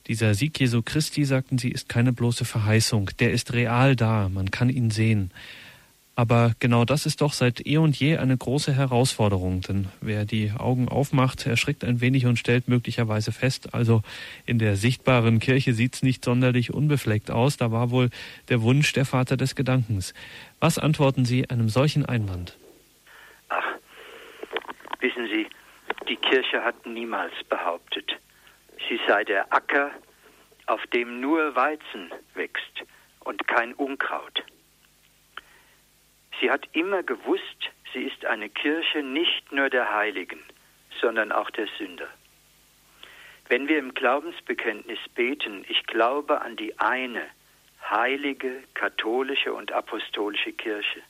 Dieser 0.08 0.34
Sieg 0.34 0.60
Jesu 0.60 0.82
Christi, 0.82 1.26
sagten 1.26 1.60
Sie, 1.60 1.70
ist 1.70 1.90
keine 1.90 2.12
bloße 2.12 2.44
Verheißung, 2.44 3.12
der 3.20 3.34
ist 3.34 3.54
real 3.54 3.96
da, 3.96 4.30
man 4.30 4.50
kann 4.50 4.70
ihn 4.70 4.90
sehen. 4.90 5.30
Aber 6.16 6.52
genau 6.60 6.86
das 6.86 7.08
ist 7.08 7.22
doch 7.22 7.34
seit 7.34 7.66
eh 7.66 7.78
und 7.78 8.00
je 8.00 8.18
eine 8.18 8.38
große 8.38 8.72
Herausforderung, 8.72 9.62
denn 9.62 9.88
wer 10.00 10.26
die 10.26 10.52
Augen 10.56 10.88
aufmacht, 10.88 11.48
erschrickt 11.48 11.84
ein 11.84 12.02
wenig 12.02 12.28
und 12.28 12.38
stellt 12.38 12.68
möglicherweise 12.68 13.32
fest, 13.32 13.74
also 13.74 14.04
in 14.46 14.60
der 14.60 14.76
sichtbaren 14.76 15.40
Kirche 15.40 15.74
sieht's 15.74 16.04
nicht 16.04 16.24
sonderlich 16.24 16.72
unbefleckt 16.72 17.32
aus, 17.32 17.58
da 17.58 17.72
war 17.72 17.90
wohl 17.90 18.12
der 18.50 18.62
Wunsch 18.62 18.94
der 18.94 19.06
Vater 19.06 19.38
des 19.38 19.56
Gedankens. 19.56 20.14
Was 20.60 20.78
antworten 20.78 21.26
Sie 21.26 21.50
einem 21.50 21.68
solchen 21.68 22.06
Einwand? 22.06 22.58
Ach, 23.50 23.66
wissen 25.00 25.28
Sie, 25.34 25.48
die 26.08 26.18
Kirche 26.18 26.64
hat 26.64 26.86
niemals 26.86 27.34
behauptet, 27.50 28.20
sie 28.88 29.00
sei 29.08 29.24
der 29.24 29.52
Acker, 29.52 29.90
auf 30.68 30.86
dem 30.88 31.22
nur 31.22 31.56
Weizen 31.56 32.12
wächst 32.36 32.84
und 33.22 33.48
kein 33.48 33.74
Unkraut. 33.74 34.44
Sie 36.44 36.52
hat 36.52 36.68
immer 36.74 37.04
gewusst, 37.04 37.72
sie 37.94 38.04
ist 38.04 38.26
eine 38.26 38.50
Kirche 38.50 39.02
nicht 39.02 39.54
nur 39.54 39.70
der 39.70 39.96
Heiligen, 39.96 40.44
sondern 41.00 41.32
auch 41.32 41.50
der 41.52 41.70
Sünder. 41.78 42.10
Wenn 43.48 43.70
wir 43.70 43.80
im 43.80 43.94
Glaubensbekenntnis 43.94 45.00
beten, 45.16 45.64
ich 45.70 45.88
glaube 45.88 46.42
an 46.42 46.58
die 46.58 46.78
eine 46.80 47.26
heilige, 47.90 48.62
katholische 48.74 49.54
und 49.54 49.72
apostolische 49.72 50.52
Kirche, 50.52 51.02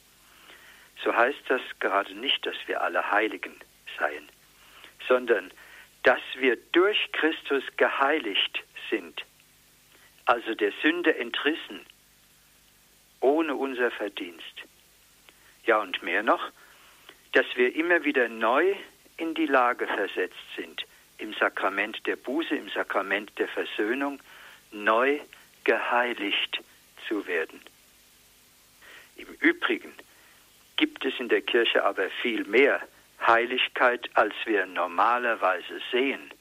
so 1.04 1.16
heißt 1.16 1.46
das 1.48 1.62
gerade 1.80 2.14
nicht, 2.14 2.46
dass 2.46 2.58
wir 2.68 2.84
alle 2.84 3.10
Heiligen 3.10 3.56
seien, 3.98 4.30
sondern 5.08 5.50
dass 6.04 6.22
wir 6.36 6.58
durch 6.74 7.12
Christus 7.12 7.64
geheiligt 7.78 8.64
sind, 8.92 9.26
also 10.26 10.54
der 10.54 10.74
Sünde 10.84 11.18
entrissen, 11.18 11.84
ohne 13.20 13.56
unser 13.56 13.90
Verdienst. 13.90 14.64
Ja, 15.66 15.80
und 15.80 16.02
mehr 16.04 16.24
noch, 16.24 16.52
dass 17.32 17.46
wir 17.56 17.76
immer 17.76 18.04
wieder 18.04 18.28
neu 18.28 18.76
in 19.18 19.34
die 19.34 19.46
Lage 19.46 19.88
versetzt 19.88 20.36
sind, 20.56 20.86
im 21.18 21.34
Sakrament 21.34 22.06
der 22.06 22.16
Buße, 22.16 22.56
im 22.56 22.70
Sakrament 22.70 23.32
der 23.38 23.48
Versöhnung, 23.48 24.20
neu 24.72 25.20
geheiligt 25.64 26.62
zu 27.08 27.26
werden. 27.28 27.62
Im 29.16 29.28
Übrigen 29.40 29.94
gibt 30.76 31.06
es 31.06 31.14
in 31.20 31.30
der 31.30 31.42
Kirche 31.42 31.84
aber 31.84 32.10
viel 32.22 32.44
mehr 32.46 32.82
Heiligkeit, 33.26 34.10
als 34.16 34.34
wir 34.46 34.66
normalerweise 34.66 35.80
sehen. 35.92 36.32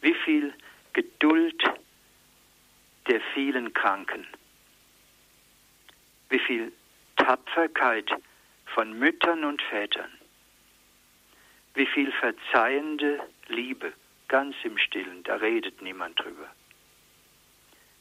Wie 0.00 0.14
viel 0.14 0.52
Geduld 0.92 1.62
der 3.06 3.20
vielen 3.34 3.72
Kranken, 3.72 4.26
wie 6.30 6.38
viel 6.40 6.72
Tapferkeit 7.26 8.08
von 8.66 8.96
Müttern 9.00 9.42
und 9.42 9.60
Vätern, 9.60 10.12
wie 11.74 11.86
viel 11.86 12.12
verzeihende 12.12 13.18
Liebe 13.48 13.92
ganz 14.28 14.54
im 14.62 14.78
stillen, 14.78 15.24
da 15.24 15.34
redet 15.34 15.82
niemand 15.82 16.20
drüber. 16.20 16.48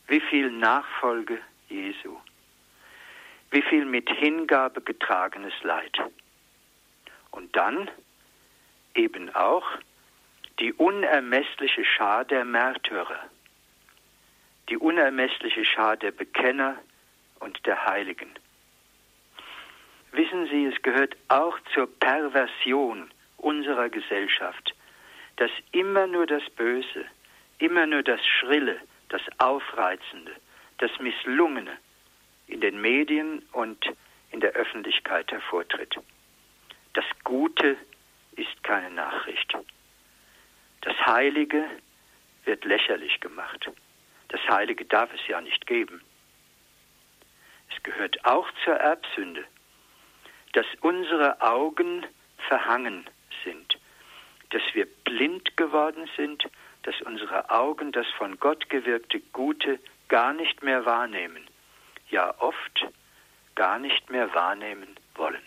Wie 0.07 0.19
viel 0.19 0.51
Nachfolge 0.51 1.39
Jesu, 1.69 2.19
wie 3.49 3.63
viel 3.63 3.85
mit 3.85 4.07
Hingabe 4.11 4.81
getragenes 4.81 5.55
Leid. 5.63 5.97
Und 7.31 7.55
dann 7.55 7.89
eben 8.93 9.33
auch 9.33 9.65
die 10.59 10.71
unermessliche 10.73 11.83
Schar 11.83 12.25
der 12.25 12.45
Märtyrer, 12.45 13.21
die 14.69 14.77
unermessliche 14.77 15.65
Schar 15.65 15.97
der 15.97 16.11
Bekenner 16.11 16.77
und 17.39 17.65
der 17.65 17.87
Heiligen. 17.87 18.29
Wissen 20.15 20.47
Sie, 20.47 20.65
es 20.65 20.81
gehört 20.81 21.17
auch 21.27 21.59
zur 21.73 21.87
Perversion 21.99 23.11
unserer 23.35 23.89
Gesellschaft, 23.89 24.73
dass 25.35 25.51
immer 25.73 26.07
nur 26.07 26.25
das 26.25 26.43
Böse, 26.51 27.03
immer 27.59 27.85
nur 27.85 28.01
das 28.01 28.25
Schrille, 28.25 28.79
das 29.09 29.21
Aufreizende, 29.39 30.31
das 30.77 30.91
Misslungene 30.99 31.77
in 32.47 32.61
den 32.61 32.79
Medien 32.79 33.45
und 33.51 33.85
in 34.31 34.39
der 34.39 34.51
Öffentlichkeit 34.51 35.29
hervortritt. 35.33 35.97
Das 36.93 37.05
Gute 37.25 37.75
ist 38.37 38.63
keine 38.63 38.91
Nachricht. 38.91 39.53
Das 40.79 40.95
Heilige 41.05 41.65
wird 42.45 42.63
lächerlich 42.63 43.19
gemacht. 43.19 43.69
Das 44.29 44.39
Heilige 44.47 44.85
darf 44.85 45.13
es 45.13 45.27
ja 45.27 45.41
nicht 45.41 45.67
geben. 45.67 46.01
Es 47.75 47.83
gehört 47.83 48.23
auch 48.23 48.47
zur 48.63 48.75
Erbsünde, 48.75 49.43
dass 50.55 50.65
unsere 50.79 51.41
Augen 51.41 52.05
verhangen 52.47 53.05
sind, 53.43 53.77
dass 54.51 54.61
wir 54.73 54.87
blind 55.03 55.57
geworden 55.57 56.09
sind, 56.15 56.45
dass 56.83 56.95
unsere 57.01 57.49
Augen 57.49 57.91
das 57.91 58.07
von 58.17 58.39
Gott 58.39 58.69
gewirkte 58.69 59.19
Gute 59.33 59.79
gar 60.07 60.33
nicht 60.33 60.63
mehr 60.63 60.85
wahrnehmen, 60.85 61.45
ja 62.09 62.33
oft 62.39 62.87
gar 63.55 63.79
nicht 63.79 64.09
mehr 64.09 64.33
wahrnehmen 64.33 64.95
wollen. 65.15 65.41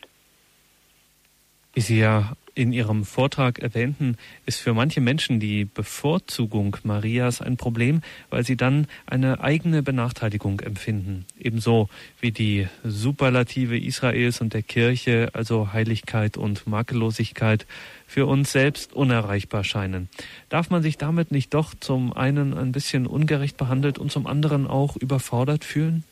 Ja 1.74 2.32
in 2.58 2.72
Ihrem 2.72 3.04
Vortrag 3.04 3.60
erwähnten, 3.60 4.16
ist 4.44 4.60
für 4.60 4.74
manche 4.74 5.00
Menschen 5.00 5.38
die 5.38 5.64
Bevorzugung 5.64 6.76
Marias 6.82 7.40
ein 7.40 7.56
Problem, 7.56 8.02
weil 8.30 8.44
sie 8.44 8.56
dann 8.56 8.88
eine 9.06 9.40
eigene 9.40 9.82
Benachteiligung 9.82 10.60
empfinden. 10.60 11.24
Ebenso 11.38 11.88
wie 12.20 12.32
die 12.32 12.66
Superlative 12.82 13.78
Israels 13.78 14.40
und 14.40 14.54
der 14.54 14.62
Kirche, 14.62 15.30
also 15.34 15.72
Heiligkeit 15.72 16.36
und 16.36 16.66
Makellosigkeit, 16.66 17.64
für 18.08 18.26
uns 18.26 18.50
selbst 18.50 18.92
unerreichbar 18.92 19.62
scheinen. 19.62 20.08
Darf 20.48 20.68
man 20.70 20.82
sich 20.82 20.98
damit 20.98 21.30
nicht 21.30 21.54
doch 21.54 21.74
zum 21.78 22.12
einen 22.12 22.58
ein 22.58 22.72
bisschen 22.72 23.06
ungerecht 23.06 23.56
behandelt 23.56 23.98
und 23.98 24.10
zum 24.10 24.26
anderen 24.26 24.66
auch 24.66 24.96
überfordert 24.96 25.64
fühlen? 25.64 26.02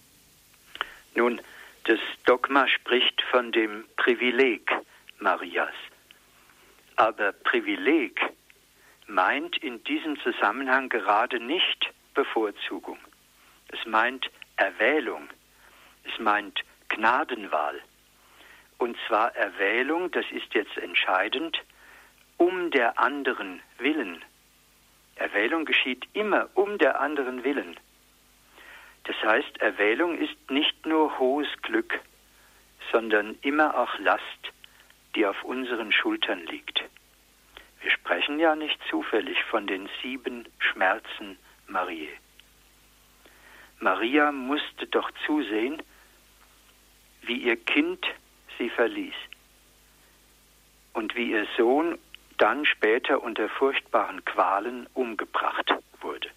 Nun, 1.17 1.41
das 1.85 1.99
Dogma 2.25 2.69
spricht 2.69 3.21
von 3.31 3.51
dem 3.51 3.85
Privileg 3.97 4.71
Marias. 5.19 5.75
Aber 6.97 7.33
Privileg 7.33 8.21
meint 9.07 9.57
in 9.59 9.85
diesem 9.85 10.19
Zusammenhang 10.21 10.89
gerade 10.89 11.39
nicht 11.39 11.93
Bevorzugung. 12.15 12.99
Es 13.69 13.85
meint 13.87 14.31
Erwählung. 14.57 15.29
Es 16.05 16.19
meint 16.19 16.61
Gnadenwahl. 16.89 17.81
Und 18.79 18.97
zwar 19.07 19.35
Erwählung, 19.37 20.11
das 20.11 20.25
ist 20.31 20.53
jetzt 20.55 20.77
entscheidend, 20.77 21.59
um 22.37 22.71
der 22.71 22.99
anderen 22.99 23.63
willen. 23.79 24.25
Erwählung 25.17 25.65
geschieht 25.65 26.07
immer 26.13 26.49
um 26.55 26.79
der 26.79 27.01
anderen 27.01 27.43
willen. 27.45 27.79
Das 29.05 29.17
heißt, 29.23 29.59
Erwählung 29.61 30.19
ist 30.19 30.51
nicht 30.51 30.85
nur 30.85 31.19
hohes 31.19 31.49
Glück, 31.63 32.01
sondern 32.93 33.39
immer 33.43 33.77
auch 33.79 33.99
Last, 33.99 34.53
die 35.17 35.27
auf 35.27 35.43
unseren 35.43 35.91
Schultern 35.91 36.47
liegt. 36.47 36.85
Wir 37.81 37.91
sprechen 37.91 38.39
ja 38.39 38.55
nicht 38.55 38.79
zufällig 38.91 39.43
von 39.45 39.67
den 39.67 39.89
sieben 40.03 40.47
Schmerzen 40.59 41.39
Marie. 41.67 42.11
Maria 43.81 44.31
musste 44.31 44.87
doch 44.87 45.11
zusehen, 45.27 45.83
wie 47.23 47.39
ihr 47.39 47.57
Kind 47.57 48.07
sie 48.59 48.71
verließ 48.71 49.15
und 50.93 51.15
wie 51.17 51.33
ihr 51.33 51.47
Sohn 51.57 51.99
dann 52.39 52.65
später 52.67 53.23
unter 53.23 53.49
furchtbaren 53.49 54.25
Qualen 54.25 54.87
umgebracht 54.95 55.73
wurde. 56.01 56.31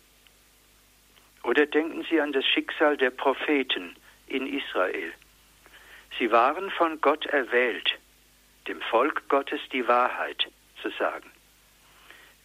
Oder 1.43 1.65
denken 1.65 2.05
Sie 2.09 2.19
an 2.19 2.31
das 2.31 2.45
Schicksal 2.45 2.97
der 2.97 3.11
Propheten 3.11 3.95
in 4.27 4.47
Israel. 4.47 5.13
Sie 6.17 6.31
waren 6.31 6.69
von 6.71 6.99
Gott 7.01 7.25
erwählt, 7.25 7.98
dem 8.69 8.81
Volk 8.83 9.27
Gottes 9.29 9.59
die 9.73 9.87
Wahrheit 9.87 10.47
zu 10.83 10.89
sagen. 10.91 11.31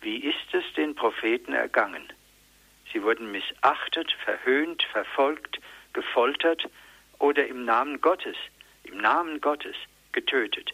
Wie 0.00 0.16
ist 0.16 0.52
es 0.52 0.64
den 0.74 0.94
Propheten 0.94 1.52
ergangen? 1.52 2.10
Sie 2.90 3.02
wurden 3.02 3.30
missachtet, 3.30 4.10
verhöhnt, 4.24 4.82
verfolgt, 4.84 5.60
gefoltert 5.92 6.66
oder 7.18 7.46
im 7.46 7.66
Namen 7.66 8.00
Gottes, 8.00 8.36
im 8.84 8.96
Namen 8.96 9.40
Gottes 9.42 9.76
getötet. 10.12 10.72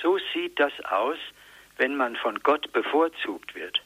So 0.00 0.18
sieht 0.32 0.58
das 0.58 0.72
aus, 0.86 1.18
wenn 1.76 1.94
man 1.94 2.16
von 2.16 2.40
Gott 2.40 2.72
bevorzugt 2.72 3.54
wird. 3.54 3.82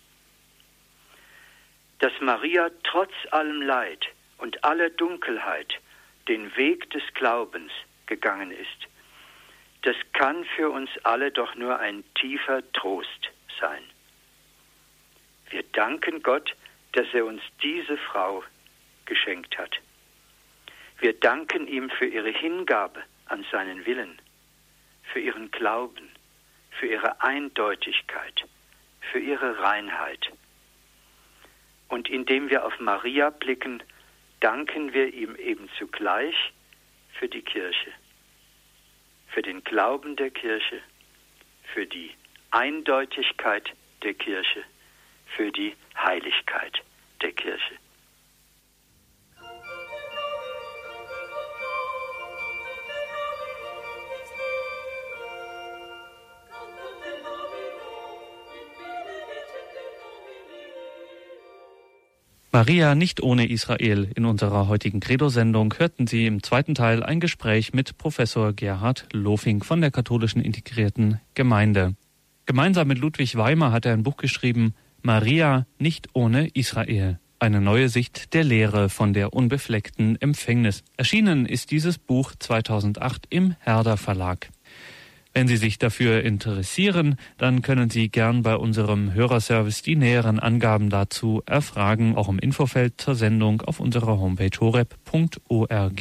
Dass 1.99 2.13
Maria 2.21 2.71
trotz 2.85 3.13
allem 3.33 3.63
Leid 3.63 4.07
und 4.39 4.63
aller 4.63 4.91
Dunkelheit 4.91 5.75
den 6.29 6.55
Weg 6.57 6.89
des 6.91 7.03
Glaubens 7.15 7.73
gegangen 8.07 8.53
ist, 8.53 8.89
das 9.83 9.97
kann 10.13 10.45
für 10.57 10.71
uns 10.71 10.91
alle 11.05 11.31
doch 11.31 11.55
nur 11.55 11.79
ein 11.79 12.05
tiefer 12.15 12.71
Trost 12.73 13.31
sein. 13.61 13.83
Wir 15.49 15.63
danken 15.73 16.23
Gott, 16.23 16.55
dass 16.93 17.07
er 17.13 17.25
uns 17.25 17.43
diese 17.63 17.97
Frau 17.97 18.45
geschenkt 19.07 19.57
hat. 19.59 19.81
Wir 20.99 21.15
danken 21.15 21.67
ihm 21.67 21.89
für 21.91 22.07
ihre 22.07 22.31
Hingabe 22.31 23.03
an 23.27 23.45
seinen 23.51 23.87
Willen, 23.87 24.21
für 25.13 25.21
ihren 25.21 25.51
Glauben, 25.51 26.11
für 26.79 26.87
ihre 26.87 27.21
Eindeutigkeit, 27.23 28.45
für 29.01 29.19
ihre 29.19 29.61
Reinheit. 29.61 30.31
Und 31.89 32.09
indem 32.09 32.51
wir 32.51 32.67
auf 32.67 32.79
Maria 32.81 33.31
blicken, 33.31 33.83
danken 34.41 34.93
wir 34.93 35.13
ihm 35.13 35.35
eben 35.37 35.69
zugleich 35.79 36.53
für 37.19 37.29
die 37.29 37.43
Kirche 37.43 37.93
für 39.33 39.43
den 39.43 39.63
Glauben 39.65 40.17
der 40.17 40.31
Kirche, 40.31 40.81
für 41.75 41.87
die 41.87 42.11
Eindeutigkeit 42.51 43.71
der 44.03 44.15
Kirche, 44.15 44.65
für 45.37 45.53
die 45.53 45.75
Heiligkeit 45.97 46.83
der 47.23 47.33
Kirche. 47.33 47.75
Maria 62.53 62.97
nicht 62.97 63.23
ohne 63.23 63.49
Israel. 63.49 64.11
In 64.17 64.25
unserer 64.25 64.67
heutigen 64.67 64.99
Credo-Sendung 64.99 65.73
hörten 65.79 66.09
Sie 66.09 66.27
im 66.27 66.43
zweiten 66.43 66.75
Teil 66.75 67.05
ein 67.05 67.21
Gespräch 67.21 67.73
mit 67.73 67.97
Professor 67.97 68.53
Gerhard 68.53 69.07
Lofing 69.13 69.63
von 69.63 69.81
der 69.81 69.93
katholischen 69.93 70.43
integrierten 70.43 71.21
Gemeinde. 71.35 71.95
Gemeinsam 72.47 72.89
mit 72.89 72.99
Ludwig 72.99 73.37
Weimer 73.37 73.71
hat 73.71 73.87
er 73.87 73.93
ein 73.93 74.03
Buch 74.03 74.17
geschrieben, 74.17 74.75
Maria 75.01 75.65
nicht 75.79 76.09
ohne 76.13 76.49
Israel. 76.49 77.21
Eine 77.39 77.61
neue 77.61 77.89
Sicht 77.89 78.35
der 78.35 78.43
Lehre 78.43 78.89
von 78.89 79.13
der 79.13 79.33
unbefleckten 79.33 80.21
Empfängnis. 80.21 80.83
Erschienen 80.97 81.47
ist 81.47 81.71
dieses 81.71 81.99
Buch 81.99 82.33
2008 82.37 83.29
im 83.31 83.55
Herder 83.61 83.97
Verlag. 83.97 84.51
Wenn 85.33 85.47
Sie 85.47 85.57
sich 85.57 85.79
dafür 85.79 86.25
interessieren, 86.25 87.15
dann 87.39 87.63
können 87.63 87.89
Sie 87.89 88.09
gern 88.09 88.43
bei 88.43 88.57
unserem 88.57 89.15
Hörerservice 89.15 89.83
die 89.83 89.95
näheren 89.95 90.41
Angaben 90.41 90.91
dazu 90.91 91.41
erfragen. 91.47 92.17
Auch 92.17 92.29
im 92.29 92.41
Infofeld 92.41 93.01
zur 93.01 93.15
Sendung 93.15 93.63
auf 93.63 93.79
unserer 93.79 94.19
Homepage 94.19 94.59
horeb.org 94.59 96.01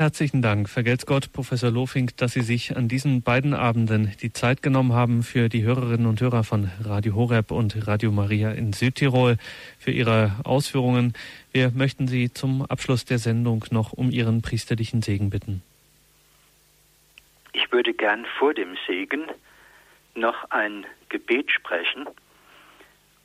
Herzlichen 0.01 0.41
Dank. 0.41 0.69
Vergelt's 0.69 1.05
Gott, 1.05 1.33
Professor 1.33 1.71
Lofink, 1.71 2.15
dass 2.15 2.31
Sie 2.31 2.39
sich 2.39 2.77
an 2.77 2.87
diesen 2.87 3.21
beiden 3.21 3.53
Abenden 3.53 4.15
die 4.21 4.31
Zeit 4.31 4.61
genommen 4.61 4.93
haben 4.93 5.23
für 5.23 5.49
die 5.49 5.63
Hörerinnen 5.63 6.07
und 6.07 6.21
Hörer 6.21 6.45
von 6.45 6.71
Radio 6.81 7.15
Horeb 7.15 7.51
und 7.51 7.85
Radio 7.85 8.09
Maria 8.09 8.51
in 8.51 8.71
Südtirol 8.71 9.35
für 9.77 9.91
Ihre 9.91 10.37
Ausführungen. 10.45 11.11
Wir 11.51 11.71
möchten 11.71 12.07
Sie 12.07 12.31
zum 12.31 12.61
Abschluss 12.61 13.03
der 13.03 13.19
Sendung 13.19 13.65
noch 13.71 13.91
um 13.91 14.09
Ihren 14.09 14.41
priesterlichen 14.41 15.01
Segen 15.01 15.31
bitten. 15.31 15.63
Ich 17.51 17.69
würde 17.73 17.93
gern 17.93 18.25
vor 18.37 18.53
dem 18.53 18.77
Segen 18.87 19.23
noch 20.15 20.49
ein 20.49 20.85
Gebet 21.09 21.51
sprechen. 21.51 22.07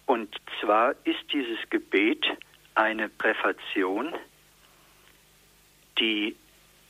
Und 0.06 0.34
zwar 0.60 0.96
ist 1.04 1.22
dieses 1.32 1.70
Gebet 1.70 2.26
eine 2.74 3.08
Präfation, 3.08 4.12
die 6.00 6.34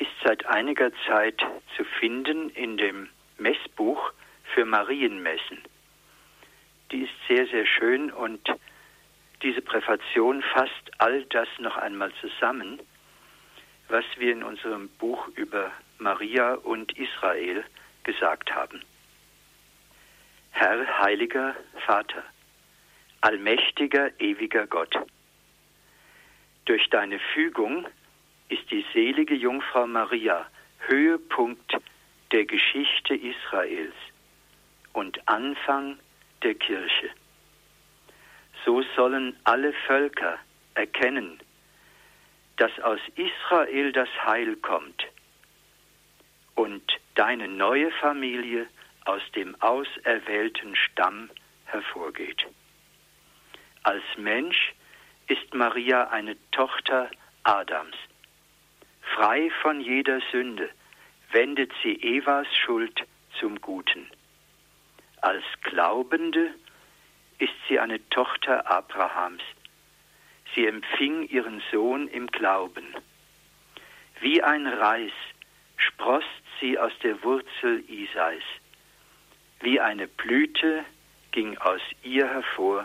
ist 0.04 0.12
seit 0.22 0.44
einiger 0.46 0.90
Zeit 1.06 1.40
zu 1.76 1.84
finden 1.98 2.50
in 2.50 2.76
dem 2.76 3.08
Messbuch 3.38 4.12
für 4.54 4.66
Marienmessen. 4.66 5.62
Die 6.92 7.04
ist 7.04 7.14
sehr, 7.26 7.46
sehr 7.46 7.64
schön 7.64 8.12
und 8.12 8.46
diese 9.42 9.62
Präfation 9.62 10.42
fasst 10.42 10.90
all 10.98 11.24
das 11.24 11.48
noch 11.58 11.78
einmal 11.78 12.12
zusammen, 12.20 12.80
was 13.88 14.04
wir 14.18 14.32
in 14.32 14.42
unserem 14.42 14.90
Buch 14.90 15.26
über 15.36 15.72
Maria 15.98 16.52
und 16.52 16.92
Israel 16.98 17.64
gesagt 18.02 18.54
haben. 18.54 18.82
Herr, 20.50 20.98
heiliger 20.98 21.56
Vater, 21.86 22.24
allmächtiger, 23.22 24.10
ewiger 24.20 24.66
Gott, 24.66 24.94
durch 26.66 26.90
deine 26.90 27.18
Fügung 27.32 27.86
ist 28.48 28.70
die 28.70 28.84
selige 28.92 29.34
Jungfrau 29.34 29.86
Maria 29.86 30.46
Höhepunkt 30.86 31.76
der 32.32 32.44
Geschichte 32.44 33.14
Israels 33.14 33.94
und 34.92 35.28
Anfang 35.28 35.98
der 36.42 36.54
Kirche. 36.54 37.10
So 38.64 38.82
sollen 38.96 39.36
alle 39.44 39.72
Völker 39.86 40.38
erkennen, 40.74 41.38
dass 42.56 42.78
aus 42.80 43.00
Israel 43.16 43.92
das 43.92 44.08
Heil 44.26 44.56
kommt 44.56 45.04
und 46.54 46.82
deine 47.14 47.48
neue 47.48 47.90
Familie 47.92 48.66
aus 49.04 49.22
dem 49.34 49.60
auserwählten 49.60 50.76
Stamm 50.76 51.30
hervorgeht. 51.66 52.46
Als 53.82 54.04
Mensch 54.16 54.74
ist 55.26 55.52
Maria 55.52 56.08
eine 56.08 56.36
Tochter 56.52 57.10
Adams. 57.42 57.96
Frei 59.14 59.48
von 59.62 59.80
jeder 59.80 60.20
Sünde 60.32 60.68
wendet 61.30 61.70
sie 61.84 61.94
Evas 62.02 62.48
Schuld 62.56 63.04
zum 63.38 63.60
Guten. 63.60 64.10
Als 65.20 65.44
Glaubende 65.62 66.52
ist 67.38 67.52
sie 67.68 67.78
eine 67.78 68.06
Tochter 68.08 68.68
Abrahams. 68.68 69.42
Sie 70.52 70.66
empfing 70.66 71.28
ihren 71.28 71.62
Sohn 71.70 72.08
im 72.08 72.26
Glauben. 72.26 72.92
Wie 74.18 74.42
ein 74.42 74.66
Reis 74.66 75.12
sproßt 75.76 76.26
sie 76.58 76.76
aus 76.76 76.92
der 77.04 77.22
Wurzel 77.22 77.84
Isais. 77.88 78.42
Wie 79.60 79.78
eine 79.78 80.08
Blüte 80.08 80.84
ging 81.30 81.56
aus 81.58 81.82
ihr 82.02 82.26
hervor 82.28 82.84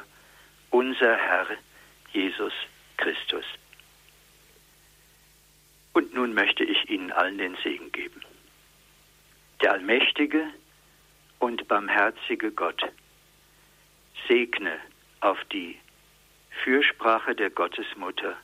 unser 0.70 1.18
Herr 1.18 1.48
Jesus 2.14 2.54
Christus. 2.98 3.46
Und 6.00 6.14
nun 6.14 6.34
möchte 6.34 6.64
ich 6.64 6.90
Ihnen 6.90 7.12
allen 7.12 7.38
den 7.38 7.58
Segen 7.62 7.92
geben. 7.92 8.22
Der 9.62 9.74
allmächtige 9.74 10.48
und 11.40 11.68
barmherzige 11.68 12.54
Gott 12.54 12.82
segne 14.26 14.80
auf 15.20 15.44
die 15.52 15.78
Fürsprache 16.64 17.36
der 17.36 17.50
Gottesmutter 17.50 18.38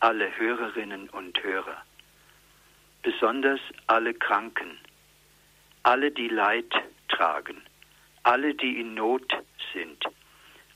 alle 0.00 0.36
Hörerinnen 0.36 1.08
und 1.08 1.42
Hörer, 1.42 1.82
besonders 3.02 3.60
alle 3.86 4.12
Kranken, 4.12 4.78
alle, 5.84 6.10
die 6.10 6.28
Leid 6.28 6.74
tragen, 7.08 7.62
alle, 8.22 8.54
die 8.54 8.78
in 8.78 8.92
Not 8.92 9.32
sind, 9.72 10.04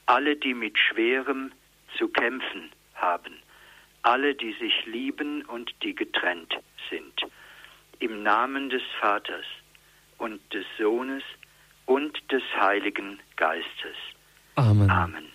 alle, 0.06 0.34
die 0.34 0.54
mit 0.54 0.78
Schwerem 0.78 1.52
zu 1.98 2.08
kämpfen 2.08 2.72
haben, 2.94 3.34
alle, 4.06 4.34
die 4.34 4.52
sich 4.54 4.86
lieben 4.86 5.44
und 5.46 5.74
die 5.82 5.94
getrennt 5.94 6.54
sind. 6.90 7.20
Im 7.98 8.22
Namen 8.22 8.70
des 8.70 8.82
Vaters 9.00 9.44
und 10.18 10.40
des 10.52 10.64
Sohnes 10.78 11.22
und 11.86 12.18
des 12.30 12.42
Heiligen 12.58 13.18
Geistes. 13.36 13.96
Amen. 14.54 14.90
Amen. 14.90 15.28